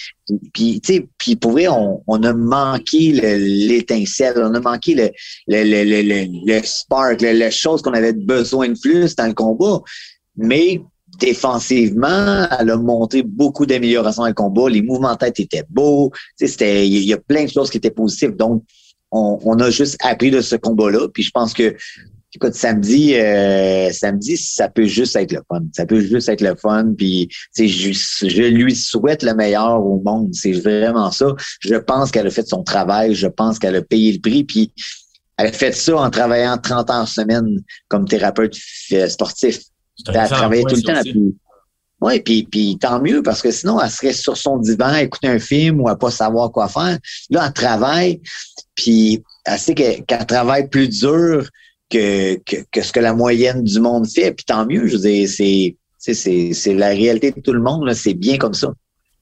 puis 0.52 0.80
tu 0.80 0.94
sais, 0.94 1.08
puis 1.18 1.36
pour 1.36 1.52
vrai, 1.52 1.68
on, 1.68 2.02
on 2.06 2.22
a 2.22 2.32
manqué 2.32 3.12
l'étincelle, 3.12 4.34
on 4.36 4.54
a 4.54 4.60
manqué 4.60 4.94
le 4.94 5.10
le 5.46 5.64
le 5.64 6.02
le, 6.02 6.26
le, 6.46 6.60
spark, 6.62 7.20
la 7.22 7.50
chose 7.50 7.82
qu'on 7.82 7.94
avait 7.94 8.12
besoin 8.12 8.68
de 8.68 8.78
plus 8.78 9.16
dans 9.16 9.26
le 9.26 9.34
combat, 9.34 9.80
mais 10.36 10.80
défensivement, 11.18 12.46
elle 12.58 12.70
a 12.70 12.76
montré 12.76 13.22
beaucoup 13.22 13.66
d'améliorations 13.66 14.22
dans 14.22 14.28
le 14.28 14.34
combat. 14.34 14.68
Les 14.68 14.82
mouvements 14.82 15.12
de 15.12 15.18
tête 15.18 15.40
étaient 15.40 15.64
beaux. 15.68 16.10
C'était, 16.36 16.86
il 16.86 17.04
y 17.04 17.12
a 17.12 17.18
plein 17.18 17.44
de 17.44 17.50
choses 17.50 17.70
qui 17.70 17.76
étaient 17.76 17.90
positives. 17.90 18.34
Donc, 18.34 18.64
on, 19.10 19.38
on 19.44 19.58
a 19.60 19.70
juste 19.70 19.96
appris 20.02 20.30
de 20.30 20.40
ce 20.40 20.56
combat-là. 20.56 21.08
Puis 21.12 21.22
je 21.22 21.30
pense 21.30 21.52
que 21.52 21.76
Écoute, 22.34 22.54
samedi, 22.54 23.14
euh, 23.14 23.90
samedi, 23.92 24.38
ça 24.38 24.68
peut 24.68 24.86
juste 24.86 25.16
être 25.16 25.32
le 25.32 25.42
fun. 25.46 25.60
Ça 25.72 25.84
peut 25.84 26.00
juste 26.00 26.30
être 26.30 26.40
le 26.40 26.54
fun. 26.54 26.94
Puis, 26.96 27.28
je, 27.54 27.92
je 27.92 28.42
lui 28.44 28.74
souhaite 28.74 29.22
le 29.22 29.34
meilleur 29.34 29.84
au 29.84 30.00
monde. 30.02 30.30
C'est 30.32 30.52
vraiment 30.52 31.10
ça. 31.10 31.26
Je 31.60 31.74
pense 31.74 32.10
qu'elle 32.10 32.26
a 32.26 32.30
fait 32.30 32.48
son 32.48 32.62
travail. 32.62 33.14
Je 33.14 33.26
pense 33.26 33.58
qu'elle 33.58 33.76
a 33.76 33.82
payé 33.82 34.12
le 34.12 34.18
prix. 34.18 34.44
Puis, 34.44 34.72
elle 35.36 35.48
a 35.48 35.52
fait 35.52 35.72
ça 35.72 35.96
en 35.96 36.08
travaillant 36.08 36.56
30 36.56 36.90
heures 36.90 37.08
semaine 37.08 37.62
comme 37.88 38.08
thérapeute 38.08 38.56
sportif. 39.08 39.60
Elle 40.08 40.16
a 40.16 40.28
travaillé 40.28 40.64
tout 40.64 40.76
le 40.76 40.82
temps. 40.82 41.02
Puis, 41.02 41.34
oui, 42.00 42.20
puis, 42.20 42.48
puis 42.50 42.78
tant 42.80 43.00
mieux, 43.00 43.22
parce 43.22 43.42
que 43.42 43.50
sinon, 43.50 43.80
elle 43.80 43.90
serait 43.90 44.12
sur 44.12 44.36
son 44.36 44.56
divan 44.56 44.88
à 44.88 45.02
écouter 45.02 45.28
un 45.28 45.38
film 45.38 45.80
ou 45.80 45.88
à 45.88 45.96
pas 45.96 46.10
savoir 46.10 46.50
quoi 46.50 46.68
faire. 46.68 46.98
Là, 47.30 47.44
elle 47.46 47.52
travaille, 47.52 48.20
puis 48.74 49.22
elle 49.44 49.58
sait 49.58 49.74
qu'elle 49.74 50.26
travaille 50.26 50.68
plus 50.68 50.88
dur 50.88 51.48
que, 51.92 52.36
que, 52.70 52.82
ce 52.82 52.92
que 52.92 53.00
la 53.00 53.12
moyenne 53.12 53.62
du 53.62 53.80
monde 53.80 54.08
fait. 54.08 54.32
Puis 54.32 54.44
tant 54.44 54.64
mieux, 54.66 54.86
je 54.86 54.96
veux 54.96 55.02
dire, 55.02 55.28
c'est, 55.28 56.54
c'est, 56.54 56.74
la 56.74 56.88
réalité 56.88 57.32
de 57.32 57.40
tout 57.40 57.52
le 57.52 57.60
monde. 57.60 57.92
C'est 57.92 58.14
bien 58.14 58.38
comme 58.38 58.54
ça. 58.54 58.72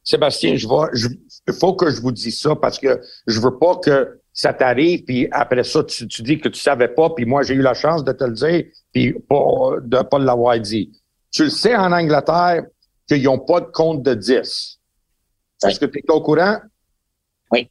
Sébastien, 0.05 0.57
je 0.57 0.67
vois, 0.67 0.89
il 0.95 1.53
faut 1.53 1.75
que 1.75 1.91
je 1.91 2.01
vous 2.01 2.13
dise 2.13 2.41
ça 2.41 2.57
parce 2.57 2.79
que 2.79 3.01
je 3.27 3.41
veux 3.41 3.59
pas 3.59 3.77
que 3.77 4.21
ça 4.33 4.55
t'arrive, 4.55 5.05
puis 5.05 5.29
après 5.33 5.65
ça, 5.65 5.85
tu, 5.85 6.07
tu, 6.07 6.23
dis 6.23 6.39
que 6.39 6.49
tu 6.49 6.59
savais 6.59 6.89
pas, 6.89 7.11
puis 7.11 7.27
moi, 7.27 7.43
j'ai 7.43 7.55
eu 7.55 7.63
la 7.63 7.75
chance 7.75 8.05
de 8.05 8.13
te 8.13 8.25
le 8.25 8.33
dire, 8.33 8.65
puis 8.93 9.13
pas, 9.29 9.73
de 9.83 10.03
pas 10.03 10.19
l'avoir 10.19 10.59
dit. 10.59 10.91
Tu 11.31 11.45
le 11.45 11.51
sais 11.51 11.77
en 11.77 11.93
Angleterre 11.93 12.63
qu'ils 13.07 13.25
n'ont 13.25 13.41
pas 13.41 13.61
de 13.61 13.67
compte 13.67 14.03
de 14.03 14.15
10. 14.15 14.79
Est-ce 15.67 15.81
que 15.81 15.87
tu 15.87 15.99
es 15.99 16.11
au 16.11 16.23
courant? 16.23 16.59
Oui. 17.51 17.69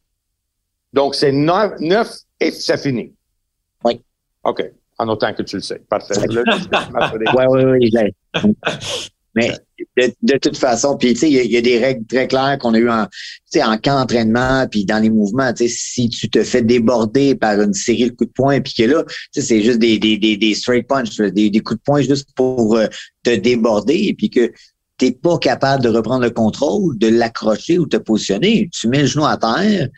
Donc, 0.92 1.14
c'est 1.14 1.32
9, 1.32 1.80
9 1.80 2.14
et 2.38 2.52
c'est 2.52 2.78
fini. 2.78 3.12
Oui. 3.82 4.02
OK 4.44 4.62
en 5.00 5.08
autant 5.08 5.32
que 5.32 5.42
tu 5.42 5.56
le 5.56 5.62
sais. 5.62 5.82
Parfait. 5.88 6.14
oui, 6.28 7.44
oui, 7.48 7.90
oui. 7.92 8.64
Mais 9.34 9.56
de, 9.96 10.36
toute 10.38 10.56
façon, 10.56 10.96
puis 10.96 11.14
tu 11.14 11.20
sais, 11.20 11.30
il 11.30 11.50
y, 11.50 11.56
a 11.56 11.60
des 11.60 11.78
règles 11.78 12.04
très 12.06 12.26
claires 12.26 12.58
qu'on 12.58 12.74
a 12.74 12.78
eues 12.78 12.90
en, 12.90 13.04
en 13.04 13.78
camp 13.78 14.00
d'entraînement, 14.00 14.66
puis 14.68 14.84
dans 14.84 14.98
les 14.98 15.08
mouvements. 15.08 15.52
Tu 15.52 15.68
sais, 15.68 15.74
si 15.74 16.08
tu 16.08 16.28
te 16.28 16.42
fais 16.42 16.62
déborder 16.62 17.34
par 17.34 17.60
une 17.60 17.72
série 17.72 18.10
de 18.10 18.14
coups 18.16 18.28
de 18.28 18.34
poing, 18.34 18.60
puis 18.60 18.74
que 18.74 18.82
là, 18.82 19.04
tu 19.04 19.40
sais, 19.40 19.42
c'est 19.42 19.62
juste 19.62 19.78
des, 19.78 19.98
des, 19.98 20.18
des, 20.18 20.36
des 20.36 20.54
straight 20.54 20.86
punch, 20.86 21.16
des, 21.16 21.48
des 21.48 21.60
coups 21.60 21.78
de 21.78 21.84
poing 21.84 22.02
juste 22.02 22.28
pour 22.34 22.76
euh, 22.76 22.88
te 23.22 23.34
déborder, 23.34 24.06
et 24.08 24.14
puis 24.14 24.30
que 24.30 24.52
t'es 24.98 25.12
pas 25.12 25.38
capable 25.38 25.82
de 25.82 25.88
reprendre 25.88 26.24
le 26.24 26.30
contrôle, 26.30 26.98
de 26.98 27.08
l'accrocher 27.08 27.78
ou 27.78 27.86
te 27.86 27.96
positionner. 27.96 28.68
Tu 28.72 28.88
mets 28.88 29.02
le 29.02 29.06
genou 29.06 29.24
à 29.24 29.36
terre, 29.36 29.88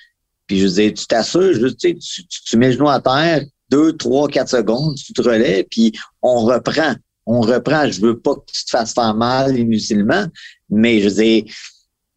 puis 0.47 0.61
je 0.61 0.67
veux 0.67 0.75
dire, 0.75 0.93
tu 0.95 1.07
t'assures, 1.07 1.55
juste, 1.55 1.79
tu, 1.79 1.97
tu 1.97 2.57
mets 2.59 2.69
le 2.69 2.75
genou 2.75 2.88
à 2.88 3.01
terre, 3.01 3.43
deux, 3.73 3.97
trois, 3.97 4.29
quatre 4.29 4.51
secondes, 4.51 4.95
tu 4.97 5.13
te 5.15 5.23
relèves, 5.23 5.65
puis 5.71 5.93
on 6.21 6.45
reprend. 6.45 6.95
On 7.25 7.41
reprend. 7.41 7.89
Je 7.91 8.01
veux 8.01 8.19
pas 8.19 8.35
que 8.35 8.53
tu 8.53 8.65
te 8.65 8.71
fasses 8.71 8.93
faire 8.93 9.15
mal 9.15 9.59
inutilement, 9.59 10.27
mais 10.69 11.01
je 11.01 11.09
dis, 11.09 11.45
tu 11.45 11.55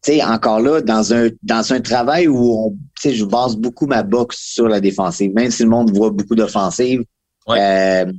sais, 0.02 0.22
encore 0.22 0.60
là, 0.60 0.82
dans 0.82 1.14
un 1.14 1.30
dans 1.42 1.72
un 1.72 1.80
travail 1.80 2.28
où 2.28 2.66
on, 2.66 2.70
tu 3.00 3.08
sais, 3.08 3.14
je 3.14 3.24
base 3.24 3.56
beaucoup 3.56 3.86
ma 3.86 4.02
boxe 4.02 4.36
sur 4.38 4.68
la 4.68 4.80
défensive, 4.80 5.32
même 5.34 5.50
si 5.50 5.62
le 5.62 5.70
monde 5.70 5.96
voit 5.96 6.10
beaucoup 6.10 6.34
d'offensives. 6.34 7.02
Euh, 7.48 8.12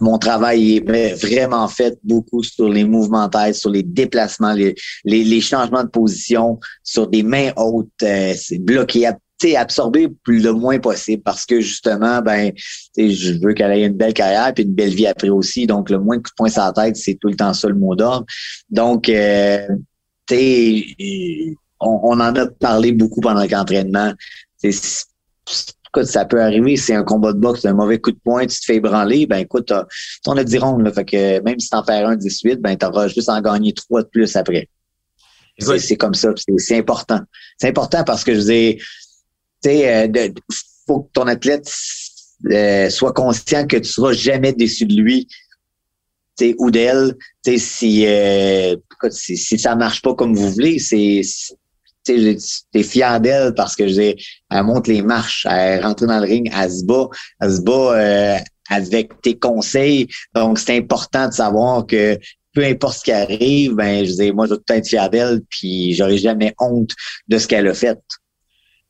mon 0.00 0.18
travail 0.18 0.76
est 0.76 1.14
vraiment 1.14 1.68
fait 1.68 1.98
beaucoup 2.02 2.42
sur 2.42 2.68
les 2.68 2.84
mouvements 2.84 3.26
de 3.26 3.30
tête, 3.30 3.54
sur 3.54 3.70
les 3.70 3.82
déplacements, 3.82 4.54
les, 4.54 4.74
les, 5.04 5.40
changements 5.40 5.84
de 5.84 5.88
position, 5.88 6.58
sur 6.82 7.06
des 7.06 7.22
mains 7.22 7.52
hautes, 7.56 7.88
euh, 8.02 8.34
bloquées 8.60 9.06
absorber 9.56 10.08
le 10.26 10.52
moins 10.52 10.78
possible 10.78 11.22
parce 11.22 11.46
que 11.46 11.60
justement, 11.60 12.20
ben, 12.20 12.52
je 12.96 13.32
veux 13.40 13.54
qu'elle 13.54 13.72
ait 13.72 13.86
une 13.86 13.96
belle 13.96 14.14
carrière 14.14 14.52
puis 14.54 14.64
une 14.64 14.74
belle 14.74 14.94
vie 14.94 15.06
après 15.06 15.30
aussi. 15.30 15.66
Donc, 15.66 15.90
le 15.90 15.98
moins 15.98 16.16
de 16.16 16.22
coups 16.22 16.32
de 16.32 16.36
poing 16.36 16.48
sur 16.48 16.62
la 16.62 16.72
tête, 16.72 16.96
c'est 16.96 17.14
tout 17.14 17.28
le 17.28 17.36
temps 17.36 17.54
ça 17.54 17.68
le 17.68 17.74
mot 17.74 17.94
d'ordre. 17.94 18.26
Donc, 18.68 19.08
euh, 19.08 19.66
on, 21.80 22.00
on, 22.02 22.20
en 22.20 22.36
a 22.36 22.46
parlé 22.46 22.92
beaucoup 22.92 23.20
pendant 23.20 23.44
l'entraînement. 23.50 24.12
Écoute, 24.62 26.04
ça 26.04 26.24
peut 26.24 26.40
arriver, 26.40 26.76
c'est 26.76 26.94
un 26.94 27.02
combat 27.02 27.32
de 27.32 27.38
boxe, 27.38 27.64
un 27.64 27.72
mauvais 27.72 27.98
coup 27.98 28.12
de 28.12 28.18
poing, 28.22 28.46
tu 28.46 28.60
te 28.60 28.64
fais 28.64 28.76
ébranler, 28.76 29.26
ben 29.26 29.38
écoute, 29.38 29.72
on 30.26 30.36
a 30.36 30.44
10 30.44 30.58
rondes, 30.58 30.84
là, 30.84 30.92
fait 30.92 31.04
que 31.04 31.40
même 31.40 31.58
si 31.58 31.68
t'en 31.68 31.82
perds 31.82 32.06
un 32.06 32.16
18, 32.16 32.60
ben 32.60 32.76
t'auras 32.76 33.08
juste 33.08 33.28
en 33.28 33.40
gagné 33.40 33.72
trois 33.72 34.02
de 34.02 34.08
plus 34.08 34.36
après. 34.36 34.68
C'est 35.58 35.96
comme 35.96 36.14
ça, 36.14 36.30
c'est 36.58 36.78
important. 36.78 37.20
C'est 37.58 37.68
important 37.68 38.04
parce 38.04 38.24
que 38.24 38.34
je 38.34 38.40
dis 38.40 38.78
tu 39.62 39.70
sais, 39.70 40.06
euh, 40.06 40.28
faut 40.86 41.02
que 41.02 41.12
ton 41.12 41.26
athlète 41.26 41.70
euh, 42.50 42.88
soit 42.90 43.12
conscient 43.12 43.66
que 43.66 43.76
tu 43.76 43.88
seras 43.88 44.12
jamais 44.12 44.52
déçu 44.52 44.86
de 44.86 44.94
lui 44.94 45.28
ou 46.58 46.70
d'elle. 46.70 47.16
Si, 47.44 48.06
euh, 48.06 48.76
si, 49.10 49.36
si 49.36 49.58
ça 49.58 49.76
marche 49.76 50.02
pas 50.02 50.14
comme 50.14 50.34
vous 50.34 50.50
voulez, 50.50 50.78
c'est 50.78 51.22
t'es 52.02 52.82
fier 52.82 53.20
d'elle 53.20 53.54
parce 53.54 53.76
que 53.76 53.86
je 53.86 54.14
elle 54.50 54.62
monte 54.64 54.88
les 54.88 55.02
marches, 55.02 55.46
elle 55.48 55.84
rentre 55.84 56.06
dans 56.06 56.18
le 56.18 56.26
ring, 56.26 56.50
elle 56.54 56.72
se 56.72 56.84
bat, 56.84 57.08
elle 57.40 57.52
se 57.52 57.60
bat 57.60 57.72
euh, 57.72 58.38
avec 58.70 59.20
tes 59.20 59.38
conseils. 59.38 60.08
Donc, 60.34 60.58
c'est 60.58 60.76
important 60.76 61.28
de 61.28 61.32
savoir 61.34 61.86
que 61.86 62.18
peu 62.52 62.64
importe 62.64 62.98
ce 62.98 63.04
qui 63.04 63.12
arrive, 63.12 63.74
ben, 63.74 64.04
je 64.04 64.12
dis, 64.12 64.32
moi, 64.32 64.46
je 64.46 64.54
vais 64.54 64.58
tout 64.58 64.72
être 64.72 64.88
fier 64.88 65.08
d'elle, 65.10 65.40
puis 65.48 65.94
j'aurai 65.94 66.18
jamais 66.18 66.54
honte 66.58 66.90
de 67.28 67.38
ce 67.38 67.46
qu'elle 67.46 67.68
a 67.68 67.74
fait 67.74 67.98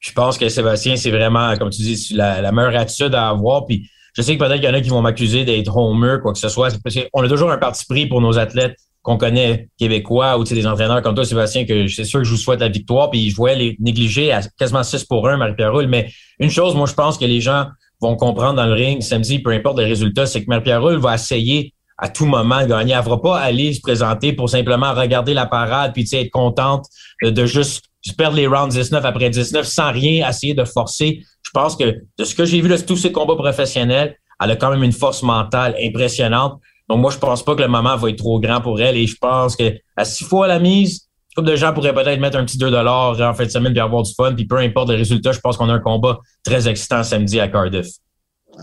je 0.00 0.12
pense 0.12 0.38
que 0.38 0.48
Sébastien, 0.48 0.96
c'est 0.96 1.10
vraiment, 1.10 1.56
comme 1.56 1.70
tu 1.70 1.82
dis, 1.82 2.08
la, 2.14 2.50
meilleure 2.52 2.76
attitude 2.76 3.14
à 3.14 3.28
avoir. 3.28 3.66
Puis 3.66 3.88
je 4.14 4.22
sais 4.22 4.36
que 4.36 4.42
peut-être 4.42 4.60
qu'il 4.60 4.64
y 4.64 4.68
en 4.68 4.74
a 4.74 4.80
qui 4.80 4.88
vont 4.88 5.02
m'accuser 5.02 5.44
d'être 5.44 5.76
homer, 5.76 6.16
quoi 6.22 6.32
que 6.32 6.38
ce 6.38 6.48
soit. 6.48 6.74
on 7.12 7.22
a 7.22 7.28
toujours 7.28 7.50
un 7.50 7.58
parti 7.58 7.84
pris 7.86 8.06
pour 8.06 8.20
nos 8.20 8.38
athlètes 8.38 8.76
qu'on 9.02 9.16
connaît 9.16 9.68
québécois 9.78 10.38
ou 10.38 10.44
des 10.44 10.66
entraîneurs 10.66 11.00
comme 11.02 11.14
toi, 11.14 11.24
Sébastien, 11.24 11.64
que 11.64 11.86
c'est 11.88 12.04
sûr 12.04 12.20
que 12.20 12.24
je 12.24 12.30
vous 12.30 12.38
souhaite 12.38 12.60
la 12.60 12.68
victoire. 12.68 13.10
Puis 13.10 13.30
je 13.30 13.36
voyais 13.36 13.56
les 13.56 13.76
négliger 13.78 14.32
à 14.32 14.40
quasiment 14.58 14.82
6 14.82 15.04
pour 15.04 15.28
1, 15.28 15.36
Marie-Pierre 15.36 15.72
Roule. 15.72 15.86
Mais 15.86 16.10
une 16.38 16.50
chose, 16.50 16.74
moi, 16.74 16.86
je 16.86 16.94
pense 16.94 17.18
que 17.18 17.24
les 17.26 17.40
gens 17.40 17.66
vont 18.00 18.16
comprendre 18.16 18.54
dans 18.54 18.66
le 18.66 18.72
ring 18.72 19.02
samedi, 19.02 19.38
peu 19.40 19.50
importe 19.50 19.78
les 19.78 19.84
résultats, 19.84 20.24
c'est 20.24 20.42
que 20.42 20.48
Marie-Pierre 20.48 20.82
Roule 20.82 20.96
va 20.96 21.14
essayer 21.14 21.74
à 21.98 22.08
tout 22.08 22.24
moment 22.24 22.62
de 22.62 22.66
gagner. 22.68 22.92
Elle 22.92 23.04
ne 23.04 23.08
va 23.10 23.18
pas 23.18 23.38
aller 23.38 23.74
se 23.74 23.80
présenter 23.82 24.32
pour 24.32 24.48
simplement 24.48 24.94
regarder 24.94 25.34
la 25.34 25.44
parade 25.44 25.92
puis 25.92 26.08
être 26.12 26.30
contente 26.30 26.86
de 27.22 27.44
juste 27.44 27.89
je 28.02 28.12
perds 28.12 28.32
les 28.32 28.46
rounds 28.46 28.74
19 28.74 29.04
après 29.04 29.30
19 29.30 29.66
sans 29.66 29.92
rien 29.92 30.28
essayer 30.28 30.54
de 30.54 30.64
forcer. 30.64 31.22
Je 31.42 31.50
pense 31.52 31.76
que 31.76 32.02
de 32.18 32.24
ce 32.24 32.34
que 32.34 32.44
j'ai 32.44 32.60
vu 32.60 32.68
de 32.68 32.76
tous 32.76 32.96
ces 32.96 33.12
combats 33.12 33.36
professionnels, 33.36 34.16
elle 34.42 34.50
a 34.50 34.56
quand 34.56 34.70
même 34.70 34.82
une 34.82 34.92
force 34.92 35.22
mentale 35.22 35.76
impressionnante. 35.82 36.60
Donc 36.88 37.00
moi, 37.00 37.10
je 37.10 37.18
pense 37.18 37.44
pas 37.44 37.54
que 37.54 37.60
le 37.60 37.68
moment 37.68 37.96
va 37.96 38.08
être 38.10 38.18
trop 38.18 38.40
grand 38.40 38.60
pour 38.60 38.80
elle 38.80 38.96
et 38.96 39.06
je 39.06 39.16
pense 39.16 39.54
que 39.54 39.74
à 39.96 40.04
six 40.04 40.24
fois 40.24 40.48
la 40.48 40.58
mise, 40.58 41.08
comme 41.36 41.44
de 41.44 41.54
gens 41.54 41.72
pourraient 41.72 41.94
peut-être 41.94 42.20
mettre 42.20 42.38
un 42.38 42.44
petit 42.44 42.58
2 42.58 42.74
en 42.74 43.34
fin 43.34 43.44
de 43.44 43.50
semaine 43.50 43.72
puis 43.72 43.80
avoir 43.80 44.02
du 44.02 44.12
fun. 44.14 44.34
Puis 44.34 44.46
peu 44.46 44.58
importe 44.58 44.90
le 44.90 44.96
résultat, 44.96 45.32
je 45.32 45.40
pense 45.40 45.56
qu'on 45.56 45.68
a 45.68 45.74
un 45.74 45.78
combat 45.78 46.18
très 46.42 46.68
excitant 46.68 47.04
samedi 47.04 47.38
à 47.38 47.48
Cardiff. 47.48 47.86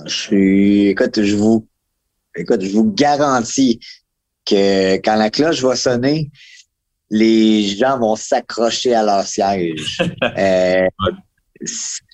Je 0.06 0.13
suis, 0.13 0.88
écoute, 0.88 1.21
je 1.21 1.36
vous, 1.36 1.67
écoute, 2.36 2.62
je 2.62 2.71
vous 2.71 2.91
garantis 2.91 3.80
que 4.45 4.95
quand 4.95 5.15
la 5.15 5.30
cloche 5.30 5.62
va 5.62 5.76
sonner, 5.76 6.30
les 7.10 7.63
gens 7.63 8.00
vont 8.00 8.15
s'accrocher 8.15 8.93
à 8.93 9.04
leur 9.04 9.26
siège. 9.26 10.02
euh, 10.38 10.88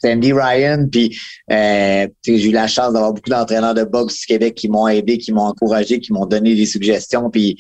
Sandy 0.02 0.34
Ryan, 0.34 0.88
puis 0.90 1.18
euh, 1.52 2.08
j'ai 2.26 2.50
eu 2.50 2.52
la 2.52 2.68
chance 2.68 2.94
d'avoir 2.94 3.14
beaucoup 3.14 3.30
d'entraîneurs 3.30 3.74
de 3.74 3.84
boxe 3.84 4.22
du 4.22 4.26
Québec 4.28 4.56
qui 4.56 4.70
m'ont 4.70 4.88
aidé, 4.88 5.18
qui 5.18 5.32
m'ont 5.32 5.44
encouragé, 5.44 6.00
qui 6.00 6.14
m'ont 6.14 6.26
donné 6.26 6.56
des 6.56 6.66
suggestions. 6.66 7.30
Puis, 7.30 7.58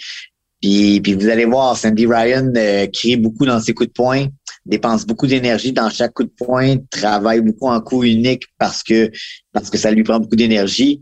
puis, 0.61 1.01
puis 1.01 1.13
vous 1.13 1.27
allez 1.27 1.45
voir, 1.45 1.77
Sandy 1.77 2.05
Ryan 2.05 2.51
euh, 2.55 2.87
crie 2.87 3.17
beaucoup 3.17 3.45
dans 3.45 3.59
ses 3.59 3.73
coups 3.73 3.89
de 3.89 3.93
poing, 3.93 4.27
dépense 4.65 5.05
beaucoup 5.05 5.27
d'énergie 5.27 5.73
dans 5.73 5.89
chaque 5.89 6.13
coup 6.13 6.23
de 6.23 6.33
poing, 6.37 6.77
travaille 6.89 7.41
beaucoup 7.41 7.67
en 7.67 7.81
coup 7.81 8.03
unique 8.03 8.43
parce 8.57 8.81
que 8.83 9.11
parce 9.51 9.69
que 9.69 9.77
ça 9.77 9.91
lui 9.91 10.03
prend 10.03 10.19
beaucoup 10.19 10.37
d'énergie. 10.37 11.01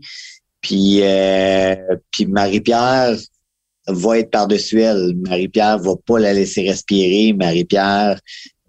Puis, 0.60 1.00
euh, 1.02 1.74
puis 2.12 2.26
Marie-Pierre, 2.26 3.16
va 3.88 4.18
être 4.18 4.30
par-dessus 4.30 4.80
elle. 4.80 5.14
Marie-Pierre 5.28 5.78
va 5.78 5.92
pas 6.06 6.18
la 6.18 6.32
laisser 6.32 6.68
respirer. 6.68 7.32
Marie-Pierre 7.32 8.20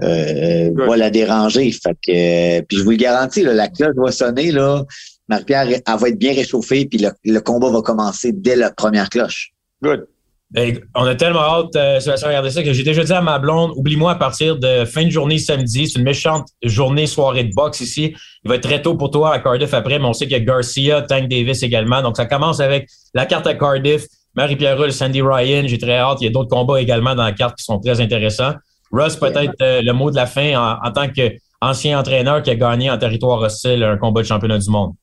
euh, 0.01 0.72
va 0.76 0.97
la 0.97 1.09
déranger. 1.09 1.72
Fait 1.72 1.95
que, 2.05 2.61
puis 2.61 2.78
je 2.78 2.84
vous 2.84 2.91
le 2.91 2.97
garantis, 2.97 3.43
là, 3.43 3.53
la 3.53 3.68
cloche 3.68 3.95
va 3.95 4.11
sonner. 4.11 4.51
là. 4.51 4.84
Marie-Pierre, 5.30 5.68
elle 5.68 5.99
va 5.99 6.09
être 6.09 6.20
bien 6.20 6.34
réchauffée, 6.34 6.86
puis 6.86 7.05
le, 7.24 7.39
combat 7.39 7.70
va 7.70 7.82
commencer 7.82 8.32
dès 8.34 8.55
la 8.55 8.72
première 8.72 9.09
cloche. 9.09 9.51
Good. 9.82 10.07
Ben, 10.51 10.80
on 10.93 11.05
a 11.05 11.16
tellement 11.16 11.39
hâte, 11.39 11.76
euh, 11.76 11.99
Sébastien, 11.99 12.28
regarder 12.28 12.51
ça, 12.51 12.61
que 12.61 12.74
j'ai 12.74 12.84
déjà 12.84 13.03
dit 13.03 13.11
à 13.11 13.22
ma 13.22 13.39
blonde, 13.39 13.72
oublie-moi 13.76 14.11
à 14.11 14.16
partir 14.16 14.59
de 14.59 14.86
fin 14.86 15.03
de 15.03 15.09
journée 15.09 15.39
samedi. 15.39 15.88
C'est 15.88 15.97
une 15.97 16.05
méchante 16.05 16.47
journée, 16.61 17.07
soirée 17.07 17.45
de 17.45 17.53
boxe 17.55 17.82
ici. 17.82 18.14
Il 18.43 18.49
va 18.49 18.55
être 18.55 18.61
très 18.61 18.80
tôt 18.80 18.95
pour 18.95 19.09
toi 19.09 19.34
à 19.34 19.39
Cardiff 19.39 19.74
après, 19.74 19.97
mais 19.97 20.05
on 20.05 20.14
sait 20.14 20.26
qu'il 20.26 20.38
y 20.38 20.39
a 20.39 20.43
Garcia, 20.43 21.01
Tank 21.01 21.28
Davis 21.28 21.64
également. 21.64 22.03
Donc, 22.03 22.18
ça 22.18 22.28
commence 22.28 22.59
avec 22.59 22.88
la 23.16 23.26
carte 23.26 23.47
à 23.47 23.55
Cardiff, 23.55 24.05
Marie-Pierre 24.36 24.77
Rull, 24.77 24.91
Sandy 24.91 25.21
Ryan. 25.21 25.63
J'ai 25.65 25.77
très 25.77 25.97
hâte. 25.97 26.19
Il 26.21 26.25
y 26.25 26.27
a 26.27 26.31
d'autres 26.31 26.49
combats 26.49 26.81
également 26.81 27.15
dans 27.15 27.23
la 27.23 27.34
carte 27.34 27.57
qui 27.57 27.63
sont 27.63 27.79
très 27.79 28.01
intéressants. 28.01 28.53
Russ, 28.91 29.15
peut-être 29.15 29.53
euh, 29.61 29.81
le 29.81 29.93
mot 29.93 30.11
de 30.11 30.15
la 30.15 30.25
fin 30.25 30.55
en, 30.55 30.77
en 30.88 30.91
tant 30.91 31.07
qu'ancien 31.09 31.99
entraîneur 31.99 32.41
qui 32.43 32.49
a 32.51 32.55
gagné 32.55 32.91
en 32.91 32.97
territoire 32.97 33.39
hostile 33.39 33.84
un 33.84 33.97
combat 33.97 34.21
de 34.21 34.27
championnat 34.27 34.59
du 34.59 34.69
monde. 34.69 34.93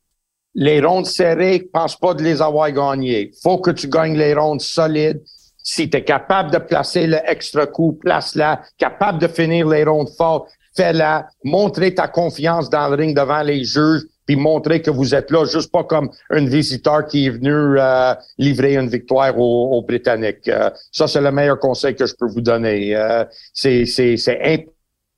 Les 0.55 0.81
rondes 0.81 1.07
serrées, 1.07 1.69
pense 1.73 1.97
pas 1.97 2.15
de 2.15 2.23
les 2.23 2.43
avoir 2.43 2.71
gagnées. 2.73 3.31
Faut 3.43 3.59
que 3.59 3.71
tu 3.71 3.89
gagnes 3.89 4.17
les 4.17 4.35
rondes 4.35 4.61
solides. 4.61 5.23
Si 5.63 5.89
tu 5.89 5.97
es 5.97 6.05
capable 6.05 6.51
de 6.51 6.59
placer 6.59 7.07
le 7.07 7.19
extra 7.27 7.67
coup, 7.67 7.93
place-la. 7.93 8.63
Capable 8.79 9.21
de 9.21 9.29
finir 9.29 9.69
les 9.69 9.85
rondes 9.85 10.11
fortes, 10.17 10.51
fais-la. 10.77 11.29
Montrer 11.45 11.95
ta 11.95 12.09
confiance 12.09 12.69
dans 12.69 12.89
le 12.89 12.97
ring 12.97 13.17
devant 13.17 13.43
les 13.43 13.63
juges, 13.63 14.03
puis 14.31 14.37
montrer 14.37 14.81
que 14.81 14.93
vous 14.93 15.13
êtes 15.13 15.33
là, 15.33 15.45
juste 15.45 15.73
pas 15.73 15.83
comme 15.83 16.09
un 16.31 16.45
visiteur 16.45 17.05
qui 17.05 17.27
est 17.27 17.31
venu 17.31 17.51
euh, 17.53 18.15
livrer 18.39 18.77
une 18.77 18.89
victoire 18.89 19.37
aux, 19.37 19.77
aux 19.77 19.83
Britanniques. 19.83 20.47
Euh, 20.47 20.71
ça, 20.93 21.09
c'est 21.09 21.21
le 21.21 21.33
meilleur 21.33 21.59
conseil 21.59 21.97
que 21.97 22.07
je 22.07 22.15
peux 22.15 22.29
vous 22.29 22.41
donner. 22.41 22.95
Euh, 22.95 23.25
c'est, 23.53 24.69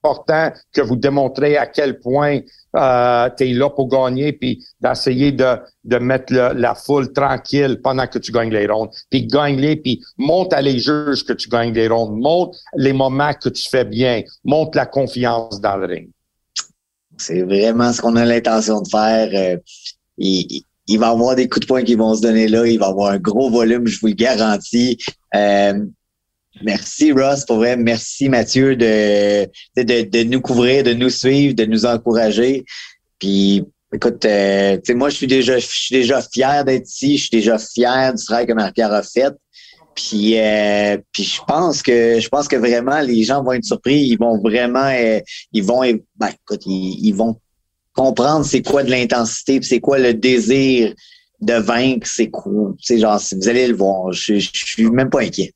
important 0.02 0.50
que 0.72 0.80
vous 0.80 0.96
démontrez 0.96 1.58
à 1.58 1.66
quel 1.66 2.00
point 2.00 2.40
euh, 2.74 3.28
tu 3.36 3.52
là 3.52 3.68
pour 3.68 3.88
gagner, 3.90 4.32
puis 4.32 4.64
d'essayer 4.80 5.30
de, 5.30 5.58
de 5.84 5.98
mettre 5.98 6.32
le- 6.32 6.54
la 6.54 6.74
foule 6.74 7.12
tranquille 7.12 7.80
pendant 7.84 8.06
que 8.06 8.18
tu 8.18 8.32
gagnes 8.32 8.50
les 8.50 8.66
rondes. 8.66 8.88
Puis 9.10 9.26
gagne-les, 9.26 9.76
puis 9.76 10.02
monte 10.16 10.54
à 10.54 10.62
les 10.62 10.78
juges 10.78 11.22
que 11.22 11.34
tu 11.34 11.50
gagnes 11.50 11.74
les 11.74 11.88
rondes. 11.88 12.18
Montre 12.18 12.56
les 12.76 12.94
moments 12.94 13.34
que 13.34 13.50
tu 13.50 13.68
fais 13.68 13.84
bien. 13.84 14.22
Montre 14.42 14.78
la 14.78 14.86
confiance 14.86 15.60
dans 15.60 15.76
le 15.76 15.84
ring. 15.84 16.08
C'est 17.18 17.42
vraiment 17.42 17.92
ce 17.92 18.00
qu'on 18.00 18.16
a 18.16 18.24
l'intention 18.24 18.80
de 18.80 18.88
faire. 18.88 19.30
Euh, 19.34 19.56
il, 20.18 20.64
il- 20.88 20.98
va 20.98 21.08
y 21.08 21.10
avoir 21.10 21.36
des 21.36 21.48
coups 21.48 21.60
de 21.62 21.66
poing 21.66 21.82
qui 21.84 21.94
vont 21.94 22.14
se 22.14 22.20
donner 22.22 22.48
là. 22.48 22.66
Il 22.66 22.78
va 22.78 22.86
y 22.86 22.90
avoir 22.90 23.12
un 23.12 23.18
gros 23.18 23.50
volume, 23.50 23.86
je 23.86 23.98
vous 24.00 24.08
le 24.08 24.14
garantis. 24.14 24.98
Euh, 25.34 25.74
merci 26.62 27.12
Ross, 27.12 27.44
pour 27.44 27.56
vrai. 27.56 27.76
Merci 27.76 28.28
Mathieu 28.28 28.76
de, 28.76 29.44
de, 29.76 30.02
de 30.08 30.22
nous 30.24 30.40
couvrir, 30.40 30.82
de 30.84 30.92
nous 30.92 31.10
suivre, 31.10 31.54
de 31.54 31.64
nous 31.64 31.86
encourager. 31.86 32.64
Puis 33.18 33.62
écoute, 33.94 34.24
euh, 34.24 34.78
moi 34.90 35.10
je 35.10 35.16
suis 35.16 35.26
déjà 35.26 35.58
je 35.58 35.66
suis 35.66 35.94
déjà 35.94 36.20
fier 36.22 36.64
d'être 36.64 36.88
ici. 36.88 37.16
Je 37.16 37.22
suis 37.22 37.30
déjà 37.30 37.58
fier 37.58 38.12
du 38.14 38.24
travail 38.24 38.46
que 38.46 38.52
Marie-Pierre 38.52 38.92
a 38.92 39.02
fait. 39.02 39.32
Puis, 39.94 40.38
euh, 40.38 40.96
je 41.16 41.40
pense 41.46 41.82
que 41.82 42.20
je 42.20 42.28
pense 42.28 42.48
que 42.48 42.56
vraiment 42.56 43.00
les 43.00 43.24
gens 43.24 43.42
vont 43.42 43.52
être 43.52 43.64
surpris. 43.64 44.00
Ils 44.00 44.16
vont 44.16 44.40
vraiment, 44.40 44.90
euh, 44.92 45.20
ils 45.52 45.62
vont, 45.62 45.82
ben, 46.16 46.28
écoute, 46.28 46.62
ils, 46.66 47.12
vont 47.12 47.36
comprendre 47.94 48.44
c'est 48.44 48.62
quoi 48.62 48.82
de 48.82 48.90
l'intensité, 48.90 49.60
c'est 49.62 49.80
quoi 49.80 49.98
le 49.98 50.14
désir 50.14 50.94
de 51.40 51.54
vaincre. 51.54 52.06
C'est 52.06 52.30
quoi, 52.30 52.74
c'est 52.80 52.98
genre, 52.98 53.20
si 53.20 53.34
vous 53.34 53.48
allez 53.48 53.66
le 53.66 53.76
voir. 53.76 54.12
Je, 54.12 54.38
je 54.38 54.50
suis 54.52 54.90
même 54.90 55.10
pas 55.10 55.20
inquiet. 55.20 55.52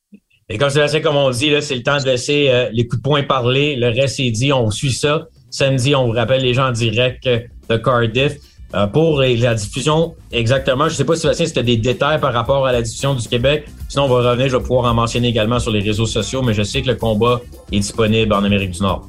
Et 0.49 0.59
comme 0.59 0.71
c'est 0.71 1.01
comme 1.01 1.17
on 1.17 1.31
dit, 1.31 1.51
là, 1.51 1.61
c'est 1.61 1.75
le 1.75 1.83
temps 1.83 1.99
de 1.99 2.05
laisser 2.05 2.49
euh, 2.51 2.69
les 2.73 2.87
coups 2.87 3.03
de 3.03 3.09
poing 3.09 3.23
parler. 3.25 3.75
Le 3.75 3.89
reste 3.89 4.21
est 4.21 4.31
dit, 4.31 4.53
on 4.53 4.71
suit 4.71 4.93
ça. 4.93 5.27
Samedi, 5.51 5.95
on 5.97 6.07
vous 6.07 6.13
rappelle 6.13 6.43
les 6.43 6.55
gens 6.55 6.69
en 6.69 6.73
direct 6.73 7.27
euh, 7.27 7.41
de 7.69 7.77
Cardiff. 7.77 8.35
Euh, 8.75 8.87
pour 8.89 9.21
les- 9.21 9.37
la 9.37 9.55
diffusion, 9.55 10.15
exactement, 10.33 10.89
je 10.89 10.95
sais 10.97 11.05
pas, 11.05 11.15
Sébastien, 11.15 11.47
si 11.47 11.53
tu 11.53 11.59
as 11.61 11.63
des 11.63 11.77
détails 11.77 12.21
par 12.21 12.33
rapport 12.33 12.67
à 12.67 12.73
la 12.73 12.83
diffusion 12.83 13.15
du 13.15 13.27
Québec. 13.29 13.67
Sinon, 13.89 14.05
on 14.05 14.09
va 14.09 14.31
revenir, 14.31 14.49
je 14.49 14.57
vais 14.57 14.63
pouvoir 14.63 14.91
en 14.91 14.95
mentionner 14.95 15.29
également 15.29 15.61
sur 15.61 15.71
les 15.71 15.81
réseaux 15.81 16.07
sociaux, 16.07 16.43
mais 16.43 16.53
je 16.53 16.63
sais 16.65 16.83
que 16.83 16.89
le 16.89 16.97
combat 16.97 17.41
est 17.71 17.79
disponible 17.79 18.33
en 18.35 18.43
Amérique 18.43 18.73
du 18.73 18.81
Nord. 18.83 19.09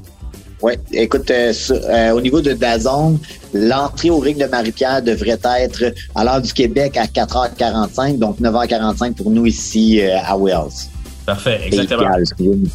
Oui, 0.62 0.74
écoute, 0.92 1.30
euh, 1.30 1.52
sur- 1.52 1.76
euh, 1.88 2.10
au 2.12 2.20
niveau 2.20 2.40
de 2.40 2.52
Dazon, 2.52 3.18
l'entrée 3.52 4.10
au 4.10 4.18
ring 4.18 4.38
de 4.40 4.46
Marie-Pierre 4.46 5.02
devrait 5.02 5.38
être 5.60 5.92
à 6.14 6.24
l'heure 6.24 6.40
du 6.40 6.52
Québec 6.52 6.96
à 6.96 7.06
4h45, 7.06 8.18
donc 8.18 8.40
9h45 8.40 9.16
pour 9.16 9.30
nous 9.30 9.46
ici 9.46 10.00
euh, 10.00 10.16
à 10.24 10.36
Wales. 10.36 10.68
Parfait, 11.26 11.60
exactement. 11.66 12.08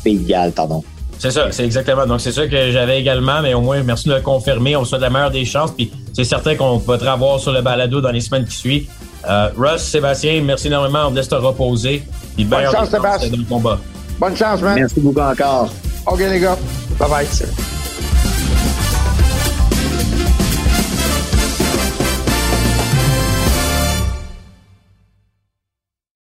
Pays 0.03 0.17
de 0.17 0.27
Galles, 0.27 0.51
pardon. 0.51 0.83
C'est 1.23 1.31
ça, 1.31 1.47
c'est 1.51 1.63
exactement. 1.63 2.05
Donc, 2.05 2.19
c'est 2.19 2.33
ça 2.33 2.45
que 2.47 2.71
j'avais 2.71 2.99
également, 2.99 3.41
mais 3.41 3.53
au 3.53 3.61
moins, 3.61 3.81
merci 3.81 4.09
de 4.09 4.13
le 4.13 4.19
confirmer. 4.19 4.75
On 4.75 4.79
vous 4.79 4.85
souhaite 4.85 4.99
la 4.99 5.09
meilleure 5.09 5.31
des 5.31 5.45
chances. 5.45 5.71
Puis, 5.71 5.89
c'est 6.11 6.25
certain 6.25 6.57
qu'on 6.57 6.79
va 6.79 6.97
te 6.97 7.05
revoir 7.05 7.39
sur 7.39 7.53
le 7.53 7.61
balado 7.61 8.01
dans 8.01 8.11
les 8.11 8.19
semaines 8.19 8.43
qui 8.43 8.57
suivent. 8.57 8.89
Euh, 9.29 9.47
Russ, 9.57 9.83
Sébastien, 9.83 10.41
merci 10.43 10.67
énormément. 10.67 11.05
On 11.07 11.11
te 11.11 11.15
laisse 11.15 11.29
te 11.29 11.35
reposer. 11.35 12.03
Puis, 12.35 12.43
Bonne 12.43 12.69
chance, 12.69 12.89
Sébastien. 12.89 13.29
dans 13.29 13.37
le 13.37 13.43
combat. 13.45 13.79
Bonne 14.19 14.35
chance, 14.35 14.59
man. 14.61 14.75
Merci 14.75 14.99
beaucoup 14.99 15.21
encore. 15.21 15.69
OK, 16.07 16.19
les 16.19 16.41
gars. 16.41 16.57
Bye-bye. 16.99 17.72